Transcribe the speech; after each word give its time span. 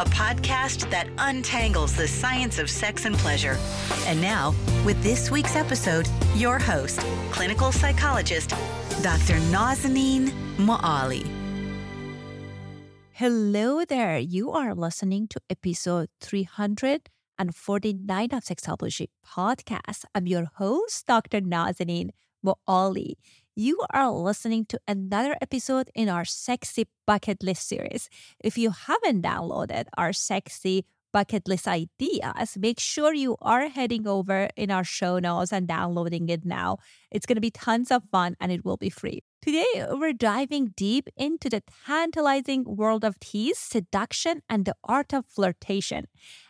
a 0.00 0.04
podcast 0.04 0.90
that 0.90 1.08
untangles 1.18 1.94
the 1.94 2.08
science 2.08 2.58
of 2.58 2.70
sex 2.70 3.04
and 3.04 3.14
pleasure. 3.16 3.58
And 4.06 4.18
now, 4.18 4.54
with 4.82 5.02
this 5.02 5.30
week's 5.30 5.56
episode, 5.56 6.08
your 6.34 6.58
host, 6.58 7.00
clinical 7.30 7.70
psychologist, 7.70 8.54
Dr. 9.02 9.34
Nazanin 9.52 10.30
Moali. 10.56 11.28
Hello 13.12 13.84
there. 13.84 14.18
You 14.18 14.52
are 14.52 14.74
listening 14.74 15.28
to 15.28 15.40
episode 15.50 16.08
349 16.22 18.28
of 18.32 18.42
Sexology 18.42 19.08
podcast. 19.22 20.06
I'm 20.14 20.26
your 20.26 20.46
host, 20.54 21.08
Dr. 21.08 21.42
Nazanin 21.42 22.08
Moali. 22.42 23.16
You 23.60 23.84
are 23.92 24.10
listening 24.10 24.64
to 24.70 24.80
another 24.88 25.36
episode 25.42 25.90
in 25.94 26.08
our 26.08 26.24
Sexy 26.24 26.86
Bucket 27.06 27.42
List 27.42 27.68
series. 27.68 28.08
If 28.42 28.56
you 28.56 28.70
haven't 28.70 29.20
downloaded 29.20 29.84
our 29.98 30.14
Sexy 30.14 30.86
Bucket 31.12 31.46
List 31.46 31.68
ideas, 31.68 32.56
make 32.58 32.80
sure 32.80 33.12
you 33.12 33.36
are 33.42 33.68
heading 33.68 34.08
over 34.08 34.48
in 34.56 34.70
our 34.70 34.82
show 34.82 35.18
notes 35.18 35.52
and 35.52 35.68
downloading 35.68 36.30
it 36.30 36.46
now. 36.46 36.78
It's 37.10 37.26
going 37.26 37.36
to 37.36 37.42
be 37.42 37.50
tons 37.50 37.90
of 37.90 38.04
fun 38.10 38.34
and 38.40 38.50
it 38.50 38.64
will 38.64 38.78
be 38.78 38.88
free. 38.88 39.24
Today, 39.42 39.84
we're 39.90 40.14
diving 40.14 40.72
deep 40.74 41.10
into 41.14 41.50
the 41.50 41.62
tantalizing 41.86 42.64
world 42.64 43.04
of 43.04 43.20
tease, 43.20 43.58
seduction, 43.58 44.40
and 44.48 44.64
the 44.64 44.76
art 44.84 45.12
of 45.12 45.26
flirtation. 45.26 46.06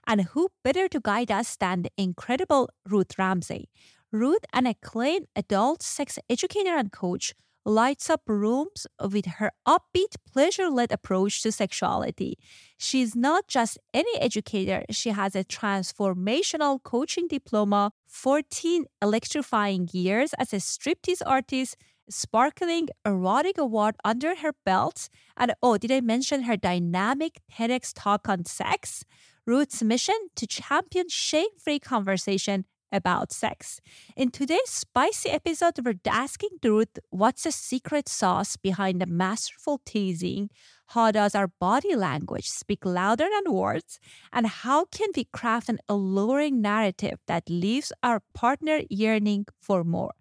And 0.06 0.22
who 0.22 0.50
better 0.62 0.86
to 0.86 1.00
guide 1.00 1.32
us 1.32 1.56
than 1.56 1.82
the 1.82 1.90
incredible 1.96 2.70
Ruth 2.88 3.18
Ramsay? 3.18 3.68
Ruth, 4.12 4.44
an 4.52 4.66
acclaimed 4.66 5.26
adult 5.36 5.82
sex 5.82 6.18
educator 6.28 6.76
and 6.76 6.90
coach, 6.90 7.32
lights 7.64 8.10
up 8.10 8.22
rooms 8.26 8.86
with 9.00 9.26
her 9.26 9.52
upbeat, 9.68 10.16
pleasure 10.32 10.68
led 10.68 10.90
approach 10.90 11.42
to 11.42 11.52
sexuality. 11.52 12.36
She's 12.76 13.14
not 13.14 13.46
just 13.46 13.78
any 13.94 14.18
educator, 14.18 14.84
she 14.90 15.10
has 15.10 15.36
a 15.36 15.44
transformational 15.44 16.82
coaching 16.82 17.28
diploma, 17.28 17.92
14 18.08 18.86
electrifying 19.00 19.88
years 19.92 20.32
as 20.38 20.52
a 20.52 20.56
striptease 20.56 21.22
artist, 21.24 21.76
sparkling 22.08 22.88
erotic 23.06 23.58
award 23.58 23.94
under 24.04 24.34
her 24.36 24.52
belt. 24.66 25.08
And 25.36 25.54
oh, 25.62 25.78
did 25.78 25.92
I 25.92 26.00
mention 26.00 26.42
her 26.42 26.56
dynamic 26.56 27.40
TEDx 27.52 27.92
talk 27.94 28.28
on 28.28 28.44
sex? 28.44 29.04
Ruth's 29.46 29.82
mission 29.82 30.16
to 30.34 30.46
champion 30.46 31.08
shame 31.08 31.48
free 31.62 31.78
conversation 31.78 32.64
about 32.92 33.32
sex. 33.32 33.80
In 34.16 34.30
today's 34.30 34.68
spicy 34.68 35.30
episode, 35.30 35.74
we're 35.84 35.94
asking 36.06 36.50
Ruth 36.62 36.98
what's 37.10 37.44
the 37.44 37.52
secret 37.52 38.08
sauce 38.08 38.56
behind 38.56 39.00
the 39.00 39.06
masterful 39.06 39.80
teasing? 39.84 40.50
How 40.88 41.10
does 41.12 41.34
our 41.34 41.48
body 41.48 41.94
language 41.94 42.48
speak 42.48 42.84
louder 42.84 43.28
than 43.30 43.52
words? 43.52 44.00
And 44.32 44.46
how 44.46 44.86
can 44.86 45.10
we 45.16 45.24
craft 45.32 45.68
an 45.68 45.78
alluring 45.88 46.60
narrative 46.60 47.18
that 47.26 47.48
leaves 47.48 47.92
our 48.02 48.22
partner 48.34 48.80
yearning 48.90 49.46
for 49.60 49.84
more? 49.84 50.12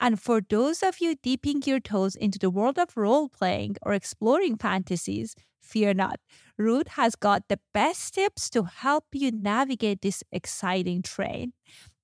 And 0.00 0.20
for 0.20 0.40
those 0.40 0.82
of 0.82 1.00
you 1.00 1.14
dipping 1.22 1.62
your 1.64 1.80
toes 1.80 2.16
into 2.16 2.38
the 2.38 2.50
world 2.50 2.78
of 2.78 2.96
role 2.96 3.28
playing 3.28 3.76
or 3.82 3.94
exploring 3.94 4.56
fantasies, 4.58 5.34
fear 5.66 5.94
not. 5.94 6.20
Ruth 6.58 6.88
has 6.88 7.16
got 7.16 7.48
the 7.48 7.58
best 7.74 8.14
tips 8.14 8.48
to 8.50 8.64
help 8.64 9.04
you 9.12 9.30
navigate 9.32 10.02
this 10.02 10.22
exciting 10.32 11.02
train. 11.02 11.52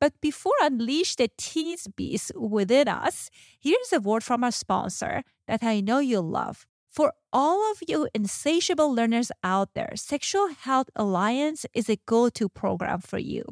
But 0.02 0.20
before 0.20 0.54
unleash 0.60 1.14
the 1.14 1.30
tease 1.38 1.86
beast 1.86 2.32
within 2.34 2.88
us, 2.88 3.30
here's 3.60 3.92
a 3.92 4.00
word 4.00 4.24
from 4.24 4.42
our 4.42 4.50
sponsor 4.50 5.22
that 5.46 5.62
I 5.62 5.80
know 5.80 6.00
you'll 6.00 6.28
love. 6.28 6.66
For 6.90 7.12
all 7.32 7.70
of 7.70 7.78
you 7.86 8.08
insatiable 8.12 8.92
learners 8.92 9.30
out 9.44 9.74
there, 9.74 9.92
Sexual 9.94 10.48
Health 10.62 10.90
Alliance 10.96 11.66
is 11.72 11.88
a 11.88 12.00
go 12.04 12.28
to 12.30 12.48
program 12.48 12.98
for 12.98 13.20
you. 13.20 13.44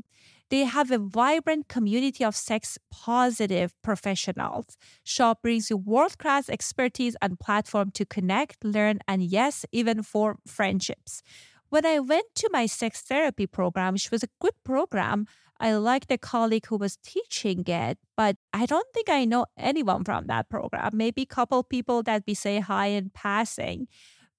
They 0.50 0.64
have 0.64 0.90
a 0.90 0.98
vibrant 0.98 1.68
community 1.68 2.24
of 2.24 2.34
sex 2.34 2.78
positive 2.90 3.72
professionals. 3.80 4.76
Shop 5.04 5.42
brings 5.42 5.70
you 5.70 5.76
world 5.76 6.18
class 6.18 6.48
expertise 6.48 7.14
and 7.22 7.38
platform 7.38 7.92
to 7.92 8.04
connect, 8.04 8.64
learn, 8.64 8.98
and 9.06 9.22
yes, 9.22 9.64
even 9.70 10.02
form 10.02 10.38
friendships. 10.48 11.22
When 11.68 11.86
I 11.86 12.00
went 12.00 12.26
to 12.34 12.50
my 12.52 12.66
sex 12.66 13.00
therapy 13.02 13.46
program, 13.46 13.92
which 13.92 14.10
was 14.10 14.24
a 14.24 14.34
good 14.40 14.54
program, 14.64 15.28
I 15.60 15.74
liked 15.74 16.08
the 16.08 16.18
colleague 16.18 16.66
who 16.66 16.78
was 16.78 16.96
teaching 16.96 17.64
it, 17.66 17.98
but 18.16 18.36
I 18.52 18.64
don't 18.64 18.86
think 18.94 19.10
I 19.10 19.26
know 19.26 19.44
anyone 19.58 20.04
from 20.04 20.26
that 20.26 20.48
program. 20.48 20.90
Maybe 20.94 21.22
a 21.22 21.26
couple 21.26 21.62
people 21.62 22.02
that 22.04 22.24
we 22.26 22.34
say 22.34 22.60
hi 22.60 22.86
in 22.86 23.10
passing. 23.10 23.86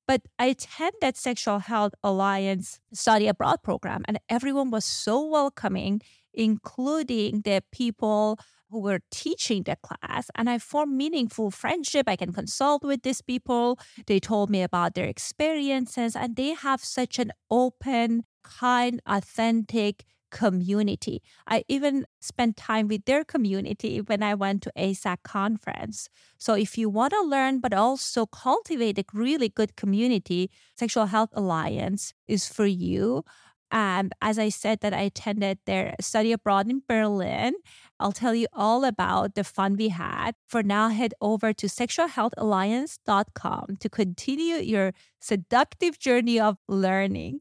But 0.08 0.24
I 0.40 0.48
attended 0.48 1.16
Sexual 1.16 1.60
Health 1.60 1.94
Alliance 2.04 2.80
study 2.92 3.28
abroad 3.28 3.60
program, 3.64 4.02
and 4.08 4.20
everyone 4.30 4.72
was 4.72 4.84
so 4.84 5.24
welcoming, 5.26 6.02
including 6.34 7.42
the 7.42 7.64
people 7.72 8.40
who 8.72 8.80
were 8.80 9.02
teaching 9.12 9.64
the 9.64 9.76
class. 9.76 10.32
And 10.36 10.50
I 10.50 10.58
formed 10.58 10.96
meaningful 10.96 11.52
friendship. 11.52 12.10
I 12.10 12.16
can 12.16 12.34
consult 12.34 12.84
with 12.84 13.04
these 13.04 13.22
people. 13.22 13.78
They 14.08 14.20
told 14.20 14.50
me 14.50 14.64
about 14.64 14.96
their 14.96 15.06
experiences, 15.06 16.16
and 16.16 16.36
they 16.36 16.56
have 16.56 16.84
such 16.84 17.20
an 17.20 17.32
open, 17.52 18.24
kind, 18.44 19.02
authentic, 19.06 20.06
community. 20.32 21.22
I 21.48 21.64
even 21.68 22.06
spent 22.20 22.58
time 22.58 22.88
with 22.88 23.06
their 23.06 23.24
community 23.24 24.02
when 24.02 24.24
I 24.24 24.34
went 24.34 24.64
to 24.64 24.72
AASECT 24.78 25.24
conference. 25.24 26.10
So 26.38 26.54
if 26.54 26.78
you 26.78 26.90
want 26.90 27.14
to 27.14 27.22
learn 27.22 27.60
but 27.60 27.74
also 27.74 28.26
cultivate 28.26 28.98
a 28.98 29.06
really 29.14 29.50
good 29.50 29.76
community, 29.76 30.50
Sexual 30.76 31.08
Health 31.08 31.30
Alliance 31.34 32.14
is 32.28 32.48
for 32.48 32.66
you. 32.66 33.24
And 33.72 34.14
as 34.22 34.38
I 34.38 34.50
said, 34.50 34.82
that 34.82 34.94
I 34.94 35.02
attended 35.02 35.60
their 35.66 35.96
study 36.02 36.34
abroad 36.34 36.70
in 36.70 36.84
Berlin. 36.88 37.54
I'll 38.00 38.12
tell 38.12 38.36
you 38.36 38.46
all 38.54 38.84
about 38.84 39.36
the 39.36 39.46
fun 39.46 39.78
we 39.78 39.90
had. 39.90 40.36
For 40.48 40.62
now, 40.62 40.90
head 40.90 41.14
over 41.22 41.54
to 41.54 41.68
sexualhealthalliance.com 41.68 43.78
to 43.80 43.90
continue 43.90 44.58
your 44.58 44.92
seductive 45.22 45.98
journey 46.00 46.40
of 46.40 46.58
learning. 46.68 47.40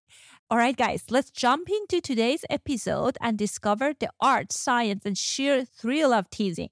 All 0.52 0.58
right, 0.58 0.76
guys, 0.76 1.04
let's 1.10 1.30
jump 1.30 1.68
into 1.70 2.00
today's 2.00 2.44
episode 2.50 3.16
and 3.20 3.38
discover 3.38 3.92
the 3.96 4.10
art, 4.20 4.50
science, 4.50 5.06
and 5.06 5.16
sheer 5.16 5.64
thrill 5.64 6.12
of 6.12 6.28
teasing. 6.28 6.70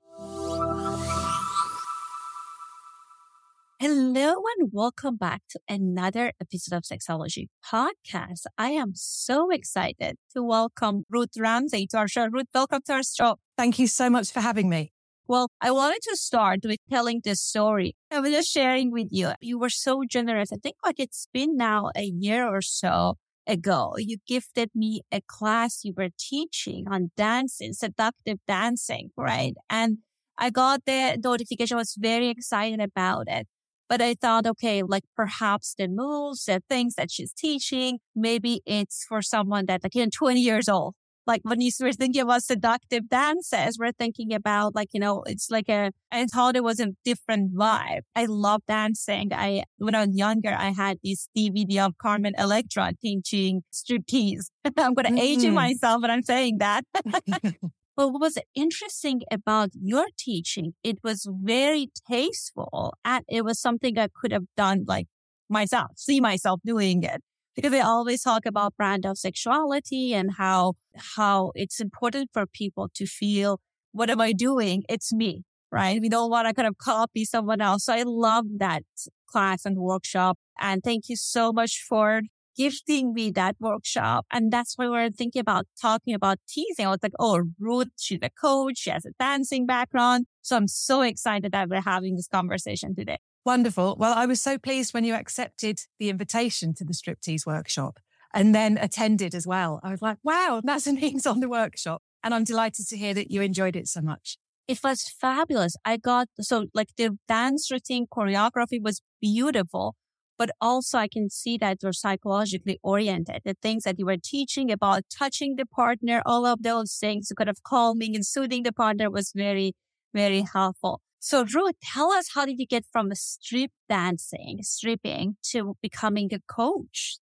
Hello 3.79 4.35
and 4.59 4.73
welcome 4.73 5.17
back 5.17 5.43
to 5.51 5.61
another 5.69 6.33
episode 6.41 6.75
of 6.75 6.83
Sexology 6.83 7.47
Podcast. 7.65 8.47
I 8.59 8.71
am 8.71 8.95
so 8.97 9.53
excited 9.53 10.17
to 10.35 10.43
welcome 10.43 11.05
Ruth 11.09 11.39
Ramsay 11.39 11.87
to 11.93 11.99
our 11.99 12.09
show. 12.09 12.27
Ruth, 12.27 12.49
welcome 12.53 12.81
to 12.87 12.95
our 12.95 13.03
show. 13.05 13.37
Thank 13.57 13.79
you 13.79 13.87
so 13.87 14.11
much 14.11 14.33
for 14.33 14.41
having 14.41 14.69
me. 14.69 14.91
Well, 15.29 15.51
I 15.61 15.71
wanted 15.71 16.01
to 16.03 16.17
start 16.17 16.61
with 16.65 16.81
telling 16.91 17.21
this 17.23 17.41
story. 17.41 17.95
I 18.11 18.19
was 18.19 18.33
just 18.33 18.51
sharing 18.51 18.91
with 18.91 19.07
you. 19.13 19.35
You 19.41 19.57
were 19.57 19.71
so 19.71 20.03
generous. 20.03 20.53
I 20.53 20.57
think 20.57 20.75
like 20.85 20.99
it's 20.99 21.29
been 21.33 21.57
now 21.57 21.93
a 21.95 22.03
year 22.03 22.45
or 22.45 22.61
so 22.61 23.19
ago. 23.49 23.95
You 23.99 24.19
gifted 24.27 24.71
me 24.75 25.03
a 25.13 25.21
class 25.23 25.85
you 25.85 25.95
were 25.97 26.11
teaching 26.19 26.87
on 26.91 27.11
dancing, 27.17 27.73
seductive 27.73 28.39
dancing, 28.47 29.11
right? 29.17 29.55
And 29.71 29.99
I 30.39 30.51
got 30.51 30.85
the 30.87 31.19
notification. 31.23 31.77
I 31.77 31.81
was 31.81 31.97
very 31.99 32.29
excited 32.29 32.81
about 32.81 33.25
it. 33.29 33.47
But 33.89 34.03
I 34.03 34.15
thought, 34.15 34.47
okay, 34.47 34.83
like 34.83 35.05
perhaps 35.17 35.75
the 35.77 35.89
moves, 35.89 36.45
the 36.45 36.63
things 36.69 36.95
that 36.97 37.11
she's 37.11 37.33
teaching, 37.33 38.01
maybe 38.15 38.61
it's 38.67 39.05
for 39.09 39.23
someone 39.23 39.67
that 39.67 39.83
like, 39.83 39.95
you 39.95 40.05
know, 40.05 40.11
20 40.15 40.41
years 40.43 40.69
old. 40.69 40.95
Like 41.29 41.43
when 41.45 41.61
you 41.61 41.71
were 41.81 41.93
thinking 41.93 42.23
about 42.23 42.43
seductive 42.43 43.09
dances, 43.09 43.79
we're 43.79 43.93
thinking 43.93 44.33
about 44.33 44.75
like, 44.75 44.89
you 44.95 45.01
know, 45.01 45.23
it's 45.27 45.51
like 45.51 45.69
a, 45.69 45.93
I 46.11 46.25
thought 46.25 46.57
it 46.57 46.65
was 46.65 46.81
a 46.81 46.89
different 47.05 47.55
vibe. 47.55 48.01
I 48.17 48.25
love 48.25 48.63
dancing. 48.67 49.29
I, 49.33 49.65
when 49.77 49.95
I 49.95 50.07
was 50.07 50.17
younger, 50.17 50.57
I 50.59 50.71
had 50.71 50.99
this 51.05 51.29
DVD 51.37 51.87
of 51.87 51.99
Carmen 51.99 52.33
Electra 52.39 52.95
teaching 53.01 53.63
striptease. 53.71 54.47
I'm 54.79 54.95
going 54.95 55.05
to 55.05 55.13
mm-hmm. 55.13 55.19
age 55.19 55.47
myself 55.49 56.01
when 56.01 56.11
I'm 56.11 56.23
saying 56.23 56.59
that. 56.59 56.85
But 57.99 58.13
what 58.13 58.21
was 58.21 58.39
interesting 58.55 59.23
about 59.29 59.71
your 59.75 60.07
teaching, 60.17 60.75
it 60.85 60.99
was 61.03 61.29
very 61.29 61.91
tasteful 62.09 62.95
and 63.05 63.25
it 63.29 63.45
was 63.45 63.59
something 63.59 63.99
I 63.99 64.07
could 64.07 64.31
have 64.31 64.45
done 64.57 64.85
like 64.87 65.09
myself, 65.51 65.91
see 65.97 66.21
myself 66.21 66.61
doing 66.65 67.03
it. 67.03 67.21
Because 67.59 67.73
they 67.73 67.81
always 67.81 68.23
talk 68.23 68.47
about 68.47 68.77
brand 68.77 69.05
of 69.05 69.19
sexuality 69.19 70.15
and 70.15 70.35
how, 70.39 70.75
how 71.17 71.51
it's 71.57 71.81
important 71.81 72.31
for 72.33 72.47
people 72.47 72.89
to 72.95 73.05
feel, 73.05 73.59
what 73.91 74.09
am 74.11 74.21
I 74.21 74.31
doing? 74.31 74.85
It's 74.89 75.13
me, 75.13 75.43
right? 75.73 76.01
We 76.01 76.09
don't 76.09 76.31
want 76.31 76.47
to 76.47 76.55
kind 76.55 76.69
of 76.69 76.79
copy 76.79 77.25
someone 77.25 77.61
else. 77.61 77.87
So 77.87 77.95
I 77.95 78.05
love 78.05 78.45
that 78.59 78.85
class 79.27 79.65
and 79.65 79.77
workshop. 79.77 80.39
And 80.61 80.85
thank 80.85 81.09
you 81.09 81.17
so 81.17 81.53
much 81.53 81.83
for 81.83 82.21
gifting 82.57 83.13
me 83.13 83.33
that 83.33 83.57
workshop. 83.59 84.25
And 84.33 84.53
that's 84.53 84.75
why 84.77 84.89
we're 84.89 85.11
thinking 85.11 85.41
about 85.41 85.67
talking 85.83 86.15
about 86.15 86.39
teasing. 86.49 86.87
I 86.87 86.91
was 86.91 87.01
like, 87.03 87.15
oh, 87.19 87.43
Ruth, 87.59 87.89
she's 87.99 88.21
a 88.23 88.31
coach. 88.31 88.79
She 88.79 88.91
has 88.91 89.05
a 89.05 89.11
dancing 89.19 89.67
background. 89.67 90.27
So 90.43 90.57
I'm 90.57 90.69
so 90.69 91.03
excited 91.03 91.51
that 91.51 91.69
we're 91.69 91.81
having 91.81 92.15
this 92.15 92.29
conversation 92.29 92.95
today. 92.95 93.19
Wonderful. 93.49 93.97
Well, 93.99 94.13
I 94.13 94.27
was 94.27 94.43
so 94.43 94.59
pleased 94.59 94.93
when 94.93 95.05
you 95.05 95.15
accepted 95.15 95.81
the 95.99 96.11
invitation 96.11 96.75
to 96.75 96.85
the 96.85 96.93
striptease 96.93 97.47
workshop 97.47 97.99
and 98.35 98.55
then 98.55 98.77
attended 98.77 99.35
as 99.35 99.47
well. 99.47 99.81
I 99.83 99.91
was 99.91 100.03
like, 100.03 100.19
wow, 100.23 100.61
Nazanin's 100.63 101.27
on 101.27 101.41
the 101.41 101.49
workshop. 101.49 102.03
And 102.23 102.35
I'm 102.35 102.45
delighted 102.45 102.87
to 102.89 102.97
hear 102.99 103.15
that 103.15 103.31
you 103.31 103.41
enjoyed 103.41 103.75
it 103.75 103.89
so 103.89 104.03
much. 104.03 104.37
It 104.67 104.81
was 104.85 105.09
fabulous. 105.09 105.77
I 105.83 105.97
got, 105.97 106.29
so 106.39 106.67
like 106.75 106.89
the 106.99 107.17
dance 107.27 107.71
routine 107.71 108.07
choreography 108.07 108.83
was 108.83 109.01
beautiful 109.19 109.97
but 110.37 110.51
also 110.61 110.99
I 110.99 111.09
can 111.09 111.31
see 111.31 111.57
that 111.57 111.79
you're 111.83 111.95
psychologically 111.95 112.79
oriented. 112.83 113.41
The 113.47 113.57
things 113.63 113.85
that 113.85 113.99
you 113.99 114.05
were 114.05 114.19
teaching 114.23 114.71
about 114.71 115.05
touching 115.11 115.57
the 115.57 115.65
partner, 115.65 116.23
all 116.27 116.45
of 116.45 116.63
those 116.63 116.95
things, 117.01 117.33
kind 117.37 117.49
of 117.49 117.63
calming 117.63 118.15
and 118.15 118.27
soothing 118.27 118.63
the 118.63 118.73
partner 118.73 119.11
was 119.11 119.33
very, 119.35 119.73
very 120.15 120.43
helpful. 120.43 121.01
So 121.21 121.45
Ruth, 121.45 121.75
tell 121.83 122.13
us 122.13 122.31
how 122.35 122.47
did 122.47 122.59
you 122.59 122.67
get 122.67 122.85
from 122.93 123.13
strip 123.15 123.73
dancing, 123.89 124.61
stripping 124.63 125.37
to 125.51 125.77
becoming 125.83 126.33
a 126.33 126.41
coach? 126.53 127.19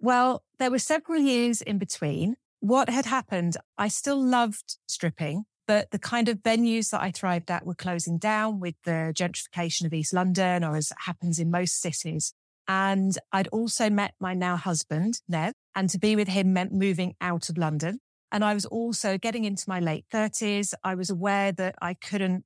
Well, 0.00 0.44
there 0.58 0.70
were 0.70 0.78
several 0.78 1.20
years 1.20 1.60
in 1.60 1.78
between. 1.78 2.36
What 2.60 2.88
had 2.88 3.06
happened, 3.06 3.56
I 3.76 3.88
still 3.88 4.22
loved 4.22 4.76
stripping, 4.86 5.44
but 5.66 5.90
the 5.90 5.98
kind 5.98 6.28
of 6.28 6.38
venues 6.38 6.90
that 6.90 7.00
I 7.00 7.10
thrived 7.10 7.50
at 7.50 7.66
were 7.66 7.74
closing 7.74 8.18
down 8.18 8.60
with 8.60 8.76
the 8.84 9.12
gentrification 9.14 9.86
of 9.86 9.92
East 9.92 10.12
London, 10.12 10.62
or 10.62 10.76
as 10.76 10.92
happens 10.98 11.38
in 11.40 11.50
most 11.50 11.80
cities. 11.80 12.34
And 12.68 13.18
I'd 13.32 13.48
also 13.48 13.90
met 13.90 14.14
my 14.20 14.34
now 14.34 14.56
husband, 14.56 15.20
Nev, 15.28 15.52
and 15.74 15.90
to 15.90 15.98
be 15.98 16.14
with 16.14 16.28
him 16.28 16.52
meant 16.52 16.72
moving 16.72 17.14
out 17.20 17.48
of 17.48 17.58
London. 17.58 17.98
And 18.30 18.44
I 18.44 18.54
was 18.54 18.64
also 18.64 19.18
getting 19.18 19.44
into 19.44 19.68
my 19.68 19.80
late 19.80 20.06
thirties. 20.10 20.74
I 20.84 20.94
was 20.94 21.10
aware 21.10 21.50
that 21.52 21.74
I 21.82 21.94
couldn't 21.94 22.44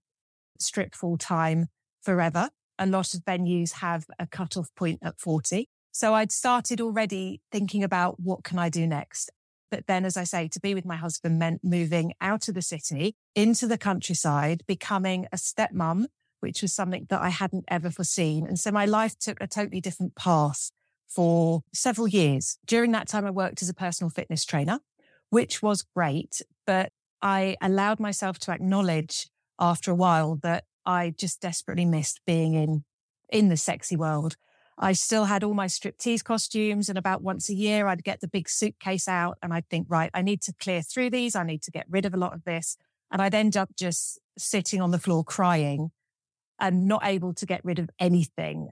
strip 0.62 0.94
full 0.94 1.16
time 1.16 1.66
forever. 2.02 2.50
A 2.78 2.86
lot 2.86 3.14
of 3.14 3.24
venues 3.24 3.74
have 3.74 4.04
a 4.18 4.26
cutoff 4.26 4.74
point 4.74 5.00
at 5.02 5.18
40. 5.18 5.68
So 5.92 6.14
I'd 6.14 6.32
started 6.32 6.80
already 6.80 7.40
thinking 7.50 7.82
about 7.82 8.20
what 8.20 8.44
can 8.44 8.58
I 8.58 8.68
do 8.68 8.86
next? 8.86 9.30
But 9.70 9.86
then, 9.86 10.04
as 10.04 10.16
I 10.16 10.24
say, 10.24 10.46
to 10.48 10.60
be 10.60 10.74
with 10.74 10.84
my 10.84 10.96
husband 10.96 11.38
meant 11.38 11.62
moving 11.64 12.12
out 12.20 12.48
of 12.48 12.54
the 12.54 12.62
city 12.62 13.16
into 13.34 13.66
the 13.66 13.78
countryside, 13.78 14.62
becoming 14.66 15.26
a 15.32 15.36
stepmom 15.36 16.06
which 16.40 16.62
was 16.62 16.72
something 16.72 17.06
that 17.10 17.20
I 17.20 17.30
hadn't 17.30 17.64
ever 17.68 17.90
foreseen. 17.90 18.46
And 18.46 18.58
so 18.58 18.70
my 18.70 18.86
life 18.86 19.18
took 19.18 19.40
a 19.40 19.46
totally 19.46 19.80
different 19.80 20.14
path 20.14 20.70
for 21.08 21.62
several 21.72 22.08
years. 22.08 22.58
During 22.66 22.92
that 22.92 23.08
time, 23.08 23.26
I 23.26 23.30
worked 23.30 23.62
as 23.62 23.68
a 23.68 23.74
personal 23.74 24.10
fitness 24.10 24.44
trainer, 24.44 24.80
which 25.30 25.62
was 25.62 25.82
great, 25.82 26.42
but 26.66 26.92
I 27.22 27.56
allowed 27.60 28.00
myself 28.00 28.38
to 28.40 28.52
acknowledge 28.52 29.28
after 29.58 29.90
a 29.90 29.94
while 29.94 30.36
that 30.42 30.64
I 30.84 31.14
just 31.16 31.40
desperately 31.40 31.84
missed 31.84 32.20
being 32.26 32.54
in, 32.54 32.84
in 33.28 33.48
the 33.48 33.56
sexy 33.56 33.96
world. 33.96 34.36
I 34.78 34.92
still 34.92 35.24
had 35.24 35.42
all 35.42 35.54
my 35.54 35.66
striptease 35.66 36.22
costumes 36.22 36.88
and 36.88 36.98
about 36.98 37.22
once 37.22 37.48
a 37.48 37.54
year 37.54 37.86
I'd 37.86 38.04
get 38.04 38.20
the 38.20 38.28
big 38.28 38.48
suitcase 38.48 39.08
out 39.08 39.38
and 39.42 39.52
I'd 39.54 39.68
think, 39.68 39.86
right, 39.88 40.10
I 40.12 40.20
need 40.20 40.42
to 40.42 40.54
clear 40.60 40.82
through 40.82 41.10
these. 41.10 41.34
I 41.34 41.44
need 41.44 41.62
to 41.62 41.70
get 41.70 41.86
rid 41.88 42.04
of 42.04 42.12
a 42.12 42.18
lot 42.18 42.34
of 42.34 42.44
this. 42.44 42.76
And 43.10 43.22
I'd 43.22 43.34
end 43.34 43.56
up 43.56 43.70
just 43.76 44.18
sitting 44.36 44.82
on 44.82 44.90
the 44.90 44.98
floor 44.98 45.24
crying 45.24 45.92
and 46.60 46.86
not 46.86 47.02
able 47.04 47.32
to 47.34 47.46
get 47.46 47.64
rid 47.64 47.78
of 47.78 47.88
anything. 47.98 48.70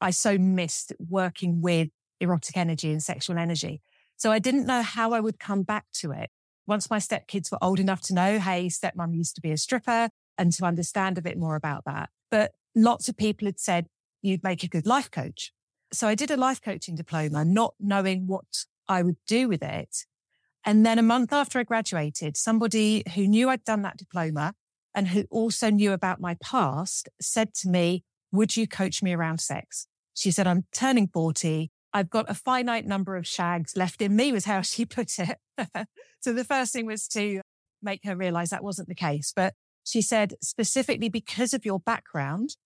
I 0.00 0.10
so 0.10 0.36
missed 0.36 0.92
working 0.98 1.62
with 1.62 1.88
erotic 2.20 2.56
energy 2.56 2.90
and 2.90 3.02
sexual 3.02 3.38
energy. 3.38 3.80
So 4.16 4.30
I 4.30 4.38
didn't 4.38 4.66
know 4.66 4.82
how 4.82 5.12
I 5.12 5.20
would 5.20 5.38
come 5.38 5.62
back 5.62 5.86
to 5.94 6.12
it. 6.12 6.30
Once 6.66 6.90
my 6.90 6.98
stepkids 6.98 7.50
were 7.50 7.62
old 7.62 7.80
enough 7.80 8.00
to 8.00 8.14
know, 8.14 8.38
hey, 8.38 8.66
stepmom 8.66 9.14
used 9.14 9.34
to 9.34 9.40
be 9.40 9.50
a 9.50 9.56
stripper 9.56 10.08
and 10.38 10.52
to 10.52 10.64
understand 10.64 11.18
a 11.18 11.22
bit 11.22 11.38
more 11.38 11.56
about 11.56 11.84
that. 11.84 12.10
But 12.30 12.52
lots 12.74 13.08
of 13.08 13.16
people 13.16 13.46
had 13.46 13.60
said, 13.60 13.86
you'd 14.22 14.44
make 14.44 14.62
a 14.62 14.68
good 14.68 14.86
life 14.86 15.10
coach. 15.10 15.52
So 15.92 16.08
I 16.08 16.14
did 16.14 16.30
a 16.30 16.36
life 16.36 16.62
coaching 16.62 16.94
diploma, 16.94 17.44
not 17.44 17.74
knowing 17.78 18.26
what 18.26 18.64
I 18.88 19.02
would 19.02 19.16
do 19.26 19.48
with 19.48 19.62
it. 19.62 20.06
And 20.64 20.86
then 20.86 20.98
a 20.98 21.02
month 21.02 21.32
after 21.32 21.58
I 21.58 21.64
graduated, 21.64 22.36
somebody 22.36 23.02
who 23.14 23.26
knew 23.26 23.48
I'd 23.48 23.64
done 23.64 23.82
that 23.82 23.96
diploma 23.96 24.54
and 24.94 25.08
who 25.08 25.24
also 25.30 25.70
knew 25.70 25.92
about 25.92 26.20
my 26.20 26.36
past 26.42 27.08
said 27.20 27.54
to 27.54 27.68
me, 27.68 28.04
would 28.30 28.56
you 28.56 28.66
coach 28.66 29.02
me 29.02 29.12
around 29.12 29.38
sex? 29.38 29.86
She 30.14 30.30
said, 30.30 30.46
I'm 30.46 30.64
turning 30.72 31.08
40. 31.08 31.70
I've 31.92 32.10
got 32.10 32.30
a 32.30 32.34
finite 32.34 32.86
number 32.86 33.16
of 33.16 33.26
shags 33.26 33.76
left 33.76 34.00
in 34.00 34.16
me 34.16 34.32
was 34.32 34.44
how 34.44 34.60
she 34.62 34.84
put 34.84 35.18
it. 35.18 35.38
so 36.20 36.32
the 36.32 36.44
first 36.44 36.72
thing 36.72 36.86
was 36.86 37.06
to 37.08 37.40
make 37.82 38.00
her 38.04 38.16
realize 38.16 38.50
that 38.50 38.64
wasn't 38.64 38.88
the 38.88 38.94
case. 38.94 39.32
But 39.34 39.54
she 39.84 40.02
said, 40.02 40.34
specifically 40.42 41.08
because 41.08 41.52
of 41.52 41.64
your 41.64 41.80
background, 41.80 42.56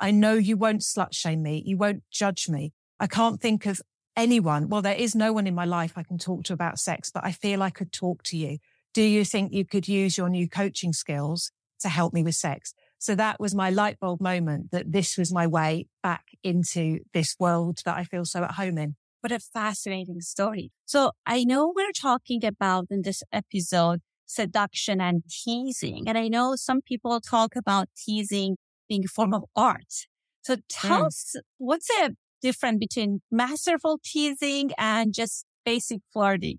I 0.00 0.10
know 0.10 0.34
you 0.34 0.56
won't 0.56 0.82
slut 0.82 1.14
shame 1.14 1.42
me. 1.42 1.62
You 1.64 1.76
won't 1.76 2.02
judge 2.10 2.48
me. 2.48 2.72
I 2.98 3.06
can't 3.06 3.40
think 3.40 3.66
of 3.66 3.80
anyone. 4.16 4.68
Well, 4.68 4.82
there 4.82 4.94
is 4.94 5.14
no 5.14 5.32
one 5.32 5.46
in 5.46 5.54
my 5.54 5.64
life 5.64 5.92
I 5.96 6.02
can 6.02 6.18
talk 6.18 6.44
to 6.44 6.52
about 6.52 6.78
sex, 6.78 7.10
but 7.12 7.24
I 7.24 7.32
feel 7.32 7.62
I 7.62 7.70
could 7.70 7.92
talk 7.92 8.22
to 8.24 8.36
you. 8.36 8.58
Do 8.92 9.02
you 9.02 9.24
think 9.24 9.52
you 9.52 9.64
could 9.64 9.88
use 9.88 10.16
your 10.16 10.28
new 10.28 10.48
coaching 10.48 10.92
skills 10.92 11.50
to 11.84 11.88
help 11.88 12.12
me 12.14 12.22
with 12.22 12.34
sex. 12.34 12.74
So 12.98 13.14
that 13.14 13.38
was 13.38 13.54
my 13.54 13.70
light 13.70 14.00
bulb 14.00 14.20
moment 14.20 14.70
that 14.72 14.90
this 14.90 15.16
was 15.18 15.32
my 15.32 15.46
way 15.46 15.86
back 16.02 16.24
into 16.42 17.00
this 17.12 17.36
world 17.38 17.78
that 17.84 17.96
I 17.96 18.04
feel 18.04 18.24
so 18.24 18.42
at 18.42 18.52
home 18.52 18.78
in. 18.78 18.96
What 19.24 19.32
a 19.32 19.40
fascinating 19.40 20.20
story. 20.20 20.70
So 20.84 21.12
I 21.24 21.44
know 21.44 21.72
we're 21.74 21.92
talking 21.92 22.44
about 22.44 22.88
in 22.90 23.00
this 23.00 23.22
episode 23.32 24.00
seduction 24.26 25.00
and 25.00 25.22
teasing. 25.30 26.04
And 26.06 26.18
I 26.18 26.28
know 26.28 26.56
some 26.56 26.82
people 26.82 27.18
talk 27.22 27.56
about 27.56 27.88
teasing 27.96 28.58
being 28.86 29.02
a 29.06 29.08
form 29.08 29.32
of 29.32 29.44
art. 29.56 29.94
So 30.42 30.56
tell 30.68 31.04
mm. 31.04 31.06
us 31.06 31.36
what's 31.56 31.86
the 31.86 32.16
difference 32.42 32.76
between 32.78 33.22
masterful 33.30 33.98
teasing 34.04 34.72
and 34.76 35.14
just 35.14 35.46
basic 35.64 36.00
flirting? 36.12 36.58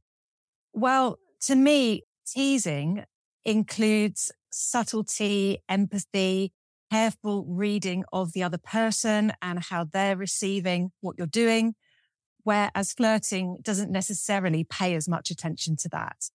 Well, 0.74 1.18
to 1.42 1.56
me, 1.56 2.02
teasing 2.26 3.04
includes 3.44 4.32
subtlety, 4.50 5.60
empathy, 5.70 6.52
careful 6.92 7.46
reading 7.48 8.06
of 8.12 8.34
the 8.34 8.42
other 8.42 8.58
person 8.58 9.34
and 9.40 9.60
how 9.66 9.86
they're 9.86 10.18
receiving 10.18 10.90
what 11.02 11.14
you're 11.20 11.28
doing. 11.28 11.76
Whereas 12.46 12.94
flirting 12.94 13.58
doesn't 13.64 13.92
necessarily 13.92 14.64
pay 14.64 14.94
as 14.94 15.10
much 15.10 15.32
attention 15.32 15.76
to 15.78 15.90
that. 15.90 16.30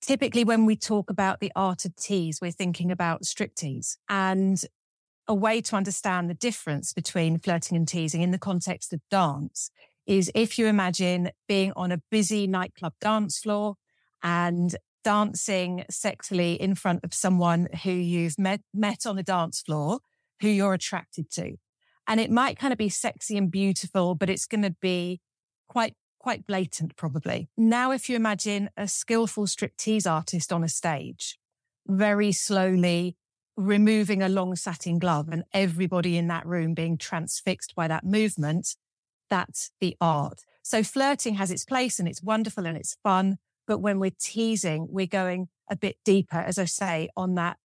Typically, 0.00 0.42
when 0.42 0.64
we 0.64 0.74
talk 0.74 1.10
about 1.10 1.40
the 1.40 1.52
art 1.54 1.84
of 1.84 1.94
tease, 1.96 2.40
we're 2.40 2.50
thinking 2.50 2.90
about 2.90 3.24
striptease 3.24 3.98
and 4.08 4.64
a 5.28 5.34
way 5.34 5.60
to 5.60 5.76
understand 5.76 6.30
the 6.30 6.34
difference 6.34 6.94
between 6.94 7.38
flirting 7.38 7.76
and 7.76 7.86
teasing 7.86 8.22
in 8.22 8.30
the 8.30 8.38
context 8.38 8.94
of 8.94 9.00
dance 9.10 9.70
is 10.06 10.32
if 10.34 10.58
you 10.58 10.66
imagine 10.66 11.30
being 11.46 11.74
on 11.76 11.92
a 11.92 12.00
busy 12.10 12.46
nightclub 12.46 12.94
dance 12.98 13.38
floor 13.38 13.74
and 14.22 14.76
dancing 15.04 15.84
sexually 15.90 16.54
in 16.54 16.74
front 16.74 17.04
of 17.04 17.12
someone 17.12 17.68
who 17.84 17.90
you've 17.90 18.38
met, 18.38 18.62
met 18.72 19.04
on 19.04 19.16
the 19.16 19.22
dance 19.22 19.60
floor, 19.60 19.98
who 20.40 20.48
you're 20.48 20.72
attracted 20.72 21.30
to. 21.30 21.56
And 22.08 22.18
it 22.18 22.30
might 22.30 22.58
kind 22.58 22.72
of 22.72 22.78
be 22.78 22.88
sexy 22.88 23.36
and 23.36 23.50
beautiful, 23.50 24.14
but 24.14 24.30
it's 24.30 24.46
going 24.46 24.62
to 24.62 24.74
be 24.80 25.20
quite, 25.68 25.94
quite 26.18 26.46
blatant 26.46 26.96
probably. 26.96 27.50
Now, 27.56 27.92
if 27.92 28.08
you 28.08 28.16
imagine 28.16 28.70
a 28.76 28.88
skillful 28.88 29.44
striptease 29.44 30.10
artist 30.10 30.52
on 30.52 30.64
a 30.64 30.68
stage, 30.68 31.38
very 31.86 32.32
slowly 32.32 33.16
removing 33.56 34.22
a 34.22 34.28
long 34.28 34.56
satin 34.56 34.98
glove 34.98 35.28
and 35.30 35.44
everybody 35.52 36.16
in 36.16 36.28
that 36.28 36.46
room 36.46 36.72
being 36.72 36.96
transfixed 36.96 37.74
by 37.74 37.86
that 37.88 38.04
movement, 38.04 38.76
that's 39.28 39.70
the 39.80 39.96
art. 40.00 40.44
So 40.62 40.82
flirting 40.82 41.34
has 41.34 41.50
its 41.50 41.64
place 41.64 41.98
and 41.98 42.08
it's 42.08 42.22
wonderful 42.22 42.66
and 42.66 42.76
it's 42.76 42.96
fun. 43.02 43.36
But 43.66 43.80
when 43.80 43.98
we're 43.98 44.12
teasing, 44.18 44.86
we're 44.90 45.06
going 45.06 45.48
a 45.70 45.76
bit 45.76 45.96
deeper, 46.04 46.38
as 46.38 46.58
I 46.58 46.64
say, 46.64 47.10
on 47.16 47.34
that 47.34 47.58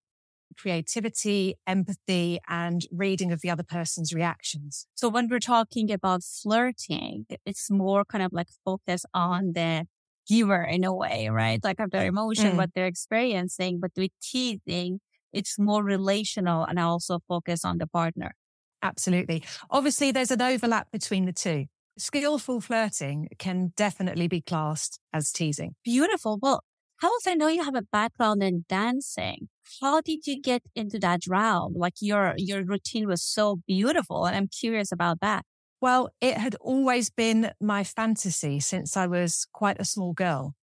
creativity, 0.56 1.54
empathy, 1.66 2.38
and 2.48 2.86
reading 2.92 3.32
of 3.32 3.40
the 3.40 3.50
other 3.50 3.62
person's 3.62 4.12
reactions. 4.12 4.86
So 4.94 5.08
when 5.08 5.28
we're 5.28 5.40
talking 5.40 5.90
about 5.90 6.22
flirting, 6.22 7.26
it's 7.44 7.70
more 7.70 8.04
kind 8.04 8.24
of 8.24 8.32
like 8.32 8.48
focus 8.64 9.04
on 9.12 9.52
the 9.54 9.86
giver 10.28 10.62
in 10.62 10.84
a 10.84 10.94
way, 10.94 11.28
right? 11.28 11.62
Like 11.62 11.80
of 11.80 11.90
their 11.90 12.06
emotion, 12.06 12.52
mm. 12.52 12.56
what 12.56 12.70
they're 12.74 12.86
experiencing. 12.86 13.80
But 13.80 13.92
with 13.96 14.10
teasing, 14.22 15.00
it's 15.32 15.58
more 15.58 15.82
relational 15.82 16.64
and 16.64 16.78
also 16.78 17.20
focus 17.28 17.64
on 17.64 17.78
the 17.78 17.86
partner. 17.86 18.34
Absolutely. 18.82 19.42
Obviously, 19.70 20.12
there's 20.12 20.30
an 20.30 20.42
overlap 20.42 20.90
between 20.92 21.24
the 21.24 21.32
two. 21.32 21.66
Skillful 21.96 22.60
flirting 22.60 23.28
can 23.38 23.72
definitely 23.76 24.28
be 24.28 24.40
classed 24.40 25.00
as 25.12 25.32
teasing. 25.32 25.74
Beautiful. 25.84 26.38
Well, 26.42 26.64
Alice, 27.04 27.26
I 27.26 27.34
know 27.34 27.48
you 27.48 27.62
have 27.62 27.74
a 27.74 27.82
background 27.82 28.42
in 28.42 28.64
dancing. 28.66 29.50
How 29.82 30.00
did 30.00 30.26
you 30.26 30.40
get 30.40 30.62
into 30.74 30.98
that 31.00 31.26
realm? 31.28 31.74
Like 31.76 31.96
your 32.00 32.32
your 32.38 32.64
routine 32.64 33.06
was 33.06 33.20
so 33.20 33.60
beautiful, 33.66 34.24
and 34.24 34.34
I'm 34.34 34.48
curious 34.48 34.90
about 34.90 35.20
that. 35.20 35.44
Well, 35.82 36.08
it 36.22 36.38
had 36.38 36.54
always 36.62 37.10
been 37.10 37.50
my 37.60 37.84
fantasy 37.84 38.58
since 38.58 38.96
I 38.96 39.06
was 39.06 39.46
quite 39.52 39.78
a 39.78 39.84
small 39.84 40.14
girl. 40.14 40.54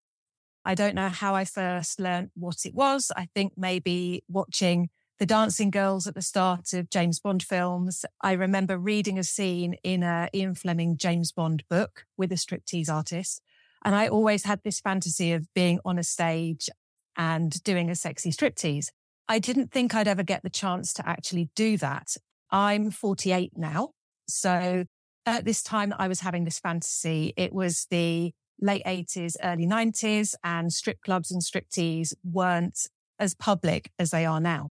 I 0.64 0.75
don't 0.75 0.94
know 0.94 1.11
how 1.11 1.35
I 1.35 1.44
first 1.44 2.00
learned 2.00 2.30
what 2.35 2.64
it 2.64 2.75
was. 2.75 3.12
I 3.14 3.28
think 3.35 3.52
maybe 3.59 4.25
watching 4.26 4.88
the 5.18 5.26
dancing 5.26 5.70
girls 5.70 6.06
at 6.06 6.14
the 6.14 6.23
start 6.23 6.73
of 6.73 6.88
James 6.88 7.20
Bond 7.20 7.42
films. 7.42 8.06
I 8.23 8.32
remember 8.32 8.78
reading 8.78 9.18
a 9.18 9.25
scene 9.25 9.75
in 9.85 10.02
a 10.02 10.30
Ian 10.32 10.54
Fleming 10.54 10.97
James 10.97 11.32
Bond 11.32 11.64
book 11.68 12.06
with 12.16 12.32
a 12.32 12.37
striptease 12.37 12.88
artist. 12.88 13.42
And 13.84 13.94
I 13.94 14.08
always 14.08 14.44
had 14.44 14.60
this 14.62 14.80
fantasy 14.80 15.32
of 15.32 15.52
being 15.54 15.80
on 15.84 15.99
a 15.99 16.02
stage 16.02 16.68
and 17.16 17.62
doing 17.62 17.90
a 17.90 17.94
sexy 17.94 18.30
striptease. 18.30 18.88
I 19.28 19.38
didn't 19.38 19.70
think 19.72 19.94
I'd 19.94 20.08
ever 20.08 20.22
get 20.22 20.42
the 20.42 20.50
chance 20.50 20.92
to 20.94 21.08
actually 21.08 21.50
do 21.54 21.76
that. 21.78 22.16
I'm 22.50 22.90
48 22.90 23.52
now. 23.56 23.90
So 24.28 24.84
at 25.26 25.44
this 25.44 25.62
time 25.62 25.94
I 25.99 26.08
was 26.08 26.20
having 26.20 26.44
this 26.44 26.58
fantasy, 26.58 27.32
it 27.37 27.52
was 27.52 27.87
the 27.90 28.32
late 28.60 28.84
80s, 28.84 29.37
early 29.42 29.66
90s, 29.66 30.34
and 30.44 30.72
strip 30.72 31.00
clubs 31.02 31.30
and 31.30 31.42
striptease 31.42 32.12
weren't 32.25 32.88
as 33.18 33.34
public 33.34 33.90
as 33.99 34.10
they 34.10 34.26
are 34.26 34.40
now. 34.40 34.68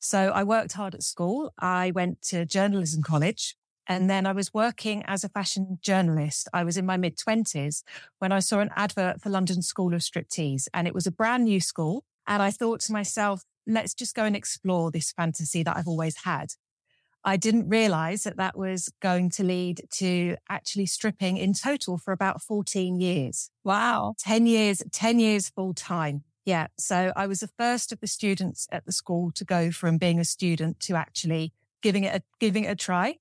So 0.00 0.30
I 0.34 0.42
worked 0.44 0.74
hard 0.74 0.94
at 0.94 1.02
school. 1.02 1.52
I 1.58 1.90
went 1.92 2.20
to 2.22 2.44
journalism 2.44 3.02
college 3.02 3.56
and 3.86 4.08
then 4.08 4.26
I 4.26 4.32
was 4.32 4.54
working 4.54 5.02
as 5.06 5.24
a 5.24 5.28
fashion 5.28 5.78
journalist. 5.82 6.48
I 6.52 6.64
was 6.64 6.76
in 6.76 6.86
my 6.86 6.96
mid 6.96 7.18
twenties 7.18 7.84
when 8.18 8.32
I 8.32 8.40
saw 8.40 8.60
an 8.60 8.70
advert 8.76 9.20
for 9.20 9.30
London 9.30 9.62
School 9.62 9.94
of 9.94 10.00
Striptease 10.00 10.68
and 10.72 10.86
it 10.86 10.94
was 10.94 11.06
a 11.06 11.12
brand 11.12 11.44
new 11.44 11.60
school. 11.60 12.04
And 12.26 12.42
I 12.42 12.50
thought 12.50 12.80
to 12.80 12.92
myself, 12.92 13.42
let's 13.66 13.94
just 13.94 14.14
go 14.14 14.24
and 14.24 14.34
explore 14.34 14.90
this 14.90 15.12
fantasy 15.12 15.62
that 15.62 15.76
I've 15.76 15.88
always 15.88 16.24
had. 16.24 16.52
I 17.24 17.36
didn't 17.36 17.68
realize 17.68 18.24
that 18.24 18.36
that 18.36 18.56
was 18.56 18.90
going 19.00 19.30
to 19.30 19.44
lead 19.44 19.82
to 19.94 20.36
actually 20.48 20.86
stripping 20.86 21.38
in 21.38 21.54
total 21.54 21.96
for 21.96 22.12
about 22.12 22.42
14 22.42 23.00
years. 23.00 23.50
Wow. 23.64 24.14
10 24.18 24.46
years, 24.46 24.82
10 24.92 25.18
years 25.18 25.48
full 25.48 25.72
time. 25.72 26.24
Yeah. 26.44 26.66
So 26.78 27.12
I 27.16 27.26
was 27.26 27.40
the 27.40 27.48
first 27.58 27.92
of 27.92 28.00
the 28.00 28.06
students 28.06 28.66
at 28.70 28.84
the 28.84 28.92
school 28.92 29.30
to 29.32 29.44
go 29.44 29.70
from 29.70 29.96
being 29.96 30.18
a 30.18 30.24
student 30.24 30.80
to 30.80 30.94
actually 30.94 31.52
giving 31.82 32.04
it 32.04 32.16
a, 32.16 32.22
giving 32.38 32.64
it 32.64 32.68
a 32.68 32.76
try. 32.76 33.16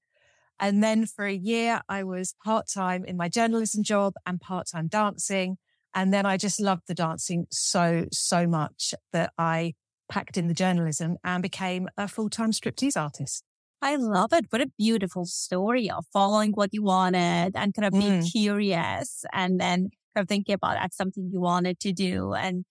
And 0.60 0.84
then 0.84 1.06
for 1.06 1.26
a 1.26 1.34
year, 1.34 1.82
I 1.90 2.04
was 2.04 2.36
part 2.44 2.68
time 2.74 3.04
in 3.06 3.18
my 3.18 3.30
journalism 3.30 3.84
job 3.84 4.14
and 4.26 4.40
part 4.40 4.68
time 4.72 4.88
dancing. 4.88 5.58
And 5.96 6.14
then 6.14 6.26
I 6.26 6.38
just 6.38 6.60
loved 6.60 6.84
the 6.88 6.96
dancing 6.96 7.46
so, 7.52 8.06
so 8.12 8.48
much 8.48 8.94
that 9.12 9.32
I 9.38 9.74
packed 10.10 10.38
in 10.38 10.48
the 10.48 10.54
journalism 10.54 11.18
and 11.24 11.42
became 11.42 11.88
a 11.98 12.08
full 12.08 12.30
time 12.30 12.52
striptease 12.52 13.00
artist. 13.00 13.44
I 13.82 13.98
love 13.98 14.32
it. 14.32 14.46
What 14.50 14.62
a 14.62 14.72
beautiful 14.78 15.26
story 15.26 15.90
of 15.90 16.06
following 16.14 16.52
what 16.54 16.70
you 16.72 16.84
wanted 16.84 17.52
and 17.56 17.74
kind 17.74 17.86
of 17.86 17.92
being 17.92 18.22
mm. 18.22 18.32
curious 18.32 19.26
and 19.34 19.60
then 19.60 19.90
kind 20.16 20.24
of 20.24 20.30
thinking 20.30 20.56
about 20.56 20.76
that's 20.76 20.96
something 20.96 21.30
you 21.32 21.42
wanted 21.42 21.82
to 21.82 21.92
do. 21.92 22.34
And 22.34 22.64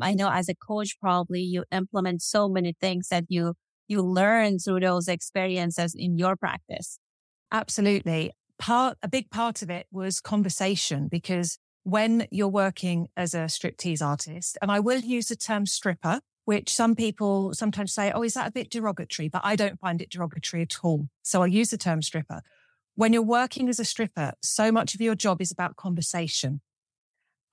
I 0.00 0.14
know 0.14 0.30
as 0.30 0.48
a 0.48 0.54
coach, 0.54 0.96
probably 1.00 1.42
you 1.42 1.64
implement 1.70 2.22
so 2.22 2.48
many 2.48 2.74
things 2.80 3.08
that 3.08 3.24
you, 3.28 3.54
you 3.88 4.00
learn 4.00 4.58
through 4.58 4.80
those 4.80 5.06
experiences 5.06 5.94
in 5.94 6.16
your 6.16 6.36
practice. 6.36 6.98
Absolutely. 7.52 8.32
Part, 8.58 8.98
a 9.02 9.08
big 9.08 9.30
part 9.30 9.62
of 9.62 9.70
it 9.70 9.86
was 9.90 10.20
conversation 10.20 11.08
because 11.08 11.58
when 11.84 12.26
you're 12.30 12.48
working 12.48 13.08
as 13.16 13.34
a 13.34 13.46
striptease 13.46 14.02
artist, 14.02 14.58
and 14.60 14.70
I 14.70 14.80
will 14.80 15.00
use 15.00 15.28
the 15.28 15.36
term 15.36 15.64
stripper, 15.64 16.20
which 16.44 16.72
some 16.72 16.94
people 16.94 17.54
sometimes 17.54 17.92
say, 17.94 18.10
Oh, 18.12 18.22
is 18.22 18.34
that 18.34 18.48
a 18.48 18.52
bit 18.52 18.70
derogatory? 18.70 19.28
But 19.28 19.42
I 19.44 19.56
don't 19.56 19.78
find 19.78 20.02
it 20.02 20.10
derogatory 20.10 20.62
at 20.62 20.78
all. 20.82 21.08
So 21.22 21.40
I'll 21.40 21.46
use 21.48 21.70
the 21.70 21.78
term 21.78 22.02
stripper. 22.02 22.42
When 22.96 23.12
you're 23.12 23.22
working 23.22 23.68
as 23.68 23.78
a 23.78 23.84
stripper, 23.84 24.32
so 24.42 24.72
much 24.72 24.94
of 24.94 25.00
your 25.00 25.14
job 25.14 25.40
is 25.40 25.52
about 25.52 25.76
conversation 25.76 26.60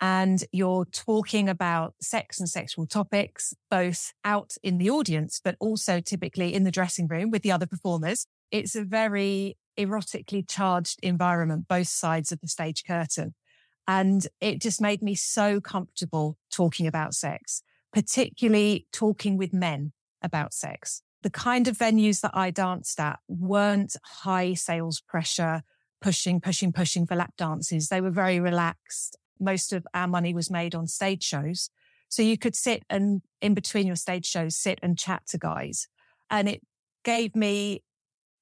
and 0.01 0.43
you're 0.51 0.85
talking 0.85 1.47
about 1.47 1.95
sex 2.01 2.39
and 2.39 2.49
sexual 2.49 2.85
topics, 2.85 3.53
both 3.71 4.13
out 4.25 4.55
in 4.61 4.77
the 4.77 4.89
audience, 4.89 5.39
but 5.43 5.55
also 5.59 6.01
typically 6.01 6.53
in 6.53 6.63
the 6.63 6.71
dressing 6.71 7.07
room 7.07 7.31
with 7.31 7.43
the 7.43 7.51
other 7.51 7.65
performers. 7.65 8.27
It's 8.51 8.75
a 8.75 8.83
very 8.83 9.57
erotically 9.77 10.47
charged 10.47 10.99
environment, 11.03 11.67
both 11.67 11.87
sides 11.87 12.31
of 12.31 12.41
the 12.41 12.47
stage 12.47 12.83
curtain. 12.85 13.33
And 13.87 14.27
it 14.41 14.61
just 14.61 14.81
made 14.81 15.01
me 15.01 15.15
so 15.15 15.61
comfortable 15.61 16.37
talking 16.51 16.87
about 16.87 17.13
sex, 17.13 17.61
particularly 17.93 18.87
talking 18.91 19.37
with 19.37 19.53
men 19.53 19.93
about 20.21 20.53
sex. 20.53 21.01
The 21.21 21.29
kind 21.29 21.67
of 21.67 21.77
venues 21.77 22.21
that 22.21 22.31
I 22.33 22.51
danced 22.51 22.99
at 22.99 23.19
weren't 23.27 23.95
high 24.03 24.53
sales 24.53 25.01
pressure, 25.01 25.63
pushing, 26.01 26.39
pushing, 26.39 26.71
pushing 26.71 27.05
for 27.05 27.15
lap 27.15 27.33
dances. 27.37 27.89
They 27.89 28.01
were 28.01 28.11
very 28.11 28.39
relaxed 28.39 29.17
most 29.39 29.73
of 29.73 29.87
our 29.93 30.07
money 30.07 30.33
was 30.33 30.49
made 30.49 30.75
on 30.75 30.87
stage 30.87 31.23
shows. 31.23 31.69
So 32.09 32.21
you 32.21 32.37
could 32.37 32.55
sit 32.55 32.83
and 32.89 33.21
in 33.41 33.53
between 33.53 33.87
your 33.87 33.95
stage 33.95 34.25
shows, 34.25 34.55
sit 34.55 34.79
and 34.81 34.97
chat 34.97 35.23
to 35.27 35.37
guys. 35.37 35.87
And 36.29 36.47
it 36.47 36.61
gave 37.03 37.35
me 37.35 37.83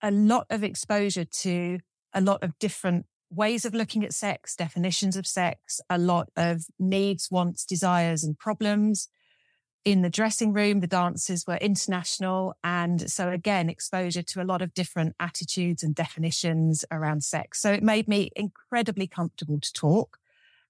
a 0.03 0.12
lot 0.12 0.45
of 0.50 0.63
exposure 0.63 1.25
to 1.25 1.79
a 2.13 2.22
lot 2.22 2.43
of 2.43 2.60
different 2.60 3.07
ways 3.31 3.65
of 3.65 3.74
looking 3.74 4.03
at 4.03 4.13
sex, 4.13 4.55
definitions 4.55 5.15
of 5.15 5.25
sex, 5.25 5.81
a 5.89 5.98
lot 5.98 6.29
of 6.36 6.65
needs, 6.77 7.31
wants, 7.31 7.65
desires 7.65 8.24
and 8.24 8.38
problems. 8.38 9.07
In 9.86 10.01
the 10.01 10.10
dressing 10.10 10.53
room, 10.53 10.81
the 10.81 10.88
dancers 10.88 11.45
were 11.48 11.57
international. 11.57 12.55
And 12.63 13.10
so 13.10 13.29
again, 13.29 13.69
exposure 13.69 14.22
to 14.22 14.41
a 14.41 14.45
lot 14.45 14.62
of 14.62 14.74
different 14.74 15.15
attitudes 15.19 15.83
and 15.83 15.95
definitions 15.95 16.86
around 16.91 17.24
sex. 17.24 17.60
So 17.60 17.72
it 17.72 17.83
made 17.83 18.07
me 18.07 18.29
incredibly 18.36 19.07
comfortable 19.07 19.60
to 19.60 19.74
talk 19.74 20.19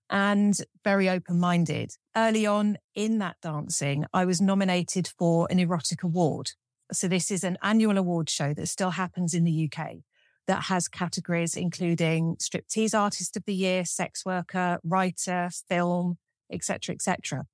and 0.09 0.55
very 0.83 1.09
open 1.09 1.39
minded. 1.39 1.95
Early 2.15 2.45
on 2.45 2.77
in 2.95 3.19
that 3.19 3.37
dancing, 3.41 4.05
I 4.13 4.25
was 4.25 4.41
nominated 4.41 5.07
for 5.17 5.47
an 5.49 5.59
erotic 5.59 6.03
award. 6.03 6.51
So 6.93 7.07
this 7.07 7.31
is 7.31 7.43
an 7.43 7.57
annual 7.61 7.97
award 7.97 8.29
show 8.29 8.53
that 8.53 8.67
still 8.67 8.91
happens 8.91 9.33
in 9.33 9.43
the 9.43 9.69
UK 9.69 9.97
that 10.47 10.63
has 10.63 10.87
categories 10.87 11.55
including 11.55 12.35
striptease 12.35 12.97
artist 12.97 13.37
of 13.37 13.45
the 13.45 13.53
year, 13.53 13.85
sex 13.85 14.25
worker, 14.25 14.79
writer, 14.83 15.49
film, 15.69 16.17
etc., 16.51 16.95
etc. 16.95 17.45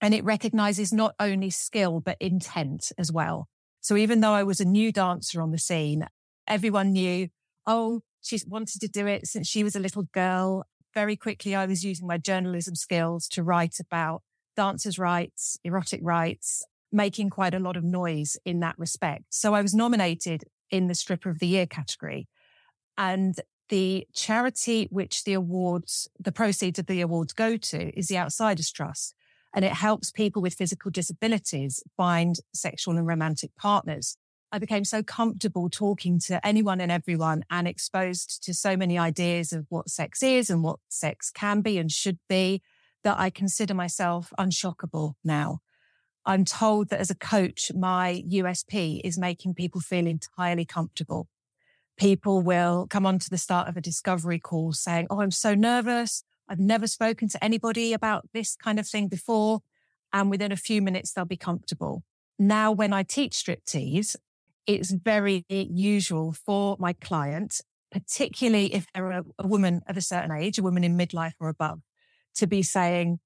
And 0.00 0.14
it 0.14 0.24
recognizes 0.24 0.92
not 0.92 1.14
only 1.20 1.50
skill, 1.50 2.00
but 2.00 2.16
intent 2.20 2.92
as 2.98 3.12
well. 3.12 3.48
So 3.80 3.96
even 3.96 4.20
though 4.20 4.32
I 4.32 4.42
was 4.42 4.60
a 4.60 4.64
new 4.64 4.92
dancer 4.92 5.40
on 5.40 5.52
the 5.52 5.58
scene, 5.58 6.06
everyone 6.46 6.92
knew, 6.92 7.28
oh, 7.66 8.00
she's 8.20 8.46
wanted 8.46 8.80
to 8.80 8.88
do 8.88 9.06
it 9.06 9.26
since 9.26 9.46
she 9.46 9.62
was 9.62 9.76
a 9.76 9.80
little 9.80 10.04
girl. 10.12 10.64
Very 10.92 11.16
quickly, 11.16 11.54
I 11.54 11.66
was 11.66 11.84
using 11.84 12.06
my 12.06 12.18
journalism 12.18 12.74
skills 12.74 13.28
to 13.28 13.42
write 13.42 13.76
about 13.78 14.22
dancers' 14.56 14.98
rights, 14.98 15.58
erotic 15.62 16.00
rights, 16.02 16.64
making 16.96 17.30
quite 17.30 17.54
a 17.54 17.58
lot 17.58 17.76
of 17.76 17.84
noise 17.84 18.36
in 18.44 18.60
that 18.60 18.78
respect. 18.78 19.26
So 19.28 19.54
I 19.54 19.62
was 19.62 19.74
nominated 19.74 20.44
in 20.70 20.88
the 20.88 20.94
Stripper 20.94 21.28
of 21.28 21.38
the 21.38 21.46
Year 21.46 21.66
category. 21.66 22.26
And 22.96 23.38
the 23.68 24.06
charity 24.14 24.88
which 24.90 25.24
the 25.24 25.34
awards, 25.34 26.08
the 26.18 26.32
proceeds 26.32 26.78
of 26.78 26.86
the 26.86 27.02
awards 27.02 27.32
go 27.32 27.56
to 27.56 27.98
is 27.98 28.08
the 28.08 28.16
Outsiders 28.16 28.72
Trust. 28.72 29.14
And 29.54 29.64
it 29.64 29.72
helps 29.72 30.10
people 30.10 30.40
with 30.40 30.54
physical 30.54 30.90
disabilities 30.90 31.82
find 31.96 32.36
sexual 32.54 32.96
and 32.96 33.06
romantic 33.06 33.54
partners. 33.56 34.16
I 34.50 34.58
became 34.58 34.84
so 34.84 35.02
comfortable 35.02 35.68
talking 35.68 36.18
to 36.20 36.44
anyone 36.46 36.80
and 36.80 36.90
everyone 36.90 37.44
and 37.50 37.68
exposed 37.68 38.42
to 38.44 38.54
so 38.54 38.76
many 38.76 38.96
ideas 38.96 39.52
of 39.52 39.66
what 39.68 39.90
sex 39.90 40.22
is 40.22 40.48
and 40.48 40.62
what 40.62 40.78
sex 40.88 41.30
can 41.30 41.60
be 41.60 41.78
and 41.78 41.90
should 41.90 42.18
be 42.28 42.62
that 43.02 43.18
I 43.18 43.28
consider 43.28 43.74
myself 43.74 44.32
unshockable 44.38 45.14
now. 45.24 45.60
I'm 46.26 46.44
told 46.44 46.88
that 46.88 46.98
as 46.98 47.10
a 47.10 47.14
coach, 47.14 47.70
my 47.72 48.24
USP 48.28 49.00
is 49.04 49.16
making 49.16 49.54
people 49.54 49.80
feel 49.80 50.06
entirely 50.08 50.64
comfortable. 50.64 51.28
People 51.96 52.42
will 52.42 52.88
come 52.90 53.06
on 53.06 53.20
to 53.20 53.30
the 53.30 53.38
start 53.38 53.68
of 53.68 53.76
a 53.76 53.80
discovery 53.80 54.40
call 54.40 54.72
saying, 54.72 55.06
Oh, 55.08 55.20
I'm 55.20 55.30
so 55.30 55.54
nervous. 55.54 56.24
I've 56.48 56.58
never 56.58 56.88
spoken 56.88 57.28
to 57.28 57.42
anybody 57.42 57.92
about 57.92 58.28
this 58.34 58.56
kind 58.56 58.80
of 58.80 58.88
thing 58.88 59.06
before. 59.06 59.60
And 60.12 60.28
within 60.28 60.50
a 60.50 60.56
few 60.56 60.82
minutes, 60.82 61.12
they'll 61.12 61.24
be 61.24 61.36
comfortable. 61.36 62.02
Now, 62.38 62.72
when 62.72 62.92
I 62.92 63.04
teach 63.04 63.32
striptease, 63.32 64.16
it's 64.66 64.90
very 64.90 65.44
usual 65.48 66.32
for 66.32 66.76
my 66.80 66.92
client, 66.92 67.60
particularly 67.92 68.74
if 68.74 68.86
they're 68.92 69.10
a, 69.10 69.24
a 69.38 69.46
woman 69.46 69.82
of 69.86 69.96
a 69.96 70.00
certain 70.00 70.32
age, 70.32 70.58
a 70.58 70.62
woman 70.62 70.82
in 70.82 70.98
midlife 70.98 71.34
or 71.40 71.48
above, 71.48 71.80
to 72.34 72.46
be 72.46 72.62
saying, 72.62 73.20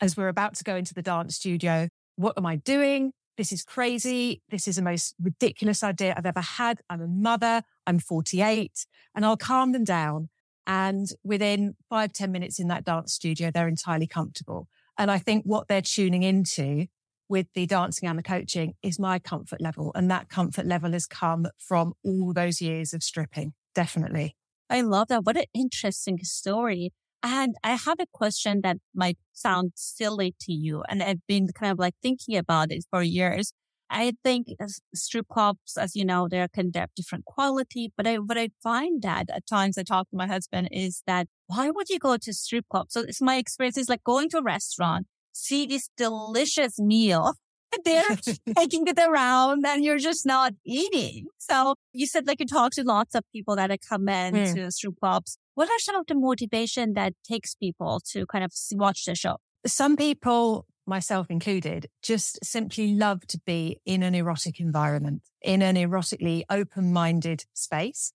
as 0.00 0.16
we're 0.16 0.28
about 0.28 0.54
to 0.56 0.64
go 0.64 0.76
into 0.76 0.94
the 0.94 1.02
dance 1.02 1.36
studio, 1.36 1.88
what 2.18 2.36
am 2.36 2.46
I 2.46 2.56
doing? 2.56 3.12
This 3.36 3.52
is 3.52 3.62
crazy. 3.62 4.42
This 4.50 4.66
is 4.66 4.76
the 4.76 4.82
most 4.82 5.14
ridiculous 5.22 5.84
idea 5.84 6.14
I've 6.16 6.26
ever 6.26 6.40
had. 6.40 6.80
I'm 6.90 7.00
a 7.00 7.06
mother. 7.06 7.62
I'm 7.86 8.00
48 8.00 8.86
and 9.14 9.24
I'll 9.24 9.36
calm 9.36 9.70
them 9.72 9.84
down. 9.84 10.28
And 10.66 11.08
within 11.22 11.76
five 11.88 12.12
ten 12.12 12.32
minutes 12.32 12.58
in 12.58 12.68
that 12.68 12.84
dance 12.84 13.14
studio, 13.14 13.50
they're 13.50 13.68
entirely 13.68 14.08
comfortable. 14.08 14.68
And 14.98 15.10
I 15.10 15.18
think 15.18 15.44
what 15.44 15.68
they're 15.68 15.80
tuning 15.80 16.24
into 16.24 16.88
with 17.28 17.46
the 17.54 17.66
dancing 17.66 18.08
and 18.08 18.18
the 18.18 18.22
coaching 18.24 18.74
is 18.82 18.98
my 18.98 19.20
comfort 19.20 19.60
level. 19.60 19.92
And 19.94 20.10
that 20.10 20.28
comfort 20.28 20.66
level 20.66 20.92
has 20.92 21.06
come 21.06 21.46
from 21.58 21.94
all 22.04 22.32
those 22.32 22.60
years 22.60 22.92
of 22.92 23.04
stripping. 23.04 23.52
Definitely. 23.74 24.34
I 24.68 24.80
love 24.80 25.08
that. 25.08 25.24
What 25.24 25.36
an 25.36 25.44
interesting 25.54 26.18
story. 26.24 26.92
And 27.22 27.56
I 27.64 27.74
have 27.74 27.98
a 28.00 28.06
question 28.12 28.60
that 28.62 28.76
might 28.94 29.18
sound 29.32 29.72
silly 29.74 30.34
to 30.42 30.52
you. 30.52 30.82
And 30.88 31.02
I've 31.02 31.26
been 31.26 31.48
kind 31.48 31.72
of 31.72 31.78
like 31.78 31.94
thinking 32.00 32.36
about 32.36 32.70
it 32.70 32.84
for 32.90 33.02
years. 33.02 33.52
I 33.90 34.12
think 34.22 34.48
strip 34.94 35.28
clubs, 35.28 35.76
as 35.78 35.96
you 35.96 36.04
know, 36.04 36.28
they 36.28 36.46
can 36.52 36.70
have 36.74 36.90
different 36.94 37.24
quality. 37.24 37.90
But 37.96 38.06
I, 38.06 38.16
what 38.16 38.36
I 38.36 38.50
find 38.62 39.02
that 39.02 39.30
at 39.30 39.46
times 39.46 39.78
I 39.78 39.82
talk 39.82 40.10
to 40.10 40.16
my 40.16 40.26
husband 40.26 40.68
is 40.70 41.02
that 41.06 41.26
why 41.46 41.70
would 41.70 41.88
you 41.88 41.98
go 41.98 42.16
to 42.16 42.32
strip 42.32 42.66
club? 42.68 42.86
So 42.90 43.00
it's 43.00 43.22
my 43.22 43.36
experience 43.36 43.78
is 43.78 43.88
like 43.88 44.04
going 44.04 44.28
to 44.30 44.38
a 44.38 44.42
restaurant, 44.42 45.06
see 45.32 45.66
this 45.66 45.88
delicious 45.96 46.78
meal. 46.78 47.34
They're 47.84 48.04
taking 48.56 48.86
it 48.86 48.98
around 48.98 49.66
and 49.66 49.84
you're 49.84 49.98
just 49.98 50.26
not 50.26 50.52
eating. 50.64 51.26
So 51.38 51.74
you 51.92 52.06
said 52.06 52.26
like 52.26 52.40
you 52.40 52.46
talk 52.46 52.72
to 52.72 52.82
lots 52.82 53.14
of 53.14 53.22
people 53.32 53.56
that 53.56 53.70
come 53.88 54.08
in 54.08 54.34
mm. 54.34 54.54
to 54.54 54.70
strip 54.70 54.94
clubs. 55.00 55.38
What 55.58 55.68
are 55.70 55.78
some 55.80 55.96
of 55.96 56.06
the 56.06 56.14
motivation 56.14 56.92
that 56.92 57.14
takes 57.28 57.56
people 57.56 58.00
to 58.12 58.26
kind 58.26 58.44
of 58.44 58.52
watch 58.74 59.06
the 59.06 59.16
show? 59.16 59.38
Some 59.66 59.96
people 59.96 60.66
myself 60.86 61.26
included, 61.30 61.88
just 62.00 62.38
simply 62.44 62.94
love 62.94 63.26
to 63.26 63.40
be 63.44 63.80
in 63.84 64.04
an 64.04 64.14
erotic 64.14 64.60
environment, 64.60 65.22
in 65.42 65.60
an 65.62 65.74
erotically 65.74 66.44
open 66.48 66.92
minded 66.92 67.44
space, 67.54 68.12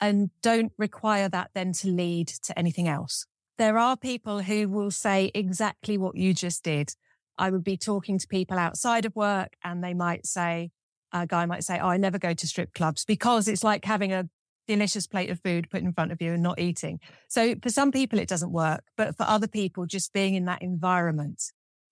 and 0.00 0.30
don't 0.42 0.70
require 0.78 1.28
that 1.28 1.50
then 1.56 1.72
to 1.72 1.88
lead 1.88 2.28
to 2.44 2.56
anything 2.56 2.86
else. 2.86 3.26
There 3.58 3.78
are 3.78 3.96
people 3.96 4.42
who 4.42 4.68
will 4.68 4.92
say 4.92 5.32
exactly 5.34 5.98
what 5.98 6.16
you 6.16 6.34
just 6.34 6.62
did. 6.62 6.90
I 7.36 7.50
would 7.50 7.64
be 7.64 7.76
talking 7.76 8.16
to 8.16 8.28
people 8.28 8.58
outside 8.58 9.04
of 9.04 9.16
work 9.16 9.54
and 9.64 9.82
they 9.82 9.92
might 9.92 10.24
say, 10.24 10.70
a 11.12 11.26
guy 11.26 11.46
might 11.46 11.64
say, 11.64 11.80
Oh, 11.80 11.88
I 11.88 11.96
never 11.96 12.20
go 12.20 12.32
to 12.32 12.46
strip 12.46 12.74
clubs 12.74 13.04
because 13.04 13.48
it's 13.48 13.64
like 13.64 13.84
having 13.84 14.12
a 14.12 14.28
delicious 14.66 15.06
plate 15.06 15.30
of 15.30 15.40
food 15.40 15.70
put 15.70 15.82
in 15.82 15.92
front 15.92 16.12
of 16.12 16.20
you 16.20 16.32
and 16.32 16.42
not 16.42 16.58
eating. 16.58 17.00
So 17.28 17.54
for 17.62 17.70
some 17.70 17.92
people, 17.92 18.18
it 18.18 18.28
doesn't 18.28 18.52
work. 18.52 18.84
But 18.96 19.16
for 19.16 19.24
other 19.24 19.48
people, 19.48 19.86
just 19.86 20.12
being 20.12 20.34
in 20.34 20.44
that 20.46 20.62
environment 20.62 21.42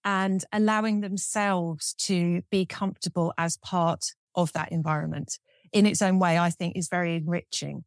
and 0.04 0.44
allowing 0.52 1.00
themselves 1.00 1.94
to 1.94 2.42
be 2.50 2.66
comfortable 2.66 3.32
as 3.38 3.56
part 3.56 4.04
of 4.34 4.52
that 4.52 4.72
environment 4.72 5.38
in 5.72 5.86
its 5.86 6.02
own 6.02 6.18
way, 6.18 6.38
I 6.38 6.50
think 6.50 6.76
is 6.76 6.88
very 6.88 7.16
enriching. 7.16 7.84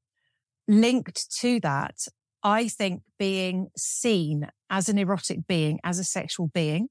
Linked 0.68 1.32
to 1.40 1.60
that, 1.62 2.08
I 2.44 2.68
think 2.68 3.02
being 3.18 3.70
seen 3.78 4.48
as 4.70 4.90
an 4.90 4.98
erotic 4.98 5.48
being, 5.48 5.80
as 5.84 6.00
a 6.00 6.04
sexual 6.04 6.48
being 6.48 6.88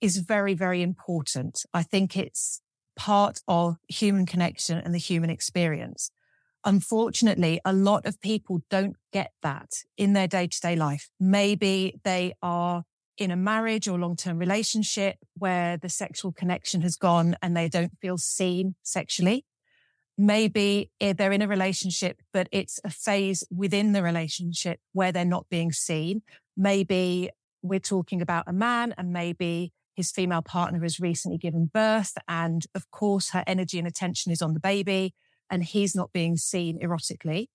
is 0.00 0.18
very, 0.18 0.54
very 0.54 0.82
important. 0.82 1.64
I 1.72 1.82
think 1.82 2.16
it's 2.16 2.60
part 2.96 3.40
of 3.48 3.76
human 3.88 4.26
connection 4.26 4.78
and 4.78 4.94
the 4.94 4.98
human 4.98 5.30
experience. 5.30 6.10
Unfortunately, 6.68 7.58
a 7.64 7.72
lot 7.72 8.04
of 8.04 8.20
people 8.20 8.60
don't 8.68 8.94
get 9.10 9.32
that 9.40 9.84
in 9.96 10.12
their 10.12 10.28
day 10.28 10.46
to 10.46 10.60
day 10.60 10.76
life. 10.76 11.08
Maybe 11.18 11.98
they 12.04 12.34
are 12.42 12.84
in 13.16 13.30
a 13.30 13.36
marriage 13.36 13.88
or 13.88 13.98
long 13.98 14.16
term 14.16 14.36
relationship 14.36 15.16
where 15.34 15.78
the 15.78 15.88
sexual 15.88 16.30
connection 16.30 16.82
has 16.82 16.96
gone 16.96 17.36
and 17.40 17.56
they 17.56 17.70
don't 17.70 17.96
feel 18.02 18.18
seen 18.18 18.74
sexually. 18.82 19.46
Maybe 20.18 20.90
eh, 21.00 21.14
they're 21.14 21.32
in 21.32 21.40
a 21.40 21.48
relationship, 21.48 22.20
but 22.34 22.50
it's 22.52 22.78
a 22.84 22.90
phase 22.90 23.42
within 23.50 23.92
the 23.92 24.02
relationship 24.02 24.78
where 24.92 25.10
they're 25.10 25.24
not 25.24 25.48
being 25.48 25.72
seen. 25.72 26.20
Maybe 26.54 27.30
we're 27.62 27.80
talking 27.80 28.20
about 28.20 28.44
a 28.46 28.52
man 28.52 28.94
and 28.98 29.10
maybe 29.10 29.72
his 29.94 30.10
female 30.10 30.42
partner 30.42 30.82
has 30.82 31.00
recently 31.00 31.38
given 31.38 31.70
birth. 31.72 32.12
And 32.28 32.66
of 32.74 32.90
course, 32.90 33.30
her 33.30 33.42
energy 33.46 33.78
and 33.78 33.88
attention 33.88 34.32
is 34.32 34.42
on 34.42 34.52
the 34.52 34.60
baby 34.60 35.14
and 35.50 35.64
he's 35.64 35.94
not 35.94 36.12
being 36.12 36.36
seen 36.36 36.78
erotically. 36.80 37.48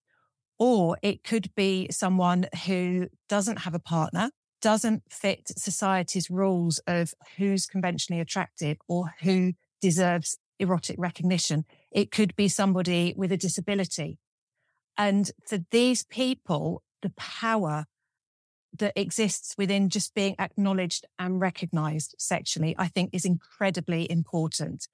Or 0.59 0.97
it 1.01 1.23
could 1.23 1.53
be 1.55 1.87
someone 1.91 2.47
who 2.65 3.07
doesn't 3.27 3.59
have 3.59 3.73
a 3.73 3.79
partner 3.79 4.31
doesn't 4.61 5.03
fit 5.09 5.51
society's 5.57 6.29
rules 6.29 6.79
of 6.87 7.13
who's 7.35 7.65
conventionally 7.65 8.21
attractive 8.21 8.77
or 8.87 9.13
who 9.21 9.51
deserves 9.81 10.37
erotic 10.57 10.95
recognition. 10.97 11.65
It 11.91 12.11
could 12.11 12.33
be 12.37 12.47
somebody 12.47 13.13
with 13.17 13.33
a 13.33 13.37
disability. 13.37 14.19
And 14.97 15.29
for 15.45 15.59
these 15.71 16.05
people, 16.05 16.81
the 17.01 17.09
power 17.17 17.87
that 18.79 18.93
exists 18.95 19.55
within 19.57 19.89
just 19.89 20.15
being 20.15 20.35
acknowledged 20.39 21.05
and 21.19 21.41
recognized 21.41 22.15
sexually, 22.17 22.73
I 22.77 22.87
think 22.87 23.09
is 23.11 23.25
incredibly 23.25 24.09
important. 24.09 24.87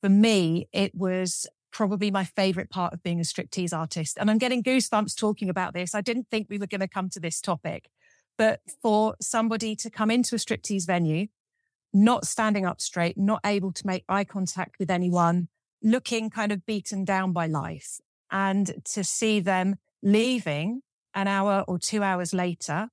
For 0.00 0.08
me, 0.08 0.68
it 0.72 0.94
was 0.94 1.46
probably 1.72 2.10
my 2.10 2.24
favorite 2.24 2.70
part 2.70 2.92
of 2.92 3.02
being 3.02 3.20
a 3.20 3.24
striptease 3.24 3.76
artist. 3.76 4.16
And 4.20 4.30
I'm 4.30 4.38
getting 4.38 4.62
goosebumps 4.62 5.16
talking 5.16 5.48
about 5.48 5.74
this. 5.74 5.94
I 5.94 6.00
didn't 6.00 6.28
think 6.30 6.48
we 6.48 6.58
were 6.58 6.66
going 6.66 6.80
to 6.80 6.88
come 6.88 7.08
to 7.10 7.20
this 7.20 7.40
topic, 7.40 7.90
but 8.36 8.60
for 8.82 9.14
somebody 9.20 9.76
to 9.76 9.90
come 9.90 10.10
into 10.10 10.34
a 10.34 10.38
striptease 10.38 10.86
venue, 10.86 11.26
not 11.92 12.26
standing 12.26 12.66
up 12.66 12.80
straight, 12.80 13.16
not 13.16 13.40
able 13.44 13.72
to 13.72 13.86
make 13.86 14.04
eye 14.08 14.24
contact 14.24 14.78
with 14.78 14.90
anyone, 14.90 15.48
looking 15.82 16.30
kind 16.30 16.52
of 16.52 16.66
beaten 16.66 17.04
down 17.04 17.32
by 17.32 17.46
life, 17.46 17.98
and 18.30 18.74
to 18.84 19.02
see 19.04 19.40
them 19.40 19.76
leaving 20.02 20.82
an 21.14 21.26
hour 21.26 21.64
or 21.66 21.78
two 21.78 22.02
hours 22.02 22.32
later, 22.32 22.88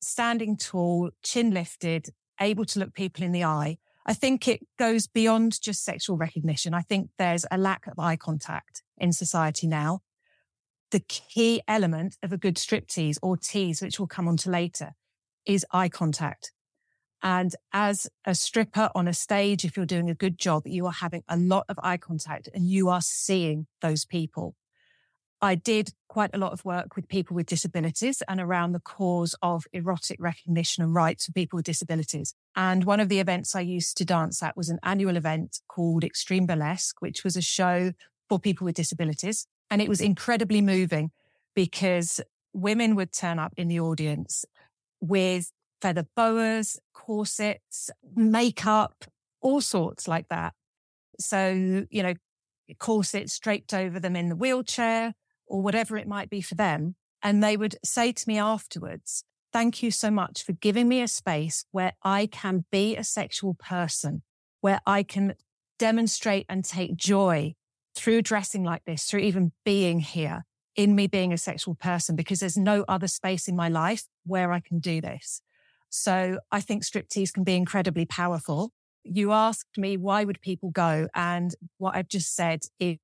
standing 0.00 0.56
tall, 0.56 1.10
chin 1.22 1.50
lifted, 1.52 2.10
able 2.40 2.64
to 2.64 2.78
look 2.78 2.92
people 2.94 3.24
in 3.24 3.32
the 3.32 3.44
eye. 3.44 3.78
I 4.06 4.14
think 4.14 4.46
it 4.48 4.60
goes 4.78 5.06
beyond 5.06 5.60
just 5.60 5.84
sexual 5.84 6.16
recognition. 6.16 6.74
I 6.74 6.82
think 6.82 7.10
there's 7.18 7.46
a 7.50 7.58
lack 7.58 7.86
of 7.86 7.98
eye 7.98 8.16
contact 8.16 8.82
in 8.98 9.12
society 9.12 9.66
now 9.66 10.00
the 10.94 11.00
key 11.00 11.60
element 11.66 12.16
of 12.22 12.32
a 12.32 12.38
good 12.38 12.54
striptease 12.54 13.18
or 13.20 13.36
tease, 13.36 13.82
which 13.82 13.98
we'll 13.98 14.06
come 14.06 14.28
on 14.28 14.36
to 14.36 14.48
later, 14.48 14.92
is 15.44 15.66
eye 15.72 15.88
contact. 15.88 16.52
And 17.20 17.52
as 17.72 18.06
a 18.24 18.32
stripper 18.32 18.90
on 18.94 19.08
a 19.08 19.12
stage, 19.12 19.64
if 19.64 19.76
you're 19.76 19.86
doing 19.86 20.08
a 20.08 20.14
good 20.14 20.38
job, 20.38 20.62
you 20.66 20.86
are 20.86 20.92
having 20.92 21.24
a 21.28 21.36
lot 21.36 21.64
of 21.68 21.80
eye 21.82 21.96
contact 21.96 22.48
and 22.54 22.68
you 22.68 22.90
are 22.90 23.00
seeing 23.00 23.66
those 23.80 24.04
people. 24.04 24.54
I 25.44 25.56
did 25.56 25.92
quite 26.08 26.30
a 26.32 26.38
lot 26.38 26.54
of 26.54 26.64
work 26.64 26.96
with 26.96 27.06
people 27.06 27.36
with 27.36 27.44
disabilities 27.44 28.22
and 28.26 28.40
around 28.40 28.72
the 28.72 28.80
cause 28.80 29.34
of 29.42 29.66
erotic 29.74 30.16
recognition 30.18 30.82
and 30.82 30.94
rights 30.94 31.26
for 31.26 31.32
people 31.32 31.58
with 31.58 31.66
disabilities. 31.66 32.32
And 32.56 32.84
one 32.84 32.98
of 32.98 33.10
the 33.10 33.20
events 33.20 33.54
I 33.54 33.60
used 33.60 33.98
to 33.98 34.06
dance 34.06 34.42
at 34.42 34.56
was 34.56 34.70
an 34.70 34.78
annual 34.82 35.18
event 35.18 35.60
called 35.68 36.02
Extreme 36.02 36.46
Burlesque, 36.46 37.02
which 37.02 37.24
was 37.24 37.36
a 37.36 37.42
show 37.42 37.92
for 38.30 38.38
people 38.38 38.64
with 38.64 38.74
disabilities. 38.74 39.46
And 39.70 39.82
it 39.82 39.88
was 39.90 40.00
incredibly 40.00 40.62
moving 40.62 41.10
because 41.54 42.22
women 42.54 42.94
would 42.94 43.12
turn 43.12 43.38
up 43.38 43.52
in 43.58 43.68
the 43.68 43.80
audience 43.80 44.46
with 45.02 45.52
feather 45.82 46.06
boas, 46.16 46.80
corsets, 46.94 47.90
makeup, 48.16 49.04
all 49.42 49.60
sorts 49.60 50.08
like 50.08 50.28
that. 50.28 50.54
So, 51.20 51.84
you 51.90 52.02
know, 52.02 52.14
corsets 52.78 53.38
draped 53.38 53.74
over 53.74 54.00
them 54.00 54.16
in 54.16 54.30
the 54.30 54.36
wheelchair, 54.36 55.12
or 55.46 55.62
whatever 55.62 55.96
it 55.96 56.08
might 56.08 56.30
be 56.30 56.40
for 56.40 56.54
them. 56.54 56.96
And 57.22 57.42
they 57.42 57.56
would 57.56 57.76
say 57.84 58.12
to 58.12 58.24
me 58.28 58.38
afterwards, 58.38 59.24
thank 59.52 59.82
you 59.82 59.90
so 59.90 60.10
much 60.10 60.42
for 60.42 60.52
giving 60.52 60.88
me 60.88 61.00
a 61.00 61.08
space 61.08 61.64
where 61.70 61.92
I 62.02 62.26
can 62.26 62.64
be 62.70 62.96
a 62.96 63.04
sexual 63.04 63.54
person, 63.54 64.22
where 64.60 64.80
I 64.86 65.02
can 65.02 65.34
demonstrate 65.78 66.46
and 66.48 66.64
take 66.64 66.96
joy 66.96 67.54
through 67.96 68.22
dressing 68.22 68.64
like 68.64 68.84
this, 68.84 69.04
through 69.04 69.20
even 69.20 69.52
being 69.64 70.00
here 70.00 70.44
in 70.76 70.96
me 70.96 71.06
being 71.06 71.32
a 71.32 71.38
sexual 71.38 71.76
person, 71.76 72.16
because 72.16 72.40
there's 72.40 72.56
no 72.56 72.84
other 72.88 73.06
space 73.06 73.46
in 73.46 73.54
my 73.54 73.68
life 73.68 74.06
where 74.26 74.52
I 74.52 74.58
can 74.58 74.80
do 74.80 75.00
this. 75.00 75.40
So 75.88 76.40
I 76.50 76.60
think 76.60 76.82
striptease 76.82 77.32
can 77.32 77.44
be 77.44 77.54
incredibly 77.54 78.04
powerful. 78.04 78.72
You 79.04 79.30
asked 79.30 79.78
me, 79.78 79.96
why 79.96 80.24
would 80.24 80.40
people 80.40 80.70
go? 80.70 81.06
And 81.14 81.54
what 81.78 81.94
I've 81.94 82.08
just 82.08 82.34
said 82.34 82.62
is 82.80 82.96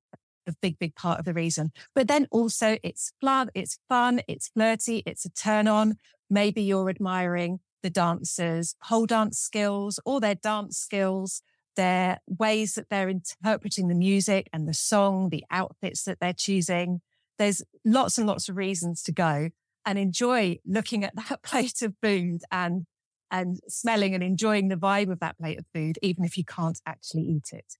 a 0.47 0.53
big, 0.61 0.79
big 0.79 0.95
part 0.95 1.19
of 1.19 1.25
the 1.25 1.33
reason. 1.33 1.71
But 1.95 2.07
then 2.07 2.27
also 2.31 2.77
it's 2.83 3.13
fun, 3.21 3.49
it's 3.53 3.79
fun, 3.89 4.21
it's 4.27 4.49
flirty, 4.49 5.03
it's 5.05 5.25
a 5.25 5.29
turn 5.29 5.67
on. 5.67 5.97
Maybe 6.29 6.61
you're 6.61 6.89
admiring 6.89 7.59
the 7.83 7.89
dancers' 7.89 8.75
pole 8.83 9.05
dance 9.05 9.39
skills 9.39 9.99
or 10.05 10.19
their 10.19 10.35
dance 10.35 10.77
skills, 10.77 11.41
their 11.75 12.19
ways 12.27 12.75
that 12.75 12.89
they're 12.89 13.09
interpreting 13.09 13.87
the 13.87 13.95
music 13.95 14.49
and 14.53 14.67
the 14.67 14.73
song, 14.73 15.29
the 15.29 15.45
outfits 15.49 16.03
that 16.03 16.19
they're 16.19 16.33
choosing. 16.33 17.01
There's 17.37 17.63
lots 17.85 18.17
and 18.17 18.27
lots 18.27 18.49
of 18.49 18.57
reasons 18.57 19.01
to 19.03 19.11
go 19.11 19.49
and 19.85 19.97
enjoy 19.97 20.59
looking 20.65 21.03
at 21.03 21.15
that 21.29 21.41
plate 21.43 21.81
of 21.81 21.95
food 22.01 22.41
and 22.51 22.85
and 23.33 23.61
smelling 23.69 24.13
and 24.13 24.21
enjoying 24.21 24.67
the 24.67 24.75
vibe 24.75 25.09
of 25.09 25.21
that 25.21 25.37
plate 25.37 25.57
of 25.57 25.65
food, 25.73 25.97
even 26.01 26.25
if 26.25 26.37
you 26.37 26.43
can't 26.43 26.81
actually 26.85 27.23
eat 27.23 27.53
it. 27.53 27.77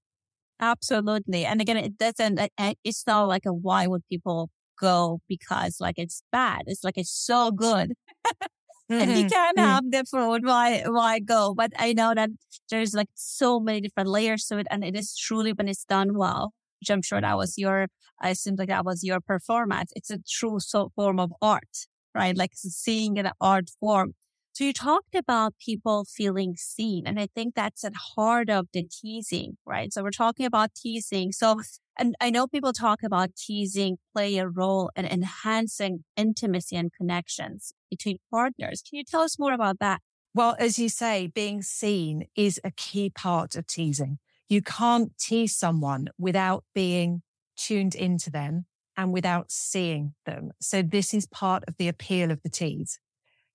Absolutely. 0.62 1.45
And 1.45 1.60
again, 1.60 1.78
it 1.78 1.97
doesn't, 1.97 2.39
it's 2.84 3.08
not 3.08 3.28
like 3.28 3.45
a 3.45 3.54
why 3.54 3.88
would 3.88 4.04
people 4.08 4.50
go 4.80 5.19
because 5.28 5.78
like 5.80 5.97
it's 5.97 6.24
bad. 6.32 6.63
It's 6.67 6.84
like 6.84 6.97
it's 6.97 7.12
so 7.12 7.52
good. 7.52 7.93
and 8.89 9.12
you 9.12 9.17
mm-hmm. 9.17 9.28
can't 9.28 9.58
mm. 9.58 9.62
have 9.63 9.89
the 9.89 10.04
food. 10.04 10.45
Why, 10.45 10.84
why 10.86 11.19
go? 11.19 11.54
But 11.56 11.71
I 11.78 11.93
know 11.93 12.13
that 12.13 12.30
there's 12.69 12.93
like 12.93 13.10
so 13.15 13.60
many 13.60 13.82
different 13.82 14.10
layers 14.10 14.45
to 14.47 14.60
it. 14.60 14.67
And 14.69 14.84
it 14.84 14.95
is 14.95 15.15
truly 15.15 15.54
when 15.54 15.67
it's 15.67 15.84
done 15.84 16.15
well, 16.15 16.54
which 16.80 16.91
I'm 16.91 17.02
sure 17.02 17.21
that 17.21 17.38
was 17.38 17.58
your, 17.58 17.88
I 18.19 18.30
assume 18.30 18.56
like 18.58 18.69
that 18.69 18.86
was 18.86 19.04
your 19.04 19.19
performance. 19.19 19.91
It's 19.95 20.12
a 20.12 20.19
true 20.30 20.60
so 20.60 20.91
form 20.95 21.19
of 21.19 21.32
art, 21.41 21.88
right? 22.13 22.38
Like 22.38 22.52
seeing 22.54 23.17
an 23.17 23.32
art 23.41 23.69
form. 23.80 24.13
So 24.54 24.66
you 24.66 24.74
talked 24.74 25.16
about 25.16 25.54
people 25.64 26.04
feeling 26.04 26.56
seen. 26.58 27.08
And 27.08 27.20
I 27.20 27.28
think 27.34 27.56
that's 27.56 27.86
at 27.86 27.94
heart 28.16 28.50
of 28.50 28.68
the 28.74 28.84
teasing, 28.84 29.58
right? 29.66 29.94
So 29.94 30.04
we're 30.04 30.12
talking 30.12 30.46
about 30.46 30.76
teasing. 30.76 31.32
So, 31.32 31.62
and 31.98 32.16
I 32.20 32.30
know 32.30 32.48
people 32.48 32.74
talk 32.74 33.02
about 33.02 33.36
teasing 33.36 33.98
play 34.14 34.38
a 34.38 34.48
role 34.48 34.92
in 34.96 35.06
enhancing 35.06 36.04
intimacy 36.18 36.76
and 36.76 36.92
connections 36.92 37.72
between 37.90 38.18
partners. 38.30 38.84
Can 38.88 38.98
you 38.98 39.06
tell 39.06 39.22
us 39.22 39.40
more 39.40 39.54
about 39.54 39.80
that? 39.80 40.02
Well, 40.34 40.56
as 40.60 40.78
you 40.78 40.90
say, 40.90 41.28
being 41.28 41.62
seen 41.62 42.28
is 42.36 42.60
a 42.64 42.72
key 42.72 43.10
part 43.10 43.56
of 43.56 43.68
teasing. 43.68 44.20
You 44.50 44.62
can't 44.62 45.18
tease 45.18 45.56
someone 45.56 46.10
without 46.18 46.66
being 46.76 47.22
tuned 47.56 47.96
into 47.96 48.30
them 48.30 48.66
and 48.98 49.14
without 49.14 49.50
seeing 49.50 50.14
them. 50.26 50.52
So 50.60 50.82
this 50.82 51.14
is 51.14 51.26
part 51.26 51.64
of 51.68 51.78
the 51.78 51.88
appeal 51.88 52.32
of 52.32 52.42
the 52.44 52.50
tease 52.50 53.00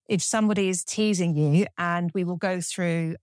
if 0.08 0.22
somebody 0.22 0.68
is 0.68 0.84
teasing 0.84 1.36
you 1.36 1.66
and 1.78 2.10
we 2.14 2.24
will 2.24 2.36
go 2.36 2.60
through 2.60 3.16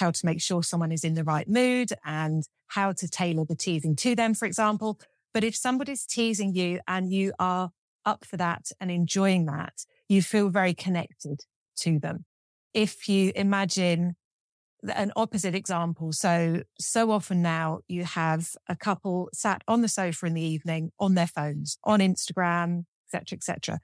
how 0.00 0.10
to 0.10 0.26
make 0.26 0.40
sure 0.40 0.62
someone 0.62 0.92
is 0.92 1.04
in 1.04 1.14
the 1.14 1.24
right 1.24 1.48
mood 1.48 1.92
and 2.04 2.44
how 2.68 2.92
to 2.92 3.08
tailor 3.08 3.44
the 3.44 3.54
teasing 3.54 3.94
to 3.96 4.14
them, 4.14 4.34
for 4.34 4.46
example. 4.46 4.98
But 5.32 5.44
if 5.44 5.56
somebody's 5.56 6.06
teasing 6.06 6.54
you 6.54 6.80
and 6.86 7.12
you 7.12 7.32
are 7.38 7.70
up 8.04 8.24
for 8.24 8.36
that 8.36 8.70
and 8.80 8.90
enjoying 8.90 9.46
that, 9.46 9.84
you 10.08 10.22
feel 10.22 10.48
very 10.48 10.74
connected 10.74 11.40
to 11.78 11.98
them. 11.98 12.24
If 12.72 13.08
you 13.08 13.32
imagine 13.34 14.16
an 14.94 15.12
opposite 15.16 15.54
example. 15.54 16.12
So, 16.12 16.62
so 16.78 17.10
often 17.10 17.40
now 17.40 17.80
you 17.88 18.04
have 18.04 18.50
a 18.68 18.76
couple 18.76 19.30
sat 19.32 19.62
on 19.66 19.80
the 19.80 19.88
sofa 19.88 20.26
in 20.26 20.34
the 20.34 20.42
evening 20.42 20.92
on 21.00 21.14
their 21.14 21.26
phones, 21.26 21.78
on 21.84 22.00
Instagram, 22.00 22.84
etc., 23.06 23.36
etc 23.38 23.80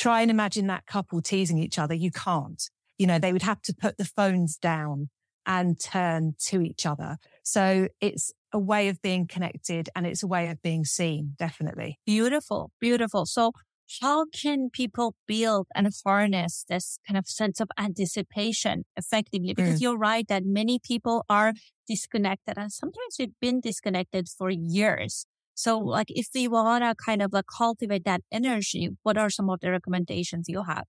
try 0.00 0.22
and 0.22 0.30
imagine 0.30 0.66
that 0.68 0.86
couple 0.86 1.20
teasing 1.20 1.58
each 1.58 1.78
other. 1.78 1.94
You 1.94 2.10
can't. 2.10 2.62
You 2.98 3.06
know, 3.06 3.18
they 3.18 3.32
would 3.32 3.42
have 3.42 3.60
to 3.62 3.74
put 3.74 3.98
the 3.98 4.04
phones 4.04 4.56
down 4.56 5.10
and 5.46 5.78
turn 5.78 6.34
to 6.46 6.62
each 6.62 6.86
other. 6.86 7.18
So 7.42 7.88
it's 8.00 8.32
a 8.52 8.58
way 8.58 8.88
of 8.88 9.00
being 9.02 9.26
connected 9.26 9.90
and 9.94 10.06
it's 10.06 10.22
a 10.22 10.26
way 10.26 10.48
of 10.48 10.62
being 10.62 10.84
seen, 10.84 11.34
definitely. 11.38 11.98
Beautiful, 12.06 12.72
beautiful. 12.80 13.26
So 13.26 13.52
how 14.00 14.26
can 14.26 14.70
people 14.70 15.16
build 15.26 15.66
and 15.74 15.88
harness 16.04 16.64
this 16.68 16.98
kind 17.06 17.18
of 17.18 17.26
sense 17.26 17.60
of 17.60 17.68
anticipation 17.78 18.84
effectively? 18.96 19.52
Because 19.52 19.78
mm. 19.78 19.82
you're 19.82 19.98
right 19.98 20.26
that 20.28 20.44
many 20.46 20.78
people 20.78 21.24
are 21.28 21.52
disconnected 21.86 22.56
and 22.56 22.72
sometimes 22.72 23.16
they've 23.18 23.38
been 23.40 23.60
disconnected 23.60 24.28
for 24.28 24.48
years. 24.50 25.26
So 25.60 25.78
like 25.78 26.06
if 26.08 26.28
we 26.34 26.48
want 26.48 26.84
to 26.84 26.94
kind 26.94 27.20
of 27.20 27.34
like 27.34 27.44
cultivate 27.54 28.04
that 28.04 28.22
energy, 28.32 28.88
what 29.02 29.18
are 29.18 29.28
some 29.28 29.50
of 29.50 29.60
the 29.60 29.70
recommendations 29.70 30.48
you 30.48 30.62
have? 30.62 30.84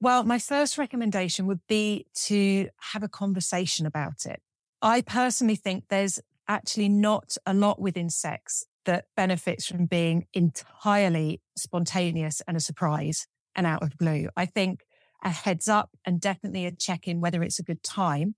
Well, 0.00 0.24
my 0.24 0.38
first 0.38 0.78
recommendation 0.78 1.46
would 1.46 1.60
be 1.68 2.06
to 2.26 2.70
have 2.92 3.02
a 3.02 3.08
conversation 3.08 3.84
about 3.84 4.24
it. 4.24 4.40
I 4.80 5.02
personally 5.02 5.56
think 5.56 5.84
there's 5.88 6.18
actually 6.48 6.88
not 6.88 7.36
a 7.44 7.52
lot 7.52 7.78
within 7.78 8.08
sex 8.08 8.64
that 8.86 9.04
benefits 9.14 9.66
from 9.66 9.84
being 9.84 10.26
entirely 10.32 11.42
spontaneous 11.54 12.40
and 12.48 12.56
a 12.56 12.60
surprise 12.60 13.26
and 13.54 13.66
out 13.66 13.82
of 13.82 13.98
blue. 13.98 14.30
I 14.34 14.46
think 14.46 14.80
a 15.22 15.28
heads 15.28 15.68
up 15.68 15.90
and 16.06 16.18
definitely 16.18 16.64
a 16.64 16.72
check 16.72 17.06
in 17.06 17.20
whether 17.20 17.42
it's 17.42 17.58
a 17.58 17.62
good 17.62 17.82
time 17.82 18.34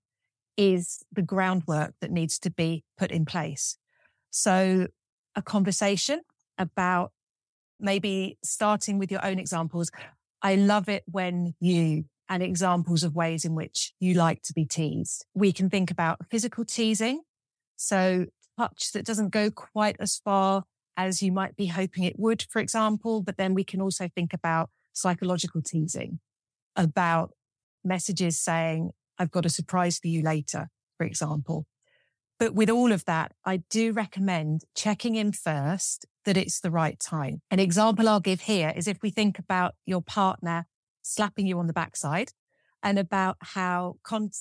is 0.57 1.03
the 1.09 1.21
groundwork 1.21 1.93
that 2.01 2.11
needs 2.11 2.37
to 2.39 2.51
be 2.51 2.83
put 2.97 3.11
in 3.11 3.23
place. 3.23 3.77
So 4.29 4.87
a 5.35 5.41
conversation 5.41 6.21
about 6.57 7.11
maybe 7.79 8.37
starting 8.43 8.99
with 8.99 9.11
your 9.11 9.25
own 9.25 9.39
examples. 9.39 9.91
I 10.41 10.55
love 10.55 10.89
it 10.89 11.03
when 11.05 11.53
you 11.59 12.05
and 12.29 12.41
examples 12.41 13.03
of 13.03 13.15
ways 13.15 13.45
in 13.45 13.53
which 13.53 13.93
you 13.99 14.13
like 14.13 14.41
to 14.43 14.53
be 14.53 14.65
teased. 14.65 15.25
We 15.33 15.51
can 15.51 15.69
think 15.69 15.91
about 15.91 16.19
physical 16.29 16.65
teasing. 16.65 17.21
So 17.75 18.27
touch 18.57 18.91
that 18.93 19.05
doesn't 19.05 19.29
go 19.29 19.51
quite 19.51 19.97
as 19.99 20.17
far 20.23 20.63
as 20.95 21.21
you 21.21 21.31
might 21.31 21.55
be 21.55 21.67
hoping 21.67 22.03
it 22.03 22.17
would, 22.17 22.45
for 22.49 22.59
example. 22.59 23.21
But 23.21 23.37
then 23.37 23.53
we 23.53 23.63
can 23.63 23.81
also 23.81 24.07
think 24.07 24.33
about 24.33 24.69
psychological 24.93 25.61
teasing 25.61 26.19
about 26.75 27.31
messages 27.83 28.39
saying, 28.39 28.91
I've 29.19 29.31
got 29.31 29.45
a 29.45 29.49
surprise 29.49 29.99
for 29.99 30.07
you 30.07 30.21
later, 30.23 30.69
for 30.97 31.05
example. 31.05 31.65
But 32.43 32.55
with 32.55 32.69
all 32.69 32.91
of 32.91 33.05
that, 33.05 33.31
I 33.45 33.63
do 33.69 33.93
recommend 33.93 34.65
checking 34.75 35.15
in 35.15 35.31
first 35.31 36.05
that 36.25 36.35
it's 36.35 36.59
the 36.59 36.71
right 36.71 36.99
time. 36.99 37.41
An 37.49 37.61
example 37.61 38.09
I'll 38.09 38.19
give 38.19 38.41
here 38.41 38.73
is 38.75 38.85
if 38.85 39.01
we 39.01 39.11
think 39.11 39.39
about 39.39 39.75
your 39.85 40.01
partner 40.01 40.65
slapping 41.01 41.47
you 41.47 41.57
on 41.57 41.67
the 41.67 41.73
backside 41.73 42.33
and 42.83 42.99
about 42.99 43.37
how 43.39 43.95
con- 44.03 44.31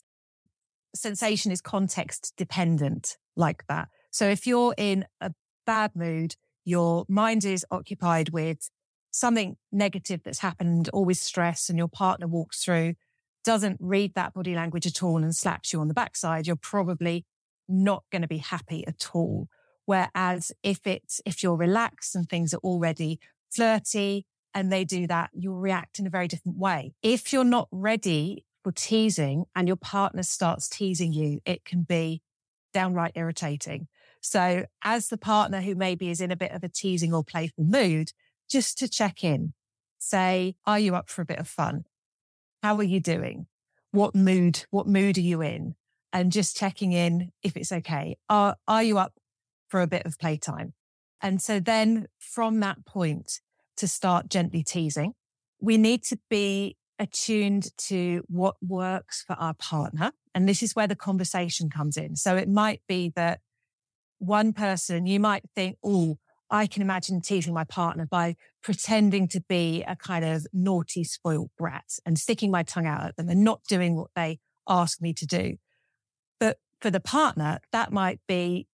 sensation 0.96 1.52
is 1.52 1.60
context 1.60 2.32
dependent 2.36 3.18
like 3.36 3.64
that. 3.68 3.86
So 4.10 4.28
if 4.28 4.48
you're 4.48 4.74
in 4.76 5.04
a 5.20 5.30
bad 5.64 5.92
mood, 5.94 6.34
your 6.64 7.04
mind 7.08 7.44
is 7.44 7.64
occupied 7.70 8.30
with 8.30 8.68
something 9.12 9.58
negative 9.70 10.22
that's 10.24 10.40
happened 10.40 10.88
always 10.88 11.20
stress 11.20 11.68
and 11.68 11.78
your 11.78 11.86
partner 11.86 12.26
walks 12.26 12.64
through, 12.64 12.94
doesn't 13.44 13.76
read 13.80 14.14
that 14.16 14.34
body 14.34 14.56
language 14.56 14.88
at 14.88 15.04
all 15.04 15.22
and 15.22 15.36
slaps 15.36 15.72
you 15.72 15.78
on 15.78 15.86
the 15.86 15.94
backside, 15.94 16.48
you're 16.48 16.56
probably 16.56 17.24
not 17.72 18.04
going 18.12 18.22
to 18.22 18.28
be 18.28 18.38
happy 18.38 18.86
at 18.86 19.08
all. 19.12 19.48
Whereas 19.86 20.52
if 20.62 20.86
it's, 20.86 21.20
if 21.26 21.42
you're 21.42 21.56
relaxed 21.56 22.14
and 22.14 22.28
things 22.28 22.54
are 22.54 22.58
already 22.58 23.18
flirty 23.50 24.26
and 24.54 24.70
they 24.70 24.84
do 24.84 25.06
that, 25.06 25.30
you'll 25.32 25.56
react 25.58 25.98
in 25.98 26.06
a 26.06 26.10
very 26.10 26.28
different 26.28 26.58
way. 26.58 26.94
If 27.02 27.32
you're 27.32 27.44
not 27.44 27.68
ready 27.72 28.44
for 28.62 28.72
teasing 28.72 29.44
and 29.56 29.66
your 29.66 29.76
partner 29.76 30.22
starts 30.22 30.68
teasing 30.68 31.12
you, 31.12 31.40
it 31.44 31.64
can 31.64 31.82
be 31.82 32.22
downright 32.72 33.12
irritating. 33.14 33.88
So 34.20 34.66
as 34.82 35.08
the 35.08 35.18
partner 35.18 35.60
who 35.60 35.74
maybe 35.74 36.10
is 36.10 36.20
in 36.20 36.30
a 36.30 36.36
bit 36.36 36.52
of 36.52 36.62
a 36.62 36.68
teasing 36.68 37.12
or 37.12 37.24
playful 37.24 37.64
mood, 37.64 38.12
just 38.48 38.78
to 38.78 38.88
check 38.88 39.24
in, 39.24 39.52
say, 39.98 40.54
are 40.64 40.78
you 40.78 40.94
up 40.94 41.08
for 41.08 41.22
a 41.22 41.26
bit 41.26 41.38
of 41.38 41.48
fun? 41.48 41.84
How 42.62 42.76
are 42.76 42.84
you 42.84 43.00
doing? 43.00 43.46
What 43.90 44.14
mood, 44.14 44.64
what 44.70 44.86
mood 44.86 45.18
are 45.18 45.22
you 45.22 45.42
in? 45.42 45.74
And 46.12 46.30
just 46.30 46.56
checking 46.56 46.92
in 46.92 47.30
if 47.42 47.56
it's 47.56 47.72
okay. 47.72 48.16
Are, 48.28 48.56
are 48.68 48.82
you 48.82 48.98
up 48.98 49.14
for 49.68 49.80
a 49.80 49.86
bit 49.86 50.04
of 50.04 50.18
playtime? 50.18 50.74
And 51.22 51.40
so 51.40 51.60
then 51.60 52.06
from 52.18 52.60
that 52.60 52.84
point 52.84 53.40
to 53.76 53.88
start 53.88 54.28
gently 54.28 54.62
teasing, 54.62 55.14
we 55.60 55.78
need 55.78 56.02
to 56.04 56.18
be 56.28 56.76
attuned 56.98 57.68
to 57.78 58.22
what 58.28 58.56
works 58.60 59.24
for 59.26 59.34
our 59.34 59.54
partner. 59.54 60.12
And 60.34 60.48
this 60.48 60.62
is 60.62 60.74
where 60.74 60.86
the 60.86 60.96
conversation 60.96 61.70
comes 61.70 61.96
in. 61.96 62.16
So 62.16 62.36
it 62.36 62.48
might 62.48 62.82
be 62.88 63.12
that 63.16 63.40
one 64.18 64.52
person, 64.52 65.06
you 65.06 65.18
might 65.18 65.44
think, 65.54 65.78
oh, 65.84 66.18
I 66.50 66.66
can 66.66 66.82
imagine 66.82 67.22
teasing 67.22 67.54
my 67.54 67.64
partner 67.64 68.06
by 68.06 68.36
pretending 68.62 69.26
to 69.28 69.40
be 69.48 69.82
a 69.86 69.96
kind 69.96 70.24
of 70.24 70.46
naughty, 70.52 71.02
spoiled 71.02 71.50
brat 71.56 71.98
and 72.04 72.18
sticking 72.18 72.50
my 72.50 72.62
tongue 72.62 72.86
out 72.86 73.04
at 73.04 73.16
them 73.16 73.28
and 73.28 73.42
not 73.42 73.62
doing 73.68 73.96
what 73.96 74.10
they 74.14 74.38
ask 74.68 75.00
me 75.00 75.14
to 75.14 75.26
do. 75.26 75.56
For 76.82 76.90
the 76.90 77.00
partner, 77.00 77.60
that 77.70 77.92
might 77.92 78.18
be 78.26 78.66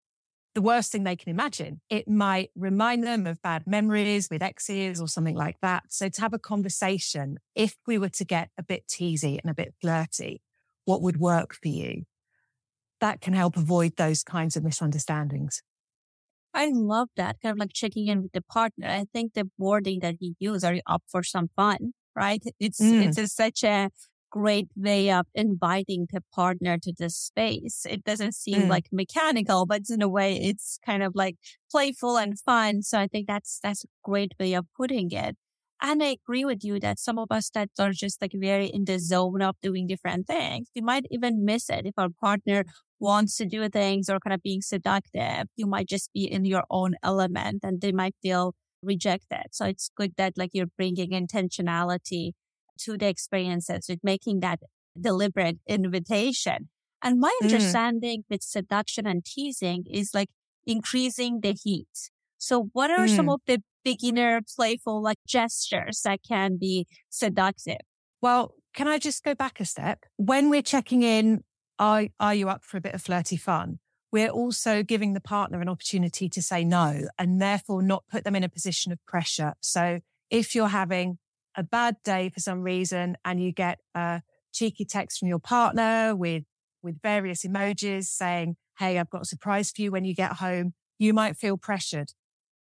the 0.55 0.62
worst 0.62 0.90
thing 0.90 1.05
they 1.05 1.14
can 1.14 1.29
imagine. 1.29 1.83
It 1.90 2.09
might 2.09 2.51
remind 2.57 3.05
them 3.05 3.27
of 3.27 3.40
bad 3.42 3.66
memories 3.66 4.29
with 4.31 4.42
exes 4.42 4.99
or 4.99 5.07
something 5.07 5.37
like 5.37 5.61
that. 5.61 5.85
So 5.90 6.09
to 6.09 6.21
have 6.23 6.33
a 6.33 6.38
conversation, 6.38 7.37
if 7.55 7.77
we 7.87 7.99
were 7.99 8.09
to 8.09 8.25
get 8.25 8.49
a 8.57 8.62
bit 8.62 8.88
teasy 8.88 9.38
and 9.38 9.51
a 9.51 9.55
bit 9.55 9.75
flirty, 9.81 10.40
what 10.87 11.03
would 11.03 11.21
work 11.21 11.55
for 11.55 11.68
you? 11.68 12.05
That 13.01 13.21
can 13.21 13.35
help 13.35 13.59
avoid 13.59 13.97
those 13.97 14.25
kinds 14.25 14.57
of 14.57 14.64
misunderstandings. 14.64 15.62
I 16.55 16.71
love 16.73 17.11
that 17.16 17.37
kind 17.42 17.53
of 17.53 17.59
like 17.59 17.75
checking 17.75 18.09
in 18.09 18.23
with 18.23 18.33
the 18.33 18.40
partner. 18.40 18.88
I 18.88 19.05
think 19.12 19.35
the 19.35 19.51
wording 19.59 20.01
that 20.01 20.16
you 20.18 20.35
use, 20.40 20.64
are 20.64 20.75
you 20.75 20.83
up 20.87 21.03
for 21.07 21.23
some 21.23 21.51
fun? 21.55 21.92
Right? 22.16 22.42
It's, 22.59 22.81
mm. 22.81 23.16
it's 23.16 23.35
such 23.35 23.62
a 23.62 23.90
great 24.31 24.69
way 24.77 25.11
of 25.11 25.27
inviting 25.35 26.07
the 26.12 26.23
partner 26.35 26.79
to 26.79 26.93
the 26.97 27.11
space. 27.11 27.87
It 27.88 28.05
doesn't 28.05 28.35
seem 28.35 28.62
mm. 28.62 28.69
like 28.69 28.87
mechanical, 28.93 29.67
but 29.67 29.83
in 29.91 30.03
a 30.03 30.09
way 30.09 30.37
it's 30.37 30.79
kind 30.85 31.03
of 31.03 31.12
like 31.14 31.37
playful 31.71 32.17
and 32.17 32.38
fun. 32.38 32.83
So 32.83 32.99
I 32.99 33.07
think 33.07 33.27
that's, 33.27 33.59
that's 33.62 33.85
a 33.85 33.88
great 34.05 34.33
way 34.38 34.55
of 34.55 34.67
putting 34.77 35.11
it. 35.12 35.37
And 35.81 36.03
I 36.03 36.17
agree 36.23 36.45
with 36.45 36.64
you 36.64 36.81
that 36.81 36.99
some 36.99 37.19
of 37.19 37.29
us 37.31 37.51
that 37.51 37.71
are 37.79 37.93
just 37.93 38.21
like 38.21 38.33
very 38.35 38.67
in 38.67 38.85
the 38.85 38.99
zone 38.99 39.43
of 39.43 39.55
doing 39.62 39.87
different 39.87 40.27
things, 40.27 40.69
we 40.75 40.83
might 40.83 41.07
even 41.11 41.45
miss 41.45 41.71
it 41.71 41.87
if 41.87 41.95
our 41.97 42.09
partner 42.21 42.64
wants 42.99 43.37
to 43.37 43.47
do 43.47 43.69
things 43.69 44.11
or 44.11 44.19
kind 44.19 44.35
of 44.35 44.43
being 44.43 44.61
seductive. 44.61 45.47
You 45.55 45.67
might 45.67 45.88
just 45.88 46.12
be 46.12 46.31
in 46.31 46.45
your 46.45 46.64
own 46.69 46.97
element 47.03 47.61
and 47.62 47.81
they 47.81 47.93
might 47.93 48.17
feel 48.21 48.55
rejected. 48.83 49.47
So 49.53 49.67
it's 49.67 49.91
good 49.97 50.14
that 50.17 50.33
like 50.37 50.51
you're 50.53 50.67
bringing 50.77 51.11
intentionality 51.11 52.33
to 52.85 52.97
the 52.97 53.09
experiences 53.09 53.87
with 53.88 54.01
making 54.03 54.41
that 54.41 54.61
deliberate 55.01 55.59
invitation. 55.67 56.69
And 57.03 57.21
my 57.21 57.37
mm. 57.43 57.45
understanding 57.45 58.25
with 58.29 58.43
seduction 58.43 59.07
and 59.07 59.25
teasing 59.25 59.85
is 59.91 60.11
like 60.14 60.29
increasing 60.67 61.41
the 61.41 61.53
heat. 61.53 62.11
So 62.38 62.71
what 62.73 62.91
are 62.91 63.07
mm. 63.07 63.17
some 63.17 63.29
of 63.29 63.41
the 63.47 63.62
beginner 63.85 64.41
playful 64.57 65.03
like 65.03 65.19
gestures 65.27 66.03
that 66.05 66.21
can 66.27 66.57
be 66.59 66.87
seductive? 67.09 67.79
Well, 68.21 68.55
can 68.75 68.88
I 68.88 68.99
just 68.99 69.25
go 69.25 69.35
back 69.35 69.61
a 69.61 69.64
step? 69.64 70.05
When 70.17 70.51
we're 70.51 70.62
checking 70.62 71.03
in, 71.03 71.43
are, 71.79 72.07
are 72.19 72.35
you 72.35 72.49
up 72.49 72.64
for 72.64 72.77
a 72.77 72.81
bit 72.81 72.95
of 72.95 73.03
flirty 73.03 73.37
fun? 73.37 73.79
We're 74.11 74.31
also 74.31 74.83
giving 74.83 75.12
the 75.12 75.21
partner 75.21 75.61
an 75.61 75.69
opportunity 75.69 76.29
to 76.31 76.43
say 76.43 76.64
no 76.64 77.03
and 77.19 77.41
therefore 77.41 77.83
not 77.83 78.05
put 78.11 78.25
them 78.25 78.35
in 78.35 78.43
a 78.43 78.49
position 78.49 78.91
of 78.91 78.99
pressure. 79.07 79.55
So 79.61 80.01
if 80.31 80.55
you're 80.55 80.69
having 80.69 81.19
a 81.59 81.62
bad 81.64 81.97
day 82.05 82.31
for 82.33 82.38
some 82.38 82.62
reason 82.62 83.16
and 83.25 83.42
you 83.42 83.53
get 83.53 83.81
a 83.94 84.23
cheeky 84.53 84.85
text 84.85 85.18
from 85.18 85.29
your 85.29 85.40
partner 85.40 86.14
with, 86.14 86.44
with 86.83 87.03
various 87.03 87.44
emojis 87.44 88.05
saying, 88.05 88.57
Hey, 88.79 88.99
I've 88.99 89.11
got 89.11 89.23
a 89.23 89.27
surprise 89.27 89.73
for 89.73 89.83
you 89.83 89.90
when 89.90 90.05
you 90.05 90.14
get 90.14 90.35
home. 90.35 90.73
You 90.99 91.12
might 91.12 91.37
feel 91.37 91.59
pressured. 91.59 92.12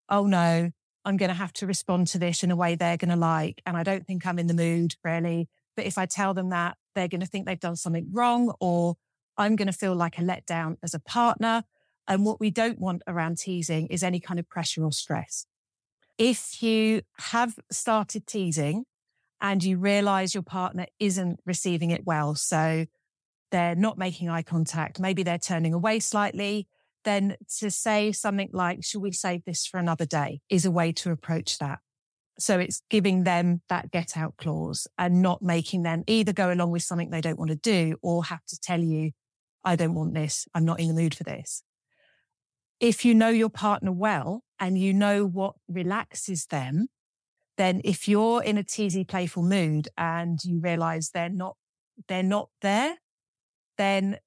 Oh 0.09 0.25
no, 0.25 0.71
I'm 1.03 1.17
going 1.17 1.29
to 1.29 1.35
have 1.35 1.51
to 1.53 1.67
respond 1.67 2.07
to 2.07 2.17
this 2.17 2.41
in 2.41 2.51
a 2.51 2.55
way 2.55 2.75
they're 2.75 2.95
going 2.95 3.09
to 3.09 3.17
like. 3.17 3.61
And 3.65 3.75
I 3.75 3.83
don't 3.83 4.07
think 4.07 4.25
I'm 4.25 4.39
in 4.39 4.47
the 4.47 4.53
mood 4.53 4.95
really. 5.03 5.49
But 5.75 5.85
if 5.85 5.97
I 5.97 6.05
tell 6.05 6.33
them 6.33 6.49
that, 6.51 6.77
they're 6.95 7.09
going 7.09 7.19
to 7.19 7.27
think 7.27 7.45
they've 7.45 7.59
done 7.59 7.75
something 7.75 8.07
wrong 8.13 8.53
or 8.61 8.95
I'm 9.37 9.57
going 9.57 9.67
to 9.67 9.73
feel 9.73 9.93
like 9.93 10.17
a 10.17 10.21
letdown 10.21 10.77
as 10.81 10.93
a 10.93 10.99
partner. 10.99 11.63
And 12.07 12.23
what 12.23 12.39
we 12.39 12.49
don't 12.49 12.79
want 12.79 13.01
around 13.07 13.39
teasing 13.39 13.87
is 13.87 14.03
any 14.03 14.21
kind 14.21 14.39
of 14.39 14.47
pressure 14.47 14.85
or 14.85 14.93
stress. 14.93 15.47
If 16.17 16.63
you 16.63 17.01
have 17.19 17.55
started 17.71 18.25
teasing 18.25 18.85
and 19.41 19.63
you 19.63 19.77
realize 19.77 20.33
your 20.33 20.43
partner 20.43 20.85
isn't 20.99 21.39
receiving 21.45 21.91
it 21.91 22.05
well, 22.05 22.35
so 22.35 22.85
they're 23.51 23.75
not 23.75 23.97
making 23.97 24.29
eye 24.29 24.41
contact, 24.41 24.99
maybe 24.99 25.23
they're 25.23 25.37
turning 25.37 25.73
away 25.73 25.99
slightly, 25.99 26.67
then 27.03 27.35
to 27.59 27.69
say 27.69 28.11
something 28.11 28.49
like, 28.53 28.83
should 28.83 29.01
we 29.01 29.11
save 29.11 29.43
this 29.45 29.65
for 29.65 29.77
another 29.77 30.05
day 30.05 30.39
is 30.49 30.65
a 30.65 30.71
way 30.71 30.91
to 30.93 31.11
approach 31.11 31.57
that. 31.59 31.79
So 32.39 32.59
it's 32.59 32.81
giving 32.89 33.23
them 33.23 33.61
that 33.69 33.91
get 33.91 34.17
out 34.17 34.35
clause 34.37 34.87
and 34.97 35.21
not 35.21 35.41
making 35.41 35.83
them 35.83 36.03
either 36.07 36.33
go 36.33 36.51
along 36.51 36.71
with 36.71 36.83
something 36.83 37.09
they 37.09 37.21
don't 37.21 37.39
want 37.39 37.51
to 37.51 37.57
do 37.57 37.97
or 38.01 38.25
have 38.25 38.45
to 38.47 38.59
tell 38.59 38.81
you, 38.81 39.11
I 39.63 39.75
don't 39.75 39.95
want 39.95 40.13
this. 40.13 40.47
I'm 40.53 40.65
not 40.65 40.79
in 40.79 40.87
the 40.87 40.93
mood 40.93 41.15
for 41.15 41.23
this 41.23 41.61
if 42.79 43.05
you 43.05 43.13
know 43.13 43.29
your 43.29 43.49
partner 43.49 43.91
well 43.91 44.43
and 44.59 44.77
you 44.77 44.93
know 44.93 45.25
what 45.25 45.55
relaxes 45.67 46.45
them, 46.47 46.87
then 47.57 47.81
if 47.83 48.07
you're 48.07 48.43
in 48.43 48.57
a 48.57 48.63
teasy, 48.63 49.07
playful 49.07 49.43
mood 49.43 49.87
and 49.97 50.39
you 50.43 50.59
realize 50.59 51.11
they're 51.11 51.29
not, 51.29 51.55
they're 52.07 52.23
not 52.23 52.49
there, 52.61 52.97
then 53.77 54.17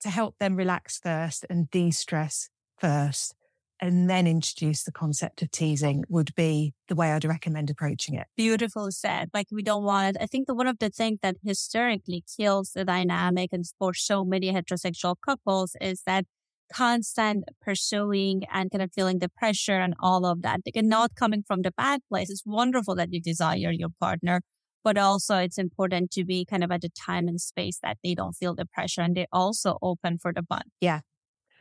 to 0.00 0.10
help 0.10 0.36
them 0.38 0.56
relax 0.56 0.98
first 0.98 1.46
and 1.48 1.70
de-stress 1.70 2.50
first 2.78 3.34
and 3.80 4.08
then 4.08 4.26
introduce 4.26 4.84
the 4.84 4.92
concept 4.92 5.42
of 5.42 5.50
teasing 5.50 6.04
would 6.08 6.34
be 6.34 6.72
the 6.88 6.94
way 6.94 7.12
I'd 7.12 7.24
recommend 7.24 7.70
approaching 7.70 8.14
it. 8.14 8.26
Beautiful 8.36 8.90
said. 8.90 9.30
Like 9.34 9.48
we 9.50 9.62
don't 9.62 9.84
want 9.84 10.16
it. 10.16 10.22
I 10.22 10.26
think 10.26 10.46
the 10.46 10.54
one 10.54 10.66
of 10.66 10.78
the 10.78 10.90
things 10.90 11.18
that 11.22 11.36
historically 11.44 12.24
kills 12.36 12.72
the 12.74 12.84
dynamic 12.84 13.50
and 13.52 13.64
for 13.78 13.92
so 13.92 14.24
many 14.24 14.52
heterosexual 14.52 15.16
couples 15.24 15.76
is 15.80 16.02
that 16.06 16.24
constant 16.72 17.44
pursuing 17.60 18.42
and 18.52 18.70
kind 18.70 18.82
of 18.82 18.92
feeling 18.92 19.18
the 19.18 19.28
pressure 19.28 19.80
and 19.80 19.94
all 20.00 20.26
of 20.26 20.42
that. 20.42 20.60
Like, 20.66 20.84
not 20.84 21.14
coming 21.14 21.44
from 21.46 21.62
the 21.62 21.72
bad 21.72 22.00
place. 22.08 22.30
It's 22.30 22.44
wonderful 22.44 22.94
that 22.96 23.12
you 23.12 23.20
desire 23.20 23.70
your 23.70 23.90
partner, 24.00 24.42
but 24.82 24.98
also 24.98 25.38
it's 25.38 25.58
important 25.58 26.10
to 26.12 26.24
be 26.24 26.44
kind 26.44 26.64
of 26.64 26.70
at 26.70 26.84
a 26.84 26.88
time 26.88 27.28
and 27.28 27.40
space 27.40 27.78
that 27.82 27.98
they 28.02 28.14
don't 28.14 28.34
feel 28.34 28.54
the 28.54 28.66
pressure 28.66 29.02
and 29.02 29.16
they 29.16 29.26
also 29.32 29.78
open 29.82 30.18
for 30.18 30.32
the 30.32 30.42
fun. 30.42 30.62
Yeah. 30.80 31.00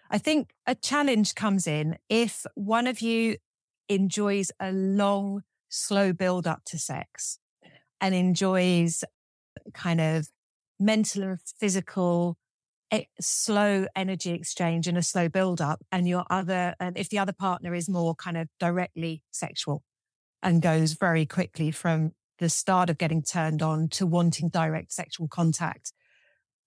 I 0.09 0.17
think 0.17 0.51
a 0.67 0.75
challenge 0.75 1.33
comes 1.33 1.65
in 1.65 1.97
if 2.09 2.45
one 2.55 2.87
of 2.87 3.01
you 3.01 3.37
enjoys 3.89 4.51
a 4.59 4.71
long, 4.71 5.41
slow 5.69 6.13
build 6.13 6.45
up 6.45 6.63
to 6.65 6.77
sex 6.77 7.39
and 7.99 8.13
enjoys 8.13 9.03
kind 9.73 10.01
of 10.01 10.27
mental 10.79 11.23
and 11.23 11.39
physical 11.59 12.37
slow 13.19 13.85
energy 13.95 14.31
exchange 14.31 14.87
and 14.87 14.97
a 14.97 15.03
slow 15.03 15.29
build 15.29 15.61
up 15.61 15.81
and 15.91 16.07
your 16.07 16.25
other 16.29 16.75
and 16.79 16.97
if 16.97 17.09
the 17.09 17.19
other 17.19 17.33
partner 17.33 17.73
is 17.73 17.89
more 17.89 18.13
kind 18.15 18.37
of 18.37 18.47
directly 18.59 19.23
sexual 19.31 19.83
and 20.41 20.61
goes 20.61 20.93
very 20.93 21.25
quickly 21.25 21.71
from 21.71 22.11
the 22.39 22.49
start 22.49 22.89
of 22.89 22.97
getting 22.97 23.21
turned 23.21 23.61
on 23.61 23.87
to 23.87 24.05
wanting 24.05 24.49
direct 24.49 24.91
sexual 24.91 25.27
contact 25.27 25.93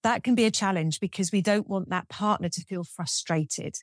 that 0.03 0.23
can 0.23 0.35
be 0.35 0.45
a 0.45 0.51
challenge 0.53 1.01
because 1.01 1.33
we 1.33 1.43
don't 1.43 1.69
want 1.69 1.91
that 1.91 2.09
partner 2.09 2.49
to 2.49 2.61
feel 2.61 2.85
frustrated. 2.85 3.75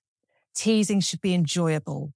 Teasing 0.55 1.01
should 1.01 1.19
be 1.19 1.33
enjoyable 1.33 2.13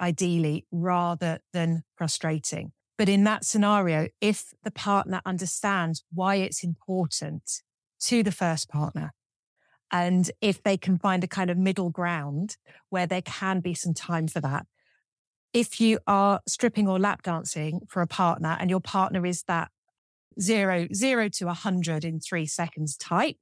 ideally 0.00 0.66
rather 0.72 1.40
than 1.52 1.84
frustrating. 1.94 2.72
But 2.96 3.10
in 3.10 3.24
that 3.24 3.44
scenario 3.44 4.08
if 4.20 4.54
the 4.62 4.70
partner 4.70 5.20
understands 5.26 6.04
why 6.12 6.36
it's 6.36 6.64
important 6.64 7.62
to 8.00 8.22
the 8.22 8.32
first 8.32 8.68
partner 8.68 9.12
and 9.94 10.28
if 10.40 10.60
they 10.60 10.76
can 10.76 10.98
find 10.98 11.22
a 11.22 11.28
kind 11.28 11.50
of 11.50 11.56
middle 11.56 11.88
ground 11.88 12.56
where 12.90 13.06
there 13.06 13.22
can 13.22 13.60
be 13.60 13.74
some 13.74 13.94
time 13.94 14.26
for 14.26 14.40
that. 14.40 14.66
If 15.52 15.80
you 15.80 16.00
are 16.08 16.40
stripping 16.48 16.88
or 16.88 16.98
lap 16.98 17.22
dancing 17.22 17.82
for 17.88 18.02
a 18.02 18.06
partner 18.08 18.56
and 18.58 18.68
your 18.68 18.80
partner 18.80 19.24
is 19.24 19.44
that 19.44 19.68
zero, 20.40 20.88
zero 20.92 21.28
to 21.34 21.46
a 21.46 21.54
hundred 21.54 22.04
in 22.04 22.18
three 22.18 22.44
seconds 22.44 22.96
type, 22.96 23.36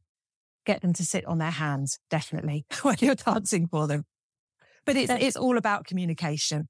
get 0.66 0.82
them 0.82 0.92
to 0.92 1.06
sit 1.06 1.24
on 1.24 1.38
their 1.38 1.52
hands, 1.52 1.98
definitely, 2.10 2.66
when 2.82 2.96
you're 3.00 3.14
dancing 3.14 3.66
for 3.66 3.86
them. 3.86 4.04
But 4.84 4.96
it's, 4.96 5.10
it's 5.10 5.36
all 5.36 5.56
about 5.56 5.86
communication 5.86 6.68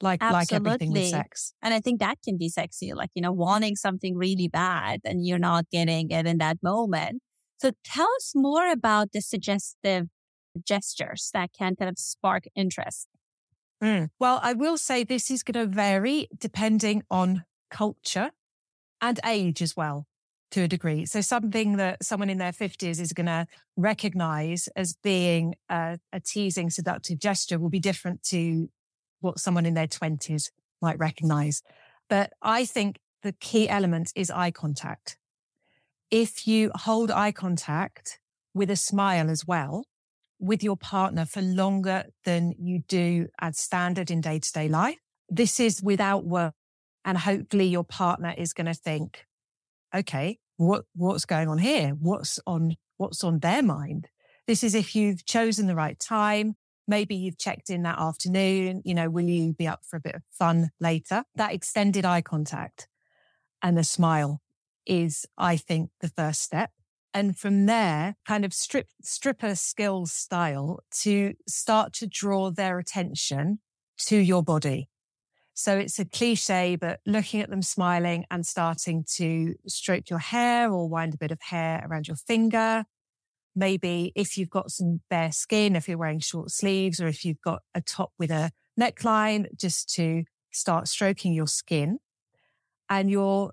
like 0.00 0.22
Absolutely. 0.22 0.38
like 0.38 0.52
everything 0.52 0.92
with 0.92 1.10
sex. 1.10 1.54
And 1.60 1.74
I 1.74 1.80
think 1.80 1.98
that 1.98 2.18
can 2.22 2.36
be 2.36 2.48
sexy, 2.48 2.92
like 2.92 3.10
you 3.14 3.22
know, 3.22 3.32
wanting 3.32 3.74
something 3.74 4.16
really 4.16 4.46
bad 4.46 5.00
and 5.04 5.26
you're 5.26 5.40
not 5.40 5.68
getting 5.70 6.12
it 6.12 6.24
in 6.24 6.38
that 6.38 6.58
moment. 6.62 7.20
So 7.58 7.72
tell 7.84 8.08
us 8.16 8.32
more 8.34 8.70
about 8.70 9.12
the 9.12 9.20
suggestive 9.20 10.06
gestures 10.64 11.30
that 11.34 11.50
can 11.52 11.76
kind 11.76 11.88
of 11.88 11.98
spark 11.98 12.44
interest? 12.54 13.08
Mm. 13.82 14.08
Well, 14.18 14.40
I 14.42 14.54
will 14.54 14.76
say 14.76 15.04
this 15.04 15.30
is 15.30 15.42
going 15.42 15.66
to 15.66 15.72
vary 15.72 16.28
depending 16.36 17.02
on 17.10 17.44
culture 17.70 18.30
and 19.00 19.20
age 19.24 19.62
as 19.62 19.76
well 19.76 20.06
to 20.50 20.62
a 20.62 20.68
degree. 20.68 21.04
So 21.04 21.20
something 21.20 21.76
that 21.76 22.02
someone 22.02 22.30
in 22.30 22.38
their 22.38 22.52
50s 22.52 23.00
is 23.00 23.12
going 23.12 23.26
to 23.26 23.46
recognize 23.76 24.68
as 24.74 24.96
being 25.02 25.54
a, 25.68 25.98
a, 26.12 26.20
teasing, 26.20 26.70
seductive 26.70 27.18
gesture 27.18 27.58
will 27.58 27.68
be 27.68 27.80
different 27.80 28.22
to 28.24 28.68
what 29.20 29.38
someone 29.38 29.66
in 29.66 29.74
their 29.74 29.86
20s 29.86 30.50
might 30.80 30.98
recognize. 30.98 31.62
But 32.08 32.32
I 32.40 32.64
think 32.64 32.98
the 33.22 33.32
key 33.32 33.68
element 33.68 34.12
is 34.16 34.30
eye 34.30 34.50
contact. 34.50 35.17
If 36.10 36.46
you 36.46 36.70
hold 36.74 37.10
eye 37.10 37.32
contact 37.32 38.18
with 38.54 38.70
a 38.70 38.76
smile 38.76 39.28
as 39.28 39.46
well, 39.46 39.84
with 40.38 40.62
your 40.62 40.76
partner 40.76 41.26
for 41.26 41.42
longer 41.42 42.04
than 42.24 42.54
you 42.58 42.80
do 42.88 43.26
as 43.40 43.58
standard 43.58 44.10
in 44.10 44.20
day 44.20 44.38
to 44.38 44.52
day 44.52 44.68
life, 44.68 44.96
this 45.28 45.60
is 45.60 45.82
without 45.82 46.24
work. 46.24 46.54
And 47.04 47.18
hopefully 47.18 47.66
your 47.66 47.84
partner 47.84 48.34
is 48.36 48.52
going 48.52 48.66
to 48.66 48.74
think, 48.74 49.24
okay, 49.94 50.38
what, 50.56 50.84
what's 50.94 51.24
going 51.24 51.48
on 51.48 51.58
here? 51.58 51.90
What's 51.90 52.40
on, 52.46 52.76
what's 52.96 53.22
on 53.22 53.40
their 53.40 53.62
mind? 53.62 54.08
This 54.46 54.64
is 54.64 54.74
if 54.74 54.94
you've 54.96 55.24
chosen 55.24 55.66
the 55.66 55.74
right 55.74 55.98
time. 55.98 56.56
Maybe 56.86 57.16
you've 57.16 57.38
checked 57.38 57.68
in 57.68 57.82
that 57.82 57.98
afternoon. 57.98 58.80
You 58.84 58.94
know, 58.94 59.10
will 59.10 59.28
you 59.28 59.52
be 59.52 59.66
up 59.66 59.80
for 59.86 59.96
a 59.96 60.00
bit 60.00 60.14
of 60.14 60.22
fun 60.32 60.70
later? 60.80 61.24
That 61.34 61.52
extended 61.52 62.06
eye 62.06 62.22
contact 62.22 62.88
and 63.62 63.76
the 63.76 63.84
smile 63.84 64.40
is, 64.88 65.26
I 65.36 65.56
think, 65.56 65.90
the 66.00 66.08
first 66.08 66.42
step. 66.42 66.70
And 67.14 67.36
from 67.36 67.66
there, 67.66 68.16
kind 68.26 68.44
of 68.44 68.52
strip, 68.52 68.88
stripper 69.02 69.54
skills 69.54 70.12
style 70.12 70.80
to 71.02 71.34
start 71.46 71.92
to 71.94 72.06
draw 72.06 72.50
their 72.50 72.78
attention 72.78 73.60
to 74.06 74.16
your 74.16 74.42
body. 74.42 74.88
So 75.54 75.76
it's 75.76 75.98
a 75.98 76.04
cliche, 76.04 76.76
but 76.76 77.00
looking 77.04 77.40
at 77.40 77.50
them 77.50 77.62
smiling 77.62 78.24
and 78.30 78.46
starting 78.46 79.04
to 79.16 79.56
stroke 79.66 80.08
your 80.08 80.20
hair 80.20 80.70
or 80.70 80.88
wind 80.88 81.14
a 81.14 81.18
bit 81.18 81.32
of 81.32 81.40
hair 81.40 81.84
around 81.84 82.06
your 82.06 82.16
finger. 82.16 82.84
Maybe 83.56 84.12
if 84.14 84.38
you've 84.38 84.50
got 84.50 84.70
some 84.70 85.00
bare 85.10 85.32
skin, 85.32 85.74
if 85.74 85.88
you're 85.88 85.98
wearing 85.98 86.20
short 86.20 86.52
sleeves 86.52 87.00
or 87.00 87.08
if 87.08 87.24
you've 87.24 87.40
got 87.40 87.62
a 87.74 87.80
top 87.80 88.12
with 88.20 88.30
a 88.30 88.52
neckline, 88.80 89.46
just 89.56 89.92
to 89.94 90.22
start 90.52 90.86
stroking 90.86 91.32
your 91.32 91.48
skin. 91.48 91.98
And 92.88 93.10
you're 93.10 93.50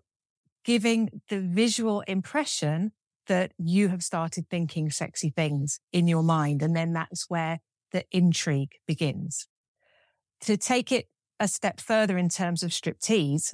giving 0.65 1.21
the 1.29 1.39
visual 1.39 2.01
impression 2.01 2.91
that 3.27 3.53
you 3.57 3.87
have 3.87 4.03
started 4.03 4.49
thinking 4.49 4.89
sexy 4.89 5.29
things 5.29 5.79
in 5.93 6.07
your 6.07 6.23
mind. 6.23 6.61
And 6.61 6.75
then 6.75 6.93
that's 6.93 7.29
where 7.29 7.59
the 7.91 8.03
intrigue 8.11 8.73
begins. 8.87 9.47
To 10.41 10.57
take 10.57 10.91
it 10.91 11.07
a 11.39 11.47
step 11.47 11.79
further 11.79 12.17
in 12.17 12.29
terms 12.29 12.63
of 12.63 12.71
striptease, 12.71 13.53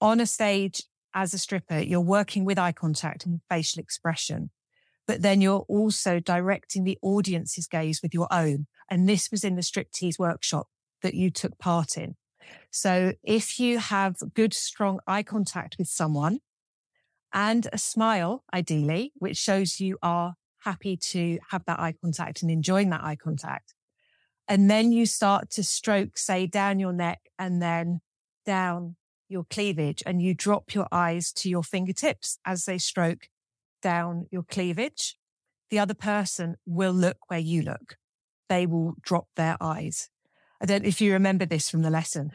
on 0.00 0.20
a 0.20 0.26
stage 0.26 0.82
as 1.14 1.34
a 1.34 1.38
stripper, 1.38 1.78
you're 1.78 2.00
working 2.00 2.44
with 2.44 2.58
eye 2.58 2.72
contact 2.72 3.26
and 3.26 3.40
facial 3.48 3.80
expression, 3.80 4.50
but 5.06 5.22
then 5.22 5.40
you're 5.40 5.66
also 5.68 6.20
directing 6.20 6.84
the 6.84 6.98
audience's 7.02 7.66
gaze 7.66 8.00
with 8.02 8.14
your 8.14 8.28
own. 8.30 8.66
And 8.90 9.08
this 9.08 9.30
was 9.30 9.44
in 9.44 9.56
the 9.56 9.62
striptease 9.62 10.18
workshop 10.18 10.68
that 11.02 11.14
you 11.14 11.30
took 11.30 11.58
part 11.58 11.96
in. 11.96 12.16
So 12.70 13.12
if 13.22 13.58
you 13.58 13.78
have 13.78 14.16
good, 14.34 14.54
strong 14.54 15.00
eye 15.06 15.22
contact 15.22 15.76
with 15.78 15.88
someone 15.88 16.38
and 17.32 17.68
a 17.72 17.78
smile, 17.78 18.44
ideally, 18.52 19.12
which 19.16 19.36
shows 19.36 19.80
you 19.80 19.98
are 20.02 20.34
happy 20.64 20.96
to 20.96 21.38
have 21.50 21.64
that 21.66 21.78
eye 21.78 21.94
contact 22.00 22.42
and 22.42 22.50
enjoying 22.50 22.90
that 22.90 23.04
eye 23.04 23.16
contact, 23.16 23.74
and 24.46 24.70
then 24.70 24.92
you 24.92 25.06
start 25.06 25.50
to 25.50 25.62
stroke, 25.62 26.16
say, 26.16 26.46
down 26.46 26.78
your 26.78 26.92
neck 26.92 27.20
and 27.38 27.60
then 27.60 28.00
down 28.46 28.96
your 29.28 29.44
cleavage, 29.44 30.02
and 30.06 30.22
you 30.22 30.32
drop 30.34 30.74
your 30.74 30.88
eyes 30.90 31.32
to 31.32 31.50
your 31.50 31.62
fingertips 31.62 32.38
as 32.46 32.64
they 32.64 32.78
stroke 32.78 33.28
down 33.82 34.26
your 34.30 34.42
cleavage. 34.42 35.16
The 35.70 35.78
other 35.78 35.94
person 35.94 36.56
will 36.64 36.94
look 36.94 37.18
where 37.28 37.38
you 37.38 37.60
look. 37.60 37.96
They 38.48 38.64
will 38.64 38.94
drop 39.02 39.28
their 39.36 39.58
eyes. 39.60 40.08
I 40.60 40.66
don't 40.66 40.82
know 40.82 40.88
if 40.88 41.00
you 41.00 41.12
remember 41.12 41.46
this 41.46 41.70
from 41.70 41.82
the 41.82 41.90
lesson. 41.90 42.32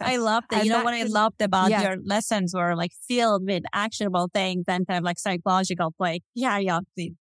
I 0.00 0.16
love 0.16 0.44
that. 0.50 0.64
you 0.64 0.70
know 0.70 0.82
what 0.82 0.94
I 0.94 1.02
loved 1.02 1.42
about 1.42 1.70
yeah. 1.70 1.82
your 1.82 1.96
lessons 2.02 2.54
were 2.54 2.74
like 2.74 2.92
filled 3.06 3.44
with 3.46 3.64
actionable 3.74 4.30
things 4.32 4.64
and 4.68 4.86
kind 4.86 4.98
of 4.98 5.04
like 5.04 5.18
psychological 5.18 5.92
play. 5.92 6.22
Yeah, 6.34 6.56
yeah, 6.58 6.80
please. 6.94 7.12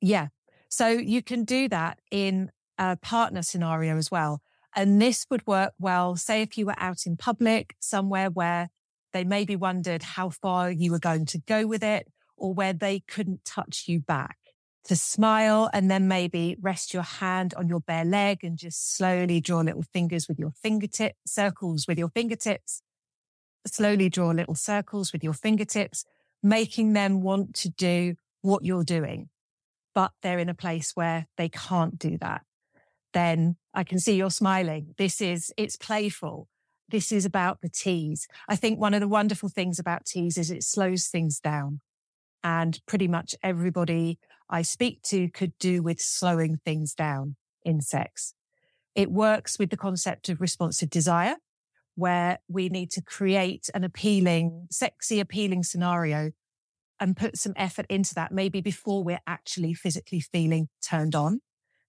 Yeah. 0.00 0.28
So 0.68 0.88
you 0.88 1.22
can 1.22 1.44
do 1.44 1.68
that 1.68 2.00
in 2.10 2.50
a 2.76 2.96
partner 2.96 3.42
scenario 3.42 3.96
as 3.96 4.10
well. 4.10 4.40
And 4.74 5.00
this 5.00 5.26
would 5.30 5.46
work 5.46 5.72
well, 5.78 6.16
say 6.16 6.42
if 6.42 6.58
you 6.58 6.66
were 6.66 6.74
out 6.78 7.06
in 7.06 7.16
public 7.16 7.76
somewhere 7.78 8.30
where 8.30 8.70
they 9.12 9.22
maybe 9.22 9.54
wondered 9.54 10.02
how 10.02 10.30
far 10.30 10.70
you 10.70 10.90
were 10.90 10.98
going 10.98 11.26
to 11.26 11.38
go 11.38 11.66
with 11.66 11.84
it 11.84 12.08
or 12.36 12.52
where 12.52 12.72
they 12.72 13.00
couldn't 13.00 13.44
touch 13.44 13.84
you 13.86 14.00
back 14.00 14.38
to 14.84 14.96
smile 14.96 15.70
and 15.72 15.90
then 15.90 16.08
maybe 16.08 16.56
rest 16.60 16.92
your 16.92 17.04
hand 17.04 17.54
on 17.54 17.68
your 17.68 17.80
bare 17.80 18.04
leg 18.04 18.40
and 18.42 18.58
just 18.58 18.96
slowly 18.96 19.40
draw 19.40 19.60
little 19.60 19.82
fingers 19.82 20.28
with 20.28 20.38
your 20.38 20.52
fingertip 20.62 21.14
circles 21.26 21.86
with 21.86 21.98
your 21.98 22.08
fingertips. 22.08 22.82
Slowly 23.66 24.08
draw 24.08 24.30
little 24.30 24.56
circles 24.56 25.12
with 25.12 25.22
your 25.22 25.34
fingertips, 25.34 26.04
making 26.42 26.94
them 26.94 27.22
want 27.22 27.54
to 27.54 27.70
do 27.70 28.16
what 28.40 28.64
you're 28.64 28.82
doing, 28.82 29.28
but 29.94 30.10
they're 30.22 30.40
in 30.40 30.48
a 30.48 30.54
place 30.54 30.92
where 30.96 31.26
they 31.36 31.48
can't 31.48 31.96
do 31.96 32.18
that. 32.18 32.42
Then 33.12 33.56
I 33.72 33.84
can 33.84 34.00
see 34.00 34.16
you're 34.16 34.30
smiling. 34.30 34.94
This 34.98 35.20
is, 35.20 35.52
it's 35.56 35.76
playful. 35.76 36.48
This 36.88 37.12
is 37.12 37.24
about 37.24 37.60
the 37.60 37.68
tease. 37.68 38.26
I 38.48 38.56
think 38.56 38.80
one 38.80 38.94
of 38.94 39.00
the 39.00 39.08
wonderful 39.08 39.48
things 39.48 39.78
about 39.78 40.06
tease 40.06 40.36
is 40.36 40.50
it 40.50 40.64
slows 40.64 41.06
things 41.06 41.38
down 41.38 41.80
and 42.42 42.80
pretty 42.86 43.06
much 43.06 43.34
everybody 43.42 44.18
I 44.52 44.60
speak 44.60 45.00
to 45.04 45.30
could 45.30 45.58
do 45.58 45.82
with 45.82 45.98
slowing 45.98 46.58
things 46.62 46.94
down 46.94 47.36
in 47.64 47.80
sex. 47.80 48.34
It 48.94 49.10
works 49.10 49.58
with 49.58 49.70
the 49.70 49.78
concept 49.78 50.28
of 50.28 50.42
responsive 50.42 50.90
desire, 50.90 51.36
where 51.94 52.38
we 52.48 52.68
need 52.68 52.90
to 52.90 53.02
create 53.02 53.70
an 53.74 53.82
appealing, 53.82 54.66
sexy, 54.70 55.20
appealing 55.20 55.62
scenario 55.62 56.32
and 57.00 57.16
put 57.16 57.38
some 57.38 57.54
effort 57.56 57.86
into 57.88 58.14
that, 58.14 58.30
maybe 58.30 58.60
before 58.60 59.02
we're 59.02 59.22
actually 59.26 59.72
physically 59.72 60.20
feeling 60.20 60.68
turned 60.86 61.14
on. 61.14 61.40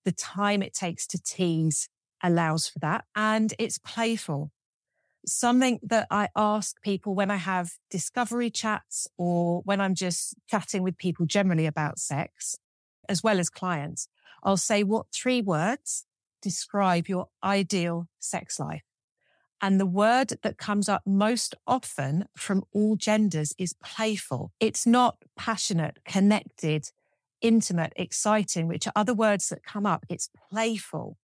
The 0.05 0.13
time 0.13 0.63
it 0.63 0.73
takes 0.73 1.05
to 1.07 1.21
tease 1.21 1.89
allows 2.23 2.69
for 2.69 2.79
that 2.79 3.03
and 3.13 3.53
it's 3.59 3.77
playful 3.77 4.51
something 5.25 5.79
that 5.83 6.07
I 6.11 6.29
ask 6.35 6.81
people 6.81 7.15
when 7.15 7.31
I 7.31 7.37
have 7.37 7.73
discovery 7.89 8.49
chats 8.49 9.07
or 9.17 9.61
when 9.65 9.79
I'm 9.81 9.95
just 9.95 10.35
chatting 10.47 10.83
with 10.83 10.97
people 10.97 11.25
generally 11.25 11.65
about 11.65 11.99
sex, 11.99 12.55
as 13.07 13.23
well 13.23 13.39
as 13.39 13.49
clients. 13.49 14.07
I'll 14.43 14.57
say, 14.57 14.83
what 14.83 15.07
three 15.13 15.41
words 15.41 16.05
describe 16.41 17.07
your 17.07 17.27
ideal 17.43 18.07
sex 18.19 18.59
life? 18.59 18.83
And 19.61 19.79
the 19.79 19.85
word 19.85 20.33
that 20.43 20.57
comes 20.57 20.89
up 20.89 21.03
most 21.05 21.55
often 21.65 22.25
from 22.35 22.63
all 22.73 22.97
genders 22.97 23.53
is 23.57 23.73
playful. 23.81 24.51
It's 24.59 24.85
not 24.85 25.17
passionate, 25.37 25.99
connected, 26.03 26.89
intimate, 27.39 27.93
exciting, 27.95 28.67
which 28.67 28.87
are 28.87 28.93
other 28.93 29.13
words 29.13 29.47
that 29.49 29.63
come 29.63 29.85
up. 29.85 30.05
It's 30.09 30.29
playful, 30.49 31.17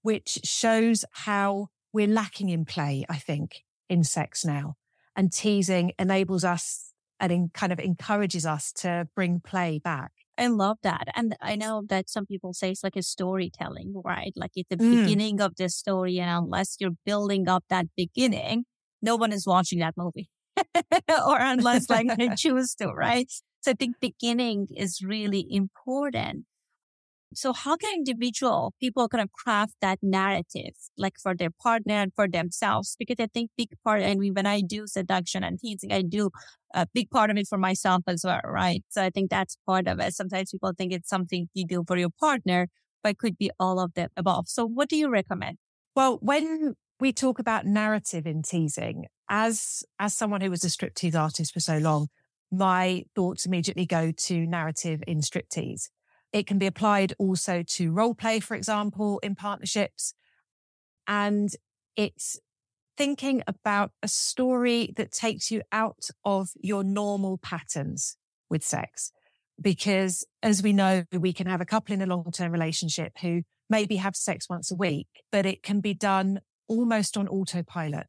which 0.00 0.40
shows 0.44 1.04
how 1.10 1.68
we're 1.92 2.06
lacking 2.06 2.48
in 2.48 2.64
play, 2.64 3.04
I 3.08 3.16
think, 3.16 3.64
in 3.88 4.04
sex 4.04 4.44
now. 4.44 4.76
And 5.16 5.32
teasing 5.32 5.92
enables 5.98 6.44
us 6.44 6.92
and 7.20 7.52
kind 7.52 7.72
of 7.72 7.80
encourages 7.80 8.46
us 8.46 8.72
to 8.72 9.08
bring 9.14 9.40
play 9.40 9.80
back. 9.82 10.12
I 10.38 10.46
love 10.46 10.78
that. 10.84 11.08
And 11.16 11.34
I 11.40 11.56
know 11.56 11.82
that 11.88 12.08
some 12.08 12.24
people 12.24 12.52
say 12.52 12.70
it's 12.70 12.84
like 12.84 12.94
a 12.94 13.02
storytelling, 13.02 14.00
right? 14.04 14.32
Like 14.36 14.52
it's 14.54 14.68
the 14.68 14.76
mm. 14.76 15.02
beginning 15.02 15.40
of 15.40 15.56
the 15.56 15.68
story. 15.68 16.20
And 16.20 16.44
unless 16.44 16.76
you're 16.78 16.92
building 17.04 17.48
up 17.48 17.64
that 17.70 17.86
beginning, 17.96 18.64
no 19.02 19.16
one 19.16 19.32
is 19.32 19.46
watching 19.46 19.80
that 19.80 19.94
movie. 19.96 20.28
or 21.26 21.38
unless 21.38 21.90
like 21.90 22.06
they 22.16 22.28
choose 22.36 22.74
to, 22.76 22.88
right? 22.88 23.30
So 23.60 23.72
I 23.72 23.74
think 23.74 23.96
beginning 24.00 24.68
is 24.76 25.02
really 25.02 25.44
important. 25.50 26.44
So 27.34 27.52
how 27.52 27.76
can 27.76 27.94
individual 27.94 28.72
people 28.80 29.08
kind 29.08 29.22
of 29.22 29.30
craft 29.32 29.74
that 29.82 29.98
narrative, 30.02 30.74
like 30.96 31.14
for 31.22 31.34
their 31.34 31.50
partner 31.50 31.94
and 31.94 32.12
for 32.14 32.26
themselves? 32.26 32.96
Because 32.98 33.16
I 33.20 33.26
think 33.26 33.50
big 33.56 33.68
part, 33.84 34.02
mean, 34.02 34.32
when 34.34 34.46
I 34.46 34.62
do 34.62 34.86
seduction 34.86 35.44
and 35.44 35.58
teasing, 35.58 35.92
I 35.92 36.02
do 36.02 36.30
a 36.74 36.86
big 36.92 37.10
part 37.10 37.30
of 37.30 37.36
it 37.36 37.46
for 37.46 37.58
myself 37.58 38.02
as 38.06 38.22
well, 38.24 38.40
right? 38.44 38.82
So 38.88 39.02
I 39.02 39.10
think 39.10 39.30
that's 39.30 39.58
part 39.66 39.86
of 39.88 40.00
it. 40.00 40.14
Sometimes 40.14 40.50
people 40.50 40.72
think 40.76 40.92
it's 40.92 41.08
something 41.08 41.48
you 41.52 41.66
do 41.66 41.84
for 41.86 41.98
your 41.98 42.10
partner, 42.18 42.68
but 43.02 43.10
it 43.10 43.18
could 43.18 43.36
be 43.36 43.50
all 43.60 43.78
of 43.78 43.92
the 43.94 44.08
above. 44.16 44.48
So 44.48 44.66
what 44.66 44.88
do 44.88 44.96
you 44.96 45.10
recommend? 45.10 45.58
Well, 45.94 46.18
when 46.22 46.74
we 46.98 47.12
talk 47.12 47.38
about 47.38 47.66
narrative 47.66 48.26
in 48.26 48.42
teasing, 48.42 49.06
as, 49.28 49.82
as 49.98 50.16
someone 50.16 50.40
who 50.40 50.50
was 50.50 50.64
a 50.64 50.68
striptease 50.68 51.14
artist 51.14 51.52
for 51.52 51.60
so 51.60 51.76
long, 51.76 52.08
my 52.50 53.04
thoughts 53.14 53.44
immediately 53.44 53.84
go 53.84 54.10
to 54.10 54.46
narrative 54.46 55.02
in 55.06 55.20
striptease 55.20 55.88
It 56.32 56.46
can 56.46 56.58
be 56.58 56.66
applied 56.66 57.14
also 57.18 57.62
to 57.62 57.90
role 57.90 58.14
play, 58.14 58.40
for 58.40 58.54
example, 58.54 59.18
in 59.20 59.34
partnerships. 59.34 60.14
And 61.06 61.50
it's 61.96 62.38
thinking 62.96 63.42
about 63.46 63.92
a 64.02 64.08
story 64.08 64.92
that 64.96 65.12
takes 65.12 65.50
you 65.50 65.62
out 65.72 66.10
of 66.24 66.50
your 66.60 66.84
normal 66.84 67.38
patterns 67.38 68.16
with 68.50 68.62
sex. 68.62 69.12
Because 69.60 70.24
as 70.42 70.62
we 70.62 70.72
know, 70.72 71.04
we 71.12 71.32
can 71.32 71.46
have 71.46 71.60
a 71.60 71.66
couple 71.66 71.94
in 71.94 72.02
a 72.02 72.06
long 72.06 72.30
term 72.30 72.52
relationship 72.52 73.12
who 73.20 73.42
maybe 73.70 73.96
have 73.96 74.16
sex 74.16 74.48
once 74.48 74.70
a 74.70 74.74
week, 74.74 75.08
but 75.32 75.46
it 75.46 75.62
can 75.62 75.80
be 75.80 75.94
done 75.94 76.40
almost 76.68 77.16
on 77.16 77.26
autopilot. 77.28 78.06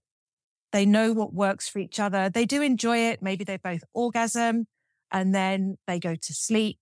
They 0.72 0.86
know 0.86 1.14
what 1.14 1.34
works 1.34 1.68
for 1.68 1.80
each 1.80 2.00
other. 2.00 2.30
They 2.30 2.46
do 2.46 2.62
enjoy 2.62 2.98
it. 2.98 3.22
Maybe 3.22 3.44
they 3.44 3.58
both 3.58 3.84
orgasm 3.94 4.68
and 5.12 5.34
then 5.34 5.78
they 5.88 6.00
go 6.00 6.16
to 6.16 6.34
sleep. 6.34 6.80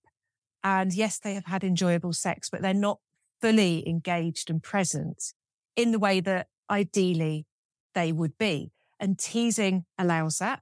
And 0.68 0.92
yes, 0.92 1.18
they 1.18 1.32
have 1.32 1.46
had 1.46 1.64
enjoyable 1.64 2.12
sex, 2.12 2.50
but 2.50 2.60
they're 2.60 2.74
not 2.74 2.98
fully 3.40 3.88
engaged 3.88 4.50
and 4.50 4.62
present 4.62 5.32
in 5.76 5.92
the 5.92 5.98
way 5.98 6.20
that 6.20 6.48
ideally 6.68 7.46
they 7.94 8.12
would 8.12 8.36
be. 8.36 8.70
And 9.00 9.18
teasing 9.18 9.86
allows 9.98 10.36
that 10.38 10.60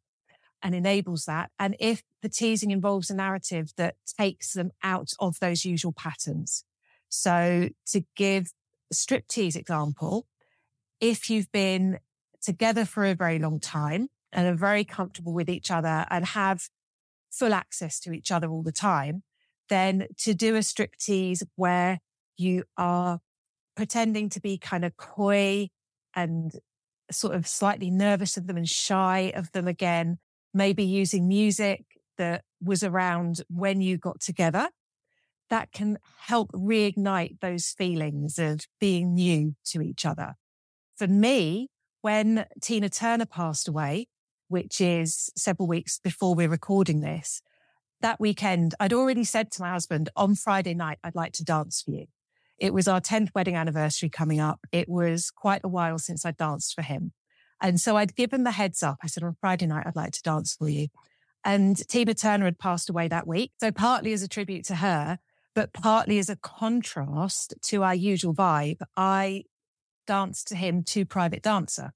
and 0.62 0.76
enables 0.76 1.24
that. 1.24 1.50
And 1.58 1.74
if 1.80 2.04
the 2.22 2.28
teasing 2.28 2.70
involves 2.70 3.10
a 3.10 3.16
narrative 3.16 3.72
that 3.78 3.96
takes 4.16 4.52
them 4.52 4.70
out 4.80 5.10
of 5.18 5.40
those 5.40 5.64
usual 5.64 5.92
patterns. 5.92 6.62
So 7.08 7.70
to 7.86 8.04
give 8.14 8.52
striptease 8.94 9.56
example, 9.56 10.28
if 11.00 11.28
you've 11.28 11.50
been 11.50 11.98
together 12.40 12.84
for 12.84 13.04
a 13.04 13.16
very 13.16 13.40
long 13.40 13.58
time 13.58 14.06
and 14.32 14.46
are 14.46 14.54
very 14.54 14.84
comfortable 14.84 15.32
with 15.32 15.50
each 15.50 15.68
other 15.72 16.06
and 16.10 16.26
have 16.26 16.68
full 17.28 17.52
access 17.52 17.98
to 18.00 18.12
each 18.12 18.30
other 18.30 18.48
all 18.48 18.62
the 18.62 18.70
time, 18.70 19.24
then 19.68 20.06
to 20.18 20.34
do 20.34 20.56
a 20.56 20.60
striptease 20.60 21.42
where 21.56 22.00
you 22.36 22.64
are 22.76 23.20
pretending 23.76 24.28
to 24.30 24.40
be 24.40 24.58
kind 24.58 24.84
of 24.84 24.96
coy 24.96 25.68
and 26.14 26.52
sort 27.10 27.34
of 27.34 27.46
slightly 27.46 27.90
nervous 27.90 28.36
of 28.36 28.46
them 28.46 28.56
and 28.56 28.68
shy 28.68 29.32
of 29.34 29.52
them 29.52 29.68
again, 29.68 30.18
maybe 30.52 30.82
using 30.82 31.28
music 31.28 31.84
that 32.18 32.42
was 32.62 32.82
around 32.82 33.42
when 33.48 33.80
you 33.80 33.98
got 33.98 34.20
together, 34.20 34.70
that 35.50 35.70
can 35.72 35.98
help 36.20 36.50
reignite 36.52 37.40
those 37.40 37.68
feelings 37.70 38.38
of 38.38 38.60
being 38.80 39.14
new 39.14 39.54
to 39.64 39.80
each 39.80 40.04
other. 40.04 40.34
For 40.96 41.06
me, 41.06 41.68
when 42.00 42.46
Tina 42.60 42.88
Turner 42.88 43.26
passed 43.26 43.68
away, 43.68 44.08
which 44.48 44.80
is 44.80 45.30
several 45.36 45.68
weeks 45.68 45.98
before 45.98 46.34
we're 46.34 46.48
recording 46.48 47.00
this, 47.00 47.42
that 48.00 48.20
weekend, 48.20 48.74
I'd 48.78 48.92
already 48.92 49.24
said 49.24 49.50
to 49.52 49.62
my 49.62 49.70
husband 49.70 50.08
on 50.16 50.34
Friday 50.34 50.74
night, 50.74 50.98
I'd 51.02 51.14
like 51.14 51.32
to 51.34 51.44
dance 51.44 51.82
for 51.82 51.92
you. 51.92 52.06
It 52.58 52.72
was 52.72 52.88
our 52.88 53.00
10th 53.00 53.30
wedding 53.34 53.56
anniversary 53.56 54.08
coming 54.08 54.40
up. 54.40 54.60
It 54.72 54.88
was 54.88 55.30
quite 55.30 55.60
a 55.64 55.68
while 55.68 55.98
since 55.98 56.24
I 56.24 56.30
danced 56.30 56.74
for 56.74 56.82
him. 56.82 57.12
And 57.60 57.80
so 57.80 57.96
I'd 57.96 58.14
given 58.14 58.44
the 58.44 58.52
heads 58.52 58.82
up. 58.82 58.98
I 59.02 59.06
said, 59.06 59.22
on 59.22 59.36
Friday 59.40 59.66
night, 59.66 59.86
I'd 59.86 59.96
like 59.96 60.12
to 60.12 60.22
dance 60.22 60.54
for 60.54 60.68
you. 60.68 60.88
And 61.44 61.76
Tina 61.88 62.14
Turner 62.14 62.46
had 62.46 62.58
passed 62.58 62.90
away 62.90 63.08
that 63.08 63.26
week. 63.26 63.52
So 63.60 63.70
partly 63.70 64.12
as 64.12 64.22
a 64.22 64.28
tribute 64.28 64.64
to 64.66 64.76
her, 64.76 65.18
but 65.54 65.72
partly 65.72 66.18
as 66.18 66.28
a 66.28 66.36
contrast 66.36 67.54
to 67.62 67.82
our 67.82 67.94
usual 67.94 68.34
vibe, 68.34 68.80
I 68.96 69.44
danced 70.06 70.48
to 70.48 70.56
him 70.56 70.82
to 70.84 71.04
Private 71.04 71.42
Dancer, 71.42 71.92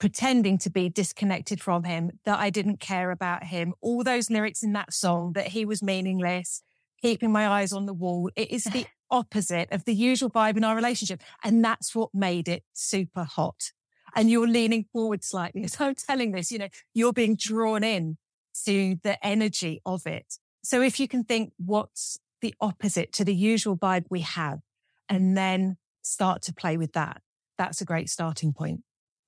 pretending 0.00 0.58
to 0.58 0.70
be 0.70 0.88
disconnected 0.88 1.60
from 1.60 1.84
him, 1.84 2.10
that 2.24 2.40
I 2.40 2.50
didn't 2.50 2.80
care 2.80 3.10
about 3.10 3.44
him, 3.44 3.74
all 3.80 4.02
those 4.02 4.30
lyrics 4.30 4.62
in 4.62 4.72
that 4.72 4.92
song, 4.92 5.34
that 5.34 5.48
he 5.48 5.64
was 5.64 5.82
meaningless, 5.82 6.62
keeping 7.00 7.30
my 7.30 7.46
eyes 7.46 7.72
on 7.72 7.86
the 7.86 7.94
wall. 7.94 8.30
It 8.34 8.50
is 8.50 8.64
the 8.64 8.86
opposite 9.10 9.68
of 9.70 9.84
the 9.84 9.94
usual 9.94 10.30
vibe 10.30 10.56
in 10.56 10.64
our 10.64 10.74
relationship. 10.74 11.22
And 11.44 11.64
that's 11.64 11.94
what 11.94 12.10
made 12.14 12.48
it 12.48 12.64
super 12.72 13.24
hot. 13.24 13.72
And 14.16 14.30
you're 14.30 14.48
leaning 14.48 14.86
forward 14.92 15.22
slightly 15.22 15.62
as 15.62 15.80
I'm 15.80 15.94
telling 15.94 16.32
this, 16.32 16.50
you 16.50 16.58
know, 16.58 16.68
you're 16.94 17.12
being 17.12 17.36
drawn 17.36 17.84
in 17.84 18.16
to 18.64 18.96
the 19.02 19.24
energy 19.24 19.80
of 19.84 20.06
it. 20.06 20.38
So 20.64 20.82
if 20.82 20.98
you 20.98 21.08
can 21.08 21.24
think 21.24 21.52
what's 21.58 22.18
the 22.40 22.54
opposite 22.60 23.12
to 23.12 23.24
the 23.24 23.34
usual 23.34 23.76
vibe 23.76 24.06
we 24.10 24.20
have, 24.20 24.60
and 25.08 25.36
then 25.36 25.76
start 26.02 26.40
to 26.42 26.54
play 26.54 26.76
with 26.76 26.92
that, 26.92 27.20
that's 27.58 27.80
a 27.80 27.84
great 27.84 28.08
starting 28.08 28.52
point. 28.52 28.80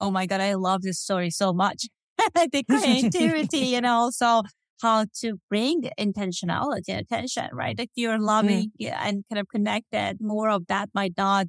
Oh 0.03 0.11
my 0.11 0.27
God, 0.27 0.41
I 0.41 0.55
love 0.55 0.83
this 0.83 0.99
story 0.99 1.31
so 1.31 1.53
much. 1.53 1.87
the 2.35 2.65
creativity 2.69 3.75
and 3.77 3.87
also 4.01 4.43
how 4.83 5.07
to 5.21 5.39
bring 5.49 5.83
intentionality 5.99 6.89
and 6.89 7.01
attention, 7.01 7.49
right? 7.53 7.77
If 7.79 7.89
you're 7.95 8.19
loving 8.19 8.73
mm. 8.81 8.93
and 8.93 9.25
kind 9.31 9.39
of 9.39 9.47
connected, 9.49 10.19
more 10.21 10.51
of 10.51 10.67
that 10.67 10.91
might 10.93 11.15
not 11.17 11.47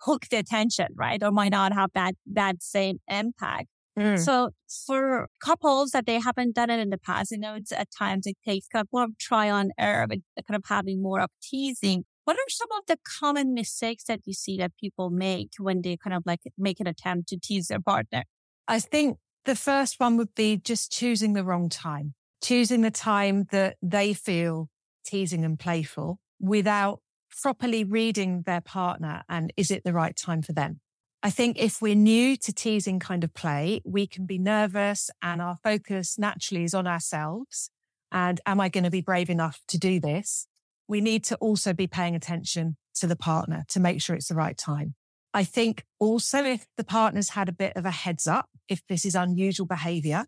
hook 0.00 0.24
the 0.30 0.38
attention, 0.38 0.86
right? 0.96 1.22
Or 1.22 1.30
might 1.30 1.50
not 1.52 1.74
have 1.74 1.90
that, 1.94 2.14
that 2.32 2.62
same 2.62 2.96
impact. 3.06 3.66
Mm. 3.98 4.18
So 4.18 4.50
for 4.86 5.28
couples 5.44 5.90
that 5.90 6.06
they 6.06 6.20
haven't 6.20 6.54
done 6.54 6.70
it 6.70 6.80
in 6.80 6.88
the 6.88 6.98
past, 6.98 7.32
you 7.32 7.38
know, 7.38 7.54
it's 7.56 7.70
at 7.70 7.88
times 7.96 8.26
it 8.26 8.36
takes 8.46 8.66
kind 8.68 8.82
of 8.82 8.88
more 8.92 9.04
of 9.04 9.18
try 9.18 9.50
on 9.50 9.72
error, 9.78 10.06
but 10.06 10.18
kind 10.48 10.56
of 10.56 10.64
having 10.66 11.02
more 11.02 11.20
of 11.20 11.28
teasing. 11.42 12.04
What 12.24 12.36
are 12.36 12.48
some 12.48 12.68
of 12.78 12.84
the 12.86 12.98
common 13.20 13.54
mistakes 13.54 14.04
that 14.04 14.20
you 14.24 14.34
see 14.34 14.56
that 14.58 14.72
people 14.78 15.10
make 15.10 15.52
when 15.58 15.82
they 15.82 15.96
kind 15.96 16.14
of 16.14 16.22
like 16.26 16.40
make 16.56 16.80
an 16.80 16.86
attempt 16.86 17.28
to 17.30 17.38
tease 17.38 17.68
their 17.68 17.80
partner? 17.80 18.24
I 18.68 18.78
think 18.78 19.18
the 19.44 19.56
first 19.56 19.98
one 19.98 20.16
would 20.16 20.34
be 20.34 20.56
just 20.56 20.92
choosing 20.92 21.32
the 21.32 21.44
wrong 21.44 21.68
time 21.68 22.14
choosing 22.40 22.80
the 22.80 22.90
time 22.90 23.46
that 23.50 23.76
they 23.82 24.14
feel 24.14 24.68
teasing 25.04 25.44
and 25.44 25.58
playful 25.58 26.18
without 26.40 27.00
properly 27.42 27.84
reading 27.84 28.42
their 28.42 28.60
partner 28.60 29.22
and 29.28 29.52
is 29.56 29.70
it 29.70 29.82
the 29.84 29.92
right 29.92 30.16
time 30.16 30.42
for 30.42 30.52
them? 30.52 30.80
I 31.22 31.30
think 31.30 31.58
if 31.58 31.82
we're 31.82 31.94
new 31.94 32.36
to 32.38 32.52
teasing 32.52 32.98
kind 32.98 33.22
of 33.24 33.34
play, 33.34 33.82
we 33.84 34.06
can 34.06 34.24
be 34.24 34.38
nervous 34.38 35.10
and 35.22 35.42
our 35.42 35.58
focus 35.62 36.18
naturally 36.18 36.64
is 36.64 36.74
on 36.74 36.86
ourselves. 36.86 37.70
And 38.10 38.40
am 38.46 38.58
I 38.58 38.70
going 38.70 38.84
to 38.84 38.90
be 38.90 39.02
brave 39.02 39.28
enough 39.28 39.60
to 39.68 39.78
do 39.78 40.00
this? 40.00 40.46
We 40.90 41.00
need 41.00 41.22
to 41.26 41.36
also 41.36 41.72
be 41.72 41.86
paying 41.86 42.16
attention 42.16 42.76
to 42.96 43.06
the 43.06 43.14
partner 43.14 43.64
to 43.68 43.78
make 43.78 44.02
sure 44.02 44.16
it's 44.16 44.26
the 44.26 44.34
right 44.34 44.58
time. 44.58 44.96
I 45.32 45.44
think 45.44 45.84
also 46.00 46.42
if 46.44 46.66
the 46.76 46.82
partner's 46.82 47.30
had 47.30 47.48
a 47.48 47.52
bit 47.52 47.74
of 47.76 47.86
a 47.86 47.92
heads 47.92 48.26
up, 48.26 48.48
if 48.68 48.84
this 48.88 49.04
is 49.04 49.14
unusual 49.14 49.66
behavior, 49.66 50.26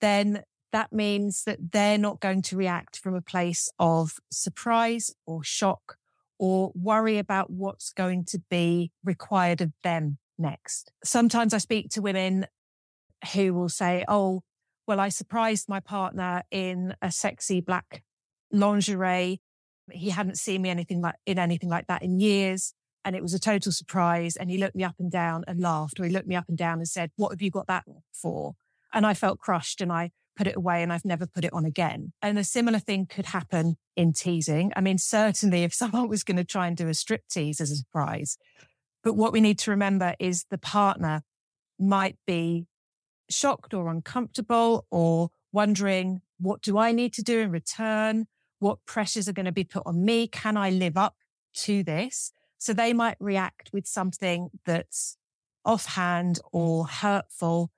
then 0.00 0.44
that 0.70 0.92
means 0.92 1.42
that 1.42 1.72
they're 1.72 1.98
not 1.98 2.20
going 2.20 2.40
to 2.42 2.56
react 2.56 2.98
from 2.98 3.16
a 3.16 3.20
place 3.20 3.68
of 3.80 4.12
surprise 4.30 5.12
or 5.26 5.42
shock 5.42 5.96
or 6.38 6.70
worry 6.76 7.18
about 7.18 7.50
what's 7.50 7.90
going 7.90 8.24
to 8.26 8.40
be 8.48 8.92
required 9.02 9.60
of 9.60 9.72
them 9.82 10.18
next. 10.38 10.92
Sometimes 11.02 11.52
I 11.52 11.58
speak 11.58 11.90
to 11.90 12.00
women 12.00 12.46
who 13.34 13.54
will 13.54 13.68
say, 13.68 14.04
Oh, 14.06 14.44
well, 14.86 15.00
I 15.00 15.08
surprised 15.08 15.68
my 15.68 15.80
partner 15.80 16.44
in 16.52 16.94
a 17.02 17.10
sexy 17.10 17.60
black 17.60 18.04
lingerie. 18.52 19.40
He 19.92 20.10
hadn't 20.10 20.38
seen 20.38 20.62
me 20.62 20.70
anything 20.70 21.00
like 21.00 21.16
in 21.26 21.38
anything 21.38 21.68
like 21.68 21.86
that 21.86 22.02
in 22.02 22.20
years. 22.20 22.74
And 23.04 23.16
it 23.16 23.22
was 23.22 23.32
a 23.32 23.38
total 23.38 23.72
surprise. 23.72 24.36
And 24.36 24.50
he 24.50 24.58
looked 24.58 24.76
me 24.76 24.84
up 24.84 24.96
and 24.98 25.10
down 25.10 25.44
and 25.46 25.60
laughed, 25.60 25.98
or 25.98 26.04
he 26.04 26.10
looked 26.10 26.28
me 26.28 26.36
up 26.36 26.46
and 26.48 26.58
down 26.58 26.78
and 26.78 26.88
said, 26.88 27.10
What 27.16 27.30
have 27.30 27.42
you 27.42 27.50
got 27.50 27.66
that 27.66 27.84
for? 28.12 28.54
And 28.92 29.06
I 29.06 29.14
felt 29.14 29.38
crushed 29.38 29.80
and 29.80 29.92
I 29.92 30.10
put 30.36 30.46
it 30.46 30.56
away 30.56 30.82
and 30.82 30.92
I've 30.92 31.04
never 31.04 31.26
put 31.26 31.44
it 31.44 31.52
on 31.52 31.64
again. 31.64 32.12
And 32.22 32.38
a 32.38 32.44
similar 32.44 32.78
thing 32.78 33.06
could 33.06 33.26
happen 33.26 33.76
in 33.96 34.12
teasing. 34.12 34.72
I 34.74 34.80
mean, 34.80 34.98
certainly 34.98 35.64
if 35.64 35.74
someone 35.82 36.08
was 36.08 36.24
going 36.24 36.36
to 36.38 36.44
try 36.44 36.66
and 36.66 36.76
do 36.76 36.88
a 36.88 36.94
strip 36.94 37.22
tease 37.28 37.60
as 37.60 37.70
a 37.70 37.76
surprise, 37.76 38.36
but 39.02 39.14
what 39.14 39.32
we 39.32 39.40
need 39.40 39.58
to 39.60 39.70
remember 39.70 40.14
is 40.18 40.46
the 40.50 40.58
partner 40.58 41.22
might 41.78 42.16
be 42.26 42.66
shocked 43.30 43.72
or 43.72 43.88
uncomfortable 43.88 44.86
or 44.90 45.30
wondering, 45.52 46.20
what 46.38 46.62
do 46.62 46.78
I 46.78 46.92
need 46.92 47.12
to 47.14 47.22
do 47.22 47.40
in 47.40 47.50
return? 47.50 48.26
What 48.60 48.84
pressures 48.86 49.28
are 49.28 49.32
going 49.32 49.46
to 49.46 49.52
be 49.52 49.64
put 49.64 49.82
on 49.84 50.04
me? 50.04 50.28
Can 50.28 50.56
I 50.56 50.70
live 50.70 50.96
up 50.96 51.16
to 51.54 51.82
this? 51.82 52.32
So 52.58 52.72
they 52.72 52.92
might 52.92 53.16
react 53.18 53.70
with 53.72 53.86
something 53.86 54.50
that's 54.64 55.16
offhand 55.64 56.38
or 56.52 56.86
hurtful 56.86 57.72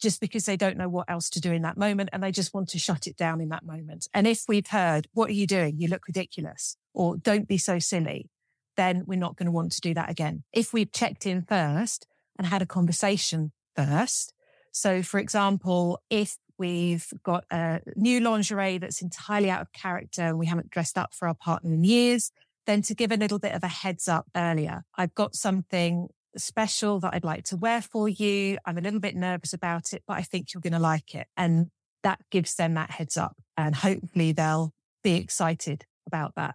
just 0.00 0.20
because 0.20 0.44
they 0.44 0.56
don't 0.56 0.76
know 0.76 0.88
what 0.88 1.10
else 1.10 1.28
to 1.30 1.40
do 1.40 1.52
in 1.52 1.62
that 1.62 1.76
moment 1.76 2.08
and 2.12 2.22
they 2.22 2.30
just 2.30 2.54
want 2.54 2.68
to 2.68 2.78
shut 2.78 3.06
it 3.06 3.16
down 3.16 3.40
in 3.40 3.48
that 3.48 3.64
moment. 3.64 4.08
And 4.14 4.26
if 4.26 4.44
we've 4.48 4.66
heard, 4.68 5.08
what 5.12 5.30
are 5.30 5.34
you 5.34 5.46
doing? 5.46 5.76
You 5.78 5.88
look 5.88 6.06
ridiculous 6.06 6.76
or 6.94 7.16
don't 7.16 7.48
be 7.48 7.58
so 7.58 7.78
silly, 7.78 8.30
then 8.76 9.04
we're 9.06 9.18
not 9.18 9.36
going 9.36 9.46
to 9.46 9.52
want 9.52 9.72
to 9.72 9.80
do 9.80 9.94
that 9.94 10.10
again. 10.10 10.44
If 10.52 10.72
we've 10.72 10.92
checked 10.92 11.26
in 11.26 11.42
first 11.42 12.06
and 12.36 12.46
had 12.46 12.62
a 12.62 12.66
conversation 12.66 13.52
first. 13.74 14.32
So 14.70 15.02
for 15.02 15.18
example, 15.18 16.00
if 16.10 16.36
we've 16.58 17.06
got 17.22 17.44
a 17.50 17.80
new 17.96 18.20
lingerie 18.20 18.78
that's 18.78 19.02
entirely 19.02 19.50
out 19.50 19.62
of 19.62 19.72
character 19.72 20.22
and 20.22 20.38
we 20.38 20.46
haven't 20.46 20.70
dressed 20.70 20.98
up 20.98 21.14
for 21.14 21.28
our 21.28 21.34
partner 21.34 21.72
in 21.72 21.84
years, 21.84 22.30
then 22.66 22.82
to 22.82 22.94
give 22.94 23.12
a 23.12 23.16
little 23.16 23.38
bit 23.38 23.54
of 23.54 23.62
a 23.62 23.68
heads 23.68 24.08
up 24.08 24.26
earlier. 24.36 24.84
I've 24.96 25.14
got 25.14 25.34
something 25.34 26.08
special 26.36 27.00
that 27.00 27.14
I'd 27.14 27.24
like 27.24 27.44
to 27.44 27.56
wear 27.56 27.80
for 27.80 28.08
you. 28.08 28.58
I'm 28.64 28.78
a 28.78 28.82
little 28.82 29.00
bit 29.00 29.16
nervous 29.16 29.52
about 29.52 29.92
it, 29.92 30.02
but 30.06 30.18
I 30.18 30.22
think 30.22 30.52
you're 30.52 30.60
going 30.60 30.72
to 30.72 30.78
like 30.78 31.14
it. 31.14 31.26
And 31.36 31.68
that 32.02 32.20
gives 32.30 32.54
them 32.54 32.74
that 32.74 32.90
heads 32.90 33.16
up 33.16 33.36
and 33.56 33.74
hopefully 33.74 34.32
they'll 34.32 34.72
be 35.02 35.14
excited 35.14 35.84
about 36.06 36.34
that. 36.36 36.54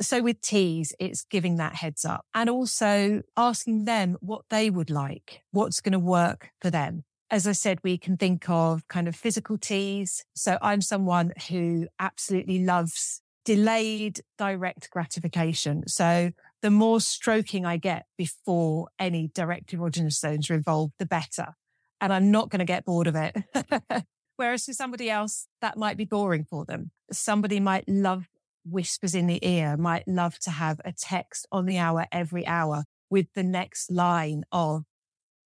So 0.00 0.22
with 0.22 0.40
tease, 0.40 0.92
it's 0.98 1.24
giving 1.24 1.56
that 1.56 1.76
heads 1.76 2.04
up 2.04 2.26
and 2.34 2.50
also 2.50 3.22
asking 3.36 3.84
them 3.84 4.16
what 4.20 4.42
they 4.50 4.68
would 4.68 4.90
like, 4.90 5.42
what's 5.52 5.80
going 5.80 5.92
to 5.92 5.98
work 5.98 6.50
for 6.60 6.70
them. 6.70 7.04
As 7.30 7.46
I 7.46 7.52
said, 7.52 7.78
we 7.82 7.98
can 7.98 8.16
think 8.16 8.48
of 8.48 8.86
kind 8.88 9.08
of 9.08 9.16
physical 9.16 9.58
tease. 9.58 10.24
So 10.34 10.58
I'm 10.60 10.80
someone 10.80 11.32
who 11.48 11.88
absolutely 11.98 12.64
loves 12.64 13.22
delayed 13.44 14.20
direct 14.38 14.90
gratification. 14.90 15.86
So 15.86 16.30
the 16.62 16.70
more 16.70 17.00
stroking 17.00 17.66
I 17.66 17.76
get 17.76 18.06
before 18.16 18.88
any 18.98 19.28
direct 19.34 19.72
erogenous 19.72 20.14
zones 20.14 20.48
are 20.50 20.54
involved, 20.54 20.94
the 20.98 21.06
better. 21.06 21.54
And 22.00 22.12
I'm 22.12 22.30
not 22.30 22.50
going 22.50 22.60
to 22.60 22.64
get 22.64 22.84
bored 22.84 23.06
of 23.06 23.16
it. 23.16 23.36
Whereas 24.36 24.64
for 24.64 24.72
somebody 24.72 25.10
else, 25.10 25.46
that 25.60 25.76
might 25.76 25.96
be 25.96 26.04
boring 26.04 26.44
for 26.44 26.64
them. 26.64 26.90
Somebody 27.12 27.60
might 27.60 27.88
love 27.88 28.28
whispers 28.64 29.14
in 29.14 29.26
the 29.26 29.46
ear, 29.46 29.76
might 29.76 30.08
love 30.08 30.38
to 30.40 30.50
have 30.50 30.80
a 30.84 30.92
text 30.92 31.46
on 31.52 31.66
the 31.66 31.78
hour 31.78 32.06
every 32.10 32.46
hour 32.46 32.84
with 33.10 33.26
the 33.34 33.42
next 33.42 33.90
line 33.90 34.44
of, 34.50 34.84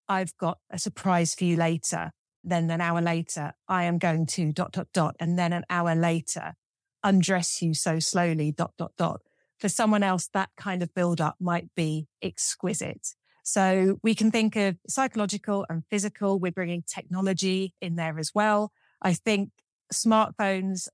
I've 0.08 0.36
got 0.38 0.58
a 0.70 0.78
surprise 0.78 1.34
for 1.34 1.44
you 1.44 1.56
later. 1.56 2.12
Then 2.42 2.70
an 2.70 2.80
hour 2.80 3.00
later, 3.02 3.52
I 3.68 3.84
am 3.84 3.98
going 3.98 4.26
to 4.26 4.52
dot, 4.52 4.72
dot, 4.72 4.88
dot. 4.94 5.16
And 5.20 5.38
then 5.38 5.52
an 5.52 5.64
hour 5.68 5.94
later, 5.94 6.54
undress 7.02 7.60
you 7.60 7.74
so 7.74 7.98
slowly, 7.98 8.52
dot, 8.52 8.72
dot, 8.78 8.92
dot. 8.96 9.20
For 9.58 9.68
someone 9.68 10.02
else, 10.02 10.28
that 10.34 10.50
kind 10.56 10.82
of 10.82 10.94
build 10.94 11.20
up 11.20 11.36
might 11.40 11.74
be 11.74 12.06
exquisite. 12.22 13.14
So 13.42 13.98
we 14.02 14.14
can 14.14 14.30
think 14.30 14.56
of 14.56 14.76
psychological 14.88 15.66
and 15.68 15.82
physical. 15.90 16.38
We're 16.38 16.52
bringing 16.52 16.82
technology 16.82 17.74
in 17.80 17.96
there 17.96 18.18
as 18.18 18.32
well. 18.34 18.72
I 19.02 19.14
think 19.14 19.50
smartphones 19.92 20.88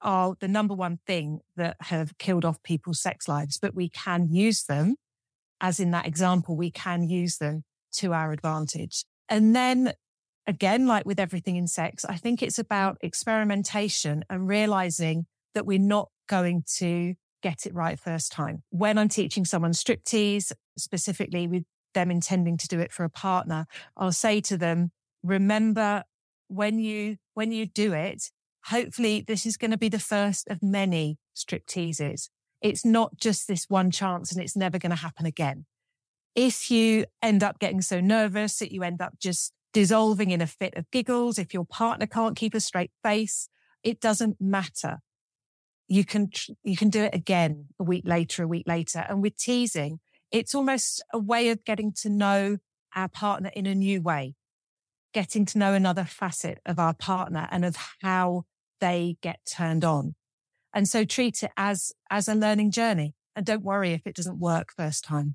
are 0.00 0.36
the 0.38 0.48
number 0.48 0.74
one 0.74 1.00
thing 1.06 1.40
that 1.56 1.76
have 1.80 2.16
killed 2.18 2.44
off 2.44 2.62
people's 2.62 3.00
sex 3.00 3.26
lives, 3.26 3.58
but 3.58 3.74
we 3.74 3.88
can 3.88 4.28
use 4.30 4.64
them. 4.64 4.96
As 5.60 5.80
in 5.80 5.90
that 5.90 6.06
example, 6.06 6.56
we 6.56 6.70
can 6.70 7.08
use 7.08 7.38
them 7.38 7.64
to 7.92 8.12
our 8.12 8.32
advantage. 8.32 9.04
And 9.28 9.54
then 9.54 9.92
again, 10.46 10.86
like 10.86 11.04
with 11.04 11.20
everything 11.20 11.56
in 11.56 11.66
sex, 11.66 12.04
I 12.04 12.16
think 12.16 12.42
it's 12.42 12.58
about 12.58 12.98
experimentation 13.02 14.24
and 14.30 14.48
realizing 14.48 15.26
that 15.54 15.66
we're 15.66 15.78
not 15.78 16.08
going 16.28 16.64
to 16.78 17.14
get 17.42 17.66
it 17.66 17.74
right 17.74 17.98
first 17.98 18.32
time. 18.32 18.62
When 18.70 18.98
I'm 18.98 19.08
teaching 19.08 19.44
someone 19.44 19.72
striptease, 19.72 20.52
specifically 20.76 21.46
with 21.46 21.64
them 21.94 22.10
intending 22.10 22.56
to 22.58 22.68
do 22.68 22.80
it 22.80 22.92
for 22.92 23.04
a 23.04 23.10
partner, 23.10 23.66
I'll 23.96 24.12
say 24.12 24.40
to 24.42 24.56
them, 24.56 24.90
remember 25.22 26.04
when 26.48 26.78
you, 26.78 27.16
when 27.34 27.52
you 27.52 27.66
do 27.66 27.92
it, 27.92 28.30
hopefully 28.66 29.24
this 29.26 29.46
is 29.46 29.56
going 29.56 29.70
to 29.70 29.78
be 29.78 29.88
the 29.88 29.98
first 29.98 30.48
of 30.48 30.62
many 30.62 31.18
stripteases. 31.36 32.28
It's 32.60 32.84
not 32.84 33.16
just 33.16 33.46
this 33.46 33.66
one 33.68 33.90
chance 33.90 34.32
and 34.32 34.42
it's 34.42 34.56
never 34.56 34.78
going 34.78 34.90
to 34.90 34.96
happen 34.96 35.26
again. 35.26 35.66
If 36.40 36.70
you 36.70 37.04
end 37.20 37.42
up 37.42 37.58
getting 37.58 37.82
so 37.82 37.98
nervous 37.98 38.60
that 38.60 38.70
you 38.70 38.84
end 38.84 39.02
up 39.02 39.18
just 39.18 39.52
dissolving 39.72 40.30
in 40.30 40.40
a 40.40 40.46
fit 40.46 40.72
of 40.76 40.88
giggles, 40.92 41.36
if 41.36 41.52
your 41.52 41.64
partner 41.64 42.06
can't 42.06 42.36
keep 42.36 42.54
a 42.54 42.60
straight 42.60 42.92
face, 43.02 43.48
it 43.82 44.00
doesn't 44.00 44.40
matter. 44.40 44.98
You 45.88 46.04
can, 46.04 46.30
you 46.62 46.76
can 46.76 46.90
do 46.90 47.02
it 47.02 47.12
again 47.12 47.66
a 47.80 47.82
week 47.82 48.04
later, 48.06 48.44
a 48.44 48.46
week 48.46 48.68
later. 48.68 49.04
And 49.08 49.20
with 49.20 49.36
teasing, 49.36 49.98
it's 50.30 50.54
almost 50.54 51.02
a 51.12 51.18
way 51.18 51.48
of 51.48 51.64
getting 51.64 51.92
to 52.02 52.08
know 52.08 52.58
our 52.94 53.08
partner 53.08 53.50
in 53.56 53.66
a 53.66 53.74
new 53.74 54.00
way, 54.00 54.36
getting 55.12 55.44
to 55.44 55.58
know 55.58 55.74
another 55.74 56.04
facet 56.04 56.60
of 56.64 56.78
our 56.78 56.94
partner 56.94 57.48
and 57.50 57.64
of 57.64 57.74
how 58.00 58.44
they 58.80 59.16
get 59.22 59.40
turned 59.44 59.84
on. 59.84 60.14
And 60.72 60.86
so 60.86 61.04
treat 61.04 61.42
it 61.42 61.50
as, 61.56 61.90
as 62.12 62.28
a 62.28 62.36
learning 62.36 62.70
journey 62.70 63.16
and 63.34 63.44
don't 63.44 63.64
worry 63.64 63.92
if 63.92 64.06
it 64.06 64.14
doesn't 64.14 64.38
work 64.38 64.68
first 64.76 65.02
time. 65.02 65.34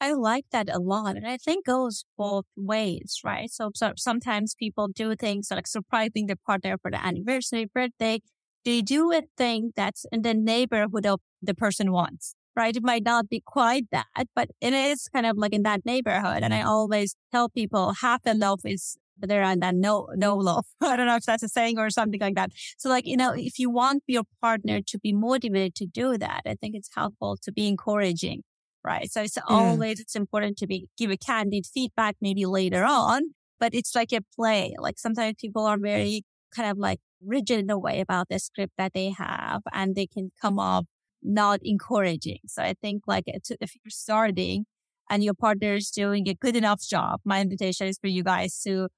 I 0.00 0.12
like 0.12 0.46
that 0.50 0.68
a 0.70 0.78
lot. 0.78 1.16
And 1.16 1.26
I 1.26 1.36
think 1.36 1.66
goes 1.66 2.04
both 2.16 2.46
ways, 2.56 3.20
right? 3.22 3.50
So, 3.50 3.70
so 3.74 3.92
sometimes 3.96 4.54
people 4.54 4.88
do 4.88 5.14
things 5.14 5.48
like 5.50 5.66
surprising 5.66 6.26
their 6.26 6.36
partner 6.46 6.76
for 6.80 6.90
the 6.90 7.04
anniversary, 7.04 7.66
birthday. 7.66 8.20
They 8.64 8.80
do 8.80 9.12
a 9.12 9.22
thing 9.36 9.72
that's 9.76 10.06
in 10.10 10.22
the 10.22 10.34
neighborhood 10.34 11.06
of 11.06 11.20
the 11.42 11.54
person 11.54 11.92
wants, 11.92 12.34
right? 12.56 12.74
It 12.74 12.82
might 12.82 13.04
not 13.04 13.28
be 13.28 13.42
quite 13.44 13.86
that, 13.92 14.26
but 14.34 14.48
it 14.60 14.72
is 14.72 15.08
kind 15.08 15.26
of 15.26 15.36
like 15.36 15.52
in 15.52 15.64
that 15.64 15.84
neighborhood. 15.84 16.42
And 16.42 16.54
I 16.54 16.60
mm-hmm. 16.60 16.68
always 16.68 17.14
tell 17.30 17.50
people 17.50 17.94
half 18.00 18.22
the 18.22 18.34
love 18.34 18.60
is 18.64 18.96
there 19.18 19.42
and 19.42 19.62
then 19.62 19.80
no, 19.80 20.08
no 20.14 20.34
love. 20.34 20.64
I 20.80 20.96
don't 20.96 21.06
know 21.06 21.16
if 21.16 21.24
that's 21.24 21.42
a 21.42 21.48
saying 21.48 21.78
or 21.78 21.90
something 21.90 22.20
like 22.20 22.36
that. 22.36 22.52
So 22.78 22.88
like, 22.88 23.06
you 23.06 23.18
know, 23.18 23.32
if 23.32 23.58
you 23.58 23.68
want 23.68 24.02
your 24.06 24.24
partner 24.40 24.80
to 24.80 24.98
be 24.98 25.12
motivated 25.12 25.74
to 25.76 25.86
do 25.86 26.16
that, 26.16 26.42
I 26.46 26.54
think 26.54 26.74
it's 26.74 26.90
helpful 26.94 27.36
to 27.42 27.52
be 27.52 27.68
encouraging 27.68 28.42
right? 28.84 29.10
So 29.10 29.22
it's 29.22 29.36
mm. 29.36 29.42
always, 29.48 30.00
it's 30.00 30.16
important 30.16 30.56
to 30.58 30.66
be, 30.66 30.88
give 30.96 31.10
a 31.10 31.16
candid 31.16 31.66
feedback 31.66 32.16
maybe 32.20 32.46
later 32.46 32.84
on, 32.84 33.34
but 33.58 33.74
it's 33.74 33.94
like 33.94 34.12
a 34.12 34.20
play. 34.34 34.74
Like 34.78 34.98
sometimes 34.98 35.36
people 35.38 35.66
are 35.66 35.78
very 35.78 36.24
kind 36.54 36.70
of 36.70 36.78
like 36.78 37.00
rigid 37.24 37.60
in 37.60 37.70
a 37.70 37.78
way 37.78 38.00
about 38.00 38.28
the 38.28 38.38
script 38.38 38.72
that 38.78 38.92
they 38.92 39.10
have 39.10 39.62
and 39.72 39.94
they 39.94 40.06
can 40.06 40.32
come 40.40 40.58
up 40.58 40.86
not 41.22 41.60
encouraging. 41.62 42.40
So 42.46 42.62
I 42.62 42.74
think 42.80 43.02
like 43.06 43.24
if 43.26 43.50
you're 43.50 43.90
starting 43.90 44.66
and 45.10 45.22
your 45.22 45.34
partner 45.34 45.74
is 45.74 45.90
doing 45.90 46.28
a 46.28 46.34
good 46.34 46.56
enough 46.56 46.82
job, 46.82 47.20
my 47.24 47.40
invitation 47.40 47.86
is 47.86 47.98
for 47.98 48.06
you 48.06 48.22
guys 48.22 48.60
to 48.62 48.88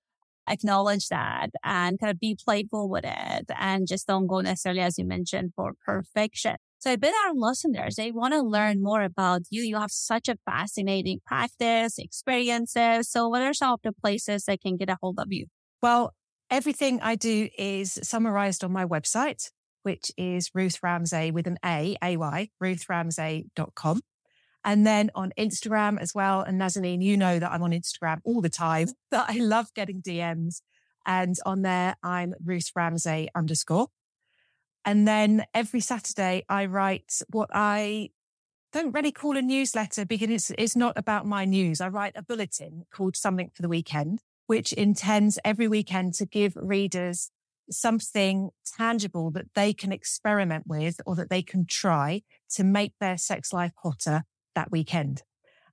acknowledge 0.49 1.09
that 1.09 1.51
and 1.65 1.99
kind 1.99 2.11
of 2.11 2.21
be 2.21 2.37
playful 2.43 2.89
with 2.89 3.05
it 3.05 3.47
and 3.59 3.87
just 3.87 4.07
don't 4.07 4.27
go 4.27 4.41
necessarily, 4.41 4.81
as 4.81 4.99
you 4.99 5.05
mentioned, 5.05 5.53
for 5.55 5.73
perfection. 5.85 6.57
So 6.83 6.91
I 6.91 6.97
bet 6.97 7.15
our 7.25 7.33
listeners, 7.33 7.95
they 7.95 8.11
want 8.11 8.35
to 8.35 8.43
learn 8.43 8.83
more 8.83 9.03
about 9.03 9.43
you. 9.51 9.63
You 9.63 9.77
have 9.77 9.93
such 9.93 10.29
a 10.29 10.37
fascinating 10.45 11.21
practice, 11.25 11.97
experiences. 11.97 13.09
So 13.09 13.29
what 13.29 13.41
are 13.41 13.55
some 13.55 13.75
of 13.75 13.81
the 13.85 13.93
places 13.93 14.47
they 14.47 14.57
can 14.57 14.77
get 14.77 14.91
a 14.91 14.99
hold 15.01 15.21
of 15.21 15.29
you? 15.31 15.47
Well, 15.81 16.13
everything 16.51 17.01
I 17.01 17.15
do 17.15 17.49
is 17.57 18.01
summarized 18.03 18.65
on 18.65 18.73
my 18.73 18.85
website, 18.85 19.53
which 19.85 20.11
is 20.17 20.51
Ruth 20.55 20.81
Ramsay 20.83 21.31
with 21.31 21.47
an 21.47 21.57
A, 21.65 21.97
A-Y, 22.03 22.49
ruthramsay.com. 22.61 24.01
And 24.65 24.85
then 24.85 25.13
on 25.15 25.31
Instagram 25.39 26.01
as 26.01 26.13
well. 26.17 26.41
And 26.41 26.61
Nazanin, 26.61 27.01
you 27.01 27.17
know 27.17 27.39
that 27.39 27.53
I'm 27.53 27.63
on 27.63 27.71
Instagram 27.71 28.19
all 28.25 28.41
the 28.41 28.51
time, 28.51 28.89
that 29.13 29.27
I 29.29 29.35
love 29.35 29.69
getting 29.77 30.03
DMs. 30.03 30.63
And 31.07 31.37
on 31.47 31.63
there, 31.63 31.95
I'm 32.03 32.35
Ruth 32.45 32.73
Ramsay 32.75 33.29
underscore. 33.37 33.87
And 34.85 35.07
then 35.07 35.45
every 35.55 35.81
Saturday 35.81 36.45
I 36.49 36.67
write 36.67 37.21
what 37.31 37.51
I 37.53 38.11
don't 38.73 38.93
really 38.93 39.13
call 39.13 39.37
a 39.37 39.43
newsletter 39.43 40.05
because 40.05 40.31
it's, 40.31 40.51
it's 40.57 40.77
not 40.77 40.97
about 40.97 41.27
my 41.27 41.45
news. 41.45 41.81
I 41.81 41.89
write 41.89 42.15
a 42.17 42.23
bulletin 42.23 42.85
called 42.93 43.17
Something 43.17 43.51
for 43.55 43.63
the 43.63 43.69
Weekend, 43.69 44.21
which 44.47 44.73
intends 44.73 45.39
every 45.45 45.69
weekend 45.69 46.15
to 46.15 46.27
give 46.27 46.57
readers 46.57 47.31
something 47.71 48.51
tangible 48.77 49.31
that 49.31 49.55
they 49.55 49.73
can 49.73 49.93
experiment 49.93 50.67
with 50.67 51.01
or 51.07 51.15
that 51.17 51.31
they 51.31 51.43
can 51.43 51.67
try 51.67 52.23
to 52.51 52.65
make 52.65 52.95
their 52.99 53.17
sex 53.17 53.53
life 53.53 53.73
hotter 53.83 54.25
that 54.55 54.71
weekend. 54.71 55.23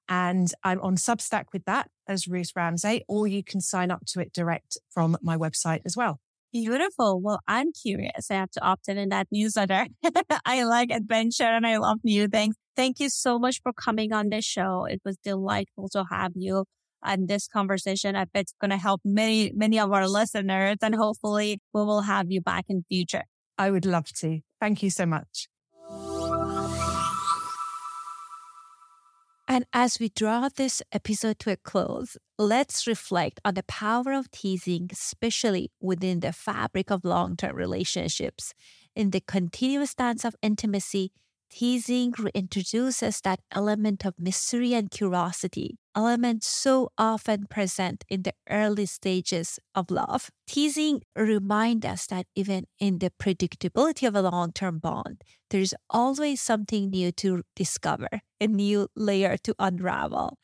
And 0.08 0.52
I'm 0.64 0.82
on 0.82 0.96
Substack 0.96 1.46
with 1.54 1.66
that 1.66 1.90
as 2.08 2.28
Ruth 2.28 2.52
Ramsay, 2.56 3.04
or 3.08 3.28
you 3.28 3.44
can 3.44 3.62
sign 3.62 3.92
up 3.92 4.06
to 4.08 4.20
it 4.20 4.34
direct 4.34 4.78
from 4.90 5.18
my 5.22 5.38
website 5.38 5.82
as 5.86 5.96
well. 5.96 6.20
Beautiful. 6.52 7.22
Well, 7.22 7.40
I'm 7.48 7.72
curious. 7.72 8.32
I 8.32 8.36
have 8.36 8.50
to 8.52 8.64
opt 8.64 8.88
in 8.88 8.98
in 8.98 9.10
that 9.10 9.28
newsletter. 9.32 9.88
I 10.46 10.64
like 10.64 10.90
adventure 10.90 11.44
and 11.44 11.66
I 11.66 11.78
love 11.78 12.00
new 12.04 12.28
things. 12.28 12.56
Thank 12.76 13.00
you 13.00 13.10
so 13.10 13.38
much 13.38 13.62
for 13.62 13.72
coming 13.72 14.14
on 14.14 14.30
this 14.30 14.46
show. 14.46 14.86
It 14.86 15.02
was 15.06 15.18
delightful 15.24 15.90
to 15.90 16.06
have 16.10 16.32
you 16.36 16.66
and 17.04 17.28
this 17.28 17.48
conversation. 17.48 18.16
I 18.16 18.26
bet 18.26 18.44
it's 18.44 18.54
going 18.60 18.72
to 18.72 18.78
help 18.78 19.02
many, 19.06 19.52
many 19.54 19.80
of 19.80 19.92
our 19.92 20.08
listeners 20.08 20.78
and 20.82 20.96
hopefully 20.96 21.60
we 21.74 21.84
will 21.84 22.02
have 22.02 22.32
you 22.32 22.42
back 22.42 22.66
in 22.68 22.84
future. 22.90 23.26
I 23.58 23.70
would 23.70 23.86
love 23.86 24.12
to. 24.14 24.40
Thank 24.60 24.82
you 24.82 24.90
so 24.90 25.06
much. 25.06 25.49
And 29.52 29.66
as 29.74 30.00
we 30.00 30.10
draw 30.10 30.48
this 30.48 30.84
episode 30.92 31.40
to 31.40 31.52
a 31.52 31.58
close, 31.58 32.18
let's 32.38 32.86
reflect 32.86 33.40
on 33.44 33.56
the 33.56 33.64
power 33.64 34.14
of 34.14 34.30
teasing, 34.30 34.90
especially 34.92 35.72
within 35.82 36.20
the 36.20 36.32
fabric 36.32 36.92
of 36.92 37.04
long 37.04 37.36
term 37.36 37.56
relationships. 37.56 38.54
In 38.96 39.10
the 39.10 39.22
continuous 39.22 39.96
dance 39.96 40.24
of 40.24 40.36
intimacy, 40.44 41.12
teasing 41.50 42.12
reintroduces 42.14 43.22
that 43.22 43.40
element 43.52 44.06
of 44.06 44.14
mystery 44.20 44.74
and 44.74 44.90
curiosity, 44.92 45.78
elements 45.96 46.48
so 46.48 46.92
often 46.98 47.46
present 47.48 48.04
in 48.10 48.24
the 48.24 48.34
early 48.50 48.86
stages 48.86 49.60
of 49.76 49.92
love. 49.92 50.30
Teasing 50.48 51.02
reminds 51.16 51.86
us 51.86 52.08
that 52.08 52.28
even 52.36 52.66
in 52.80 53.00
the 53.00 53.12
predictability 53.22 54.08
of 54.08 54.16
a 54.16 54.22
long 54.22 54.52
term 54.54 54.80
bond, 54.80 55.22
there's 55.50 55.74
always 55.90 56.42
something 56.42 56.90
new 56.90 57.12
to 57.14 57.44
discover, 57.56 58.10
a 58.40 58.48
new 58.48 58.88
layer 58.96 59.38
to 59.38 59.56
unravel. 59.60 60.38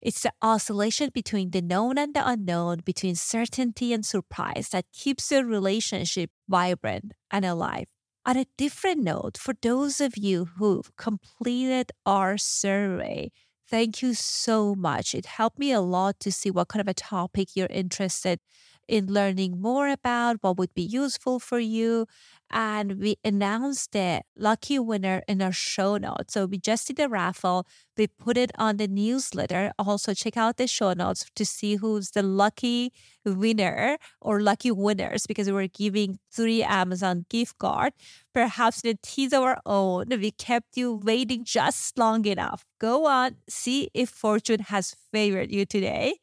It's 0.00 0.22
the 0.22 0.32
oscillation 0.42 1.10
between 1.14 1.50
the 1.50 1.62
known 1.62 1.96
and 1.96 2.12
the 2.14 2.28
unknown, 2.28 2.80
between 2.84 3.14
certainty 3.14 3.92
and 3.92 4.04
surprise 4.04 4.68
that 4.70 4.84
keeps 4.92 5.30
the 5.30 5.44
relationship 5.44 6.30
vibrant 6.46 7.12
and 7.30 7.44
alive 7.44 7.86
On 8.26 8.36
a 8.36 8.46
different 8.56 9.02
note, 9.02 9.36
for 9.36 9.54
those 9.60 10.00
of 10.00 10.16
you 10.16 10.46
who've 10.56 10.94
completed 10.96 11.92
our 12.06 12.38
survey, 12.38 13.30
thank 13.68 14.02
you 14.02 14.14
so 14.14 14.74
much. 14.74 15.14
It 15.14 15.26
helped 15.26 15.58
me 15.58 15.72
a 15.72 15.80
lot 15.80 16.20
to 16.20 16.32
see 16.32 16.50
what 16.50 16.68
kind 16.68 16.80
of 16.80 16.88
a 16.88 16.94
topic 16.94 17.48
you're 17.54 17.66
interested 17.68 18.40
in 18.88 19.06
learning 19.12 19.60
more 19.60 19.88
about, 19.88 20.38
what 20.40 20.58
would 20.58 20.74
be 20.74 20.82
useful 20.82 21.38
for 21.38 21.58
you. 21.58 22.06
And 22.50 23.00
we 23.00 23.16
announced 23.24 23.92
the 23.92 24.22
lucky 24.36 24.78
winner 24.78 25.22
in 25.26 25.42
our 25.42 25.50
show 25.52 25.96
notes. 25.96 26.34
So 26.34 26.46
we 26.46 26.58
just 26.58 26.86
did 26.86 27.00
a 27.00 27.08
raffle. 27.08 27.66
We 27.96 28.06
put 28.06 28.36
it 28.36 28.52
on 28.58 28.76
the 28.76 28.86
newsletter. 28.86 29.72
Also, 29.78 30.14
check 30.14 30.36
out 30.36 30.56
the 30.56 30.66
show 30.66 30.92
notes 30.92 31.26
to 31.34 31.44
see 31.44 31.76
who's 31.76 32.10
the 32.10 32.22
lucky 32.22 32.92
winner 33.24 33.98
or 34.20 34.40
lucky 34.40 34.70
winners 34.70 35.26
because 35.26 35.50
we're 35.50 35.66
giving 35.68 36.18
three 36.30 36.62
Amazon 36.62 37.24
gift 37.28 37.58
card. 37.58 37.92
Perhaps 38.32 38.82
to 38.82 38.94
tease 39.02 39.32
our 39.32 39.58
own, 39.64 40.06
we 40.10 40.30
kept 40.30 40.76
you 40.76 41.00
waiting 41.02 41.44
just 41.44 41.98
long 41.98 42.24
enough. 42.26 42.64
Go 42.80 43.06
on, 43.06 43.36
see 43.48 43.90
if 43.94 44.10
fortune 44.10 44.60
has 44.60 44.94
favored 45.12 45.50
you 45.50 45.64
today. 45.64 46.16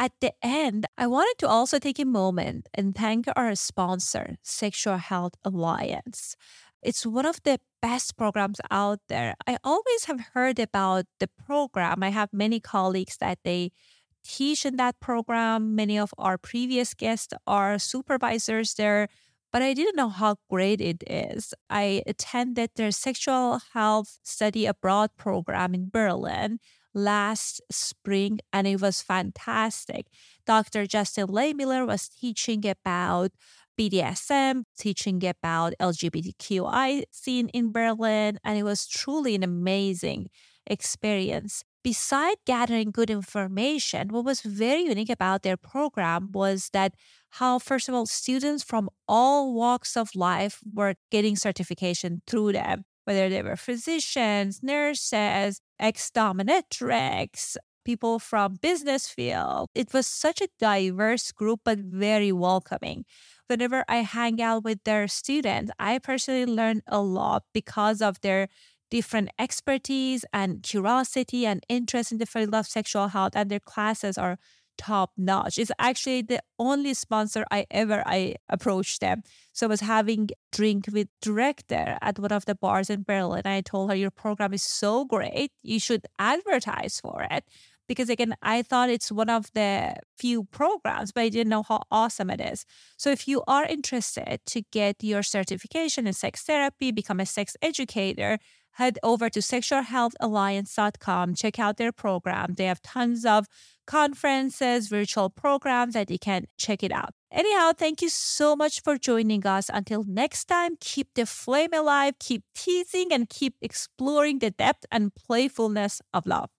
At 0.00 0.12
the 0.22 0.32
end, 0.42 0.86
I 0.96 1.06
wanted 1.06 1.34
to 1.40 1.46
also 1.46 1.78
take 1.78 1.98
a 1.98 2.06
moment 2.06 2.70
and 2.72 2.94
thank 2.96 3.26
our 3.36 3.54
sponsor, 3.54 4.38
Sexual 4.42 4.96
Health 4.96 5.34
Alliance. 5.44 6.36
It's 6.80 7.04
one 7.04 7.26
of 7.26 7.42
the 7.44 7.60
best 7.82 8.16
programs 8.16 8.62
out 8.70 9.00
there. 9.10 9.34
I 9.46 9.58
always 9.62 10.06
have 10.06 10.32
heard 10.32 10.58
about 10.58 11.04
the 11.18 11.28
program. 11.28 12.02
I 12.02 12.08
have 12.08 12.30
many 12.32 12.60
colleagues 12.60 13.18
that 13.18 13.40
they 13.44 13.72
teach 14.24 14.64
in 14.64 14.76
that 14.76 15.00
program. 15.00 15.74
Many 15.74 15.98
of 15.98 16.14
our 16.16 16.38
previous 16.38 16.94
guests 16.94 17.34
are 17.46 17.78
supervisors 17.78 18.72
there, 18.72 19.06
but 19.52 19.60
I 19.60 19.74
didn't 19.74 19.96
know 19.96 20.08
how 20.08 20.36
great 20.48 20.80
it 20.80 21.04
is. 21.06 21.52
I 21.68 22.02
attended 22.06 22.70
their 22.74 22.90
sexual 22.90 23.60
health 23.74 24.18
study 24.22 24.64
abroad 24.64 25.10
program 25.18 25.74
in 25.74 25.90
Berlin 25.92 26.58
last 26.94 27.60
spring 27.70 28.40
and 28.52 28.66
it 28.66 28.80
was 28.80 29.02
fantastic. 29.02 30.06
Dr. 30.46 30.86
Justin 30.86 31.28
Lehmiller 31.28 31.86
was 31.86 32.08
teaching 32.08 32.66
about 32.66 33.30
BDSM, 33.78 34.64
teaching 34.78 35.24
about 35.24 35.72
LGBTQI 35.80 37.04
scene 37.10 37.48
in 37.48 37.72
Berlin, 37.72 38.38
and 38.44 38.58
it 38.58 38.62
was 38.62 38.86
truly 38.86 39.34
an 39.34 39.42
amazing 39.42 40.28
experience. 40.66 41.64
Beside 41.82 42.36
gathering 42.46 42.90
good 42.90 43.08
information, 43.08 44.08
what 44.08 44.26
was 44.26 44.42
very 44.42 44.82
unique 44.82 45.08
about 45.08 45.42
their 45.42 45.56
program 45.56 46.28
was 46.32 46.68
that 46.74 46.92
how, 47.30 47.58
first 47.58 47.88
of 47.88 47.94
all, 47.94 48.04
students 48.04 48.62
from 48.62 48.90
all 49.08 49.54
walks 49.54 49.96
of 49.96 50.10
life 50.14 50.60
were 50.74 50.94
getting 51.10 51.36
certification 51.36 52.20
through 52.26 52.52
them 52.52 52.84
whether 53.10 53.28
they 53.28 53.42
were 53.42 53.56
physicians, 53.56 54.62
nurses, 54.62 55.60
ex 55.80 56.12
dominatrix, 56.14 57.56
people 57.84 58.20
from 58.20 58.54
business 58.62 59.08
field. 59.08 59.68
It 59.74 59.92
was 59.92 60.06
such 60.06 60.40
a 60.40 60.48
diverse 60.60 61.32
group, 61.32 61.62
but 61.64 61.78
very 61.80 62.30
welcoming. 62.30 63.04
Whenever 63.48 63.84
I 63.88 63.96
hang 63.96 64.40
out 64.40 64.62
with 64.62 64.84
their 64.84 65.08
students, 65.08 65.72
I 65.76 65.98
personally 65.98 66.46
learn 66.46 66.82
a 66.86 67.00
lot 67.00 67.42
because 67.52 68.00
of 68.00 68.20
their 68.20 68.46
different 68.92 69.30
expertise 69.40 70.24
and 70.32 70.62
curiosity 70.62 71.46
and 71.46 71.64
interest 71.68 72.12
in 72.12 72.18
the 72.18 72.26
field 72.26 72.54
of 72.54 72.68
sexual 72.68 73.08
health, 73.08 73.32
and 73.34 73.50
their 73.50 73.58
classes 73.58 74.18
are 74.18 74.38
top 74.78 75.12
notch. 75.16 75.58
It's 75.58 75.72
actually 75.78 76.22
the 76.22 76.40
only 76.58 76.94
sponsor 76.94 77.44
I 77.50 77.66
ever 77.70 78.02
I 78.06 78.36
approached 78.48 79.00
them. 79.00 79.22
So 79.52 79.66
I 79.66 79.68
was 79.68 79.80
having 79.80 80.30
drink 80.52 80.86
with 80.92 81.08
director 81.20 81.98
at 82.00 82.18
one 82.18 82.32
of 82.32 82.46
the 82.46 82.54
bars 82.54 82.90
in 82.90 83.02
Berlin. 83.02 83.42
I 83.44 83.60
told 83.60 83.90
her 83.90 83.96
your 83.96 84.10
program 84.10 84.54
is 84.54 84.62
so 84.62 85.04
great. 85.04 85.52
You 85.62 85.78
should 85.80 86.06
advertise 86.18 87.00
for 87.00 87.26
it. 87.30 87.44
Because 87.88 88.08
again, 88.08 88.36
I 88.40 88.62
thought 88.62 88.88
it's 88.88 89.10
one 89.10 89.28
of 89.28 89.50
the 89.52 89.96
few 90.16 90.44
programs, 90.44 91.10
but 91.10 91.22
I 91.22 91.28
didn't 91.28 91.50
know 91.50 91.64
how 91.64 91.82
awesome 91.90 92.30
it 92.30 92.40
is. 92.40 92.64
So 92.96 93.10
if 93.10 93.26
you 93.26 93.42
are 93.48 93.64
interested 93.64 94.38
to 94.46 94.62
get 94.70 95.02
your 95.02 95.24
certification 95.24 96.06
in 96.06 96.12
sex 96.12 96.42
therapy, 96.42 96.92
become 96.92 97.18
a 97.18 97.26
sex 97.26 97.56
educator, 97.60 98.38
head 98.72 98.98
over 99.02 99.28
to 99.30 99.40
sexualhealthalliance.com, 99.40 101.34
check 101.34 101.58
out 101.58 101.76
their 101.76 101.92
program. 101.92 102.54
They 102.56 102.66
have 102.66 102.82
tons 102.82 103.24
of 103.24 103.46
conferences, 103.86 104.88
virtual 104.88 105.30
programs 105.30 105.94
that 105.94 106.10
you 106.10 106.18
can 106.18 106.44
check 106.56 106.82
it 106.82 106.92
out. 106.92 107.10
Anyhow, 107.32 107.72
thank 107.76 108.00
you 108.02 108.08
so 108.08 108.56
much 108.56 108.82
for 108.82 108.98
joining 108.98 109.46
us. 109.46 109.70
Until 109.72 110.02
next 110.04 110.46
time, 110.46 110.76
keep 110.80 111.14
the 111.14 111.26
flame 111.26 111.72
alive, 111.72 112.14
keep 112.18 112.42
teasing, 112.54 113.12
and 113.12 113.28
keep 113.28 113.54
exploring 113.60 114.40
the 114.40 114.50
depth 114.50 114.84
and 114.90 115.14
playfulness 115.14 116.02
of 116.12 116.26
love. 116.26 116.50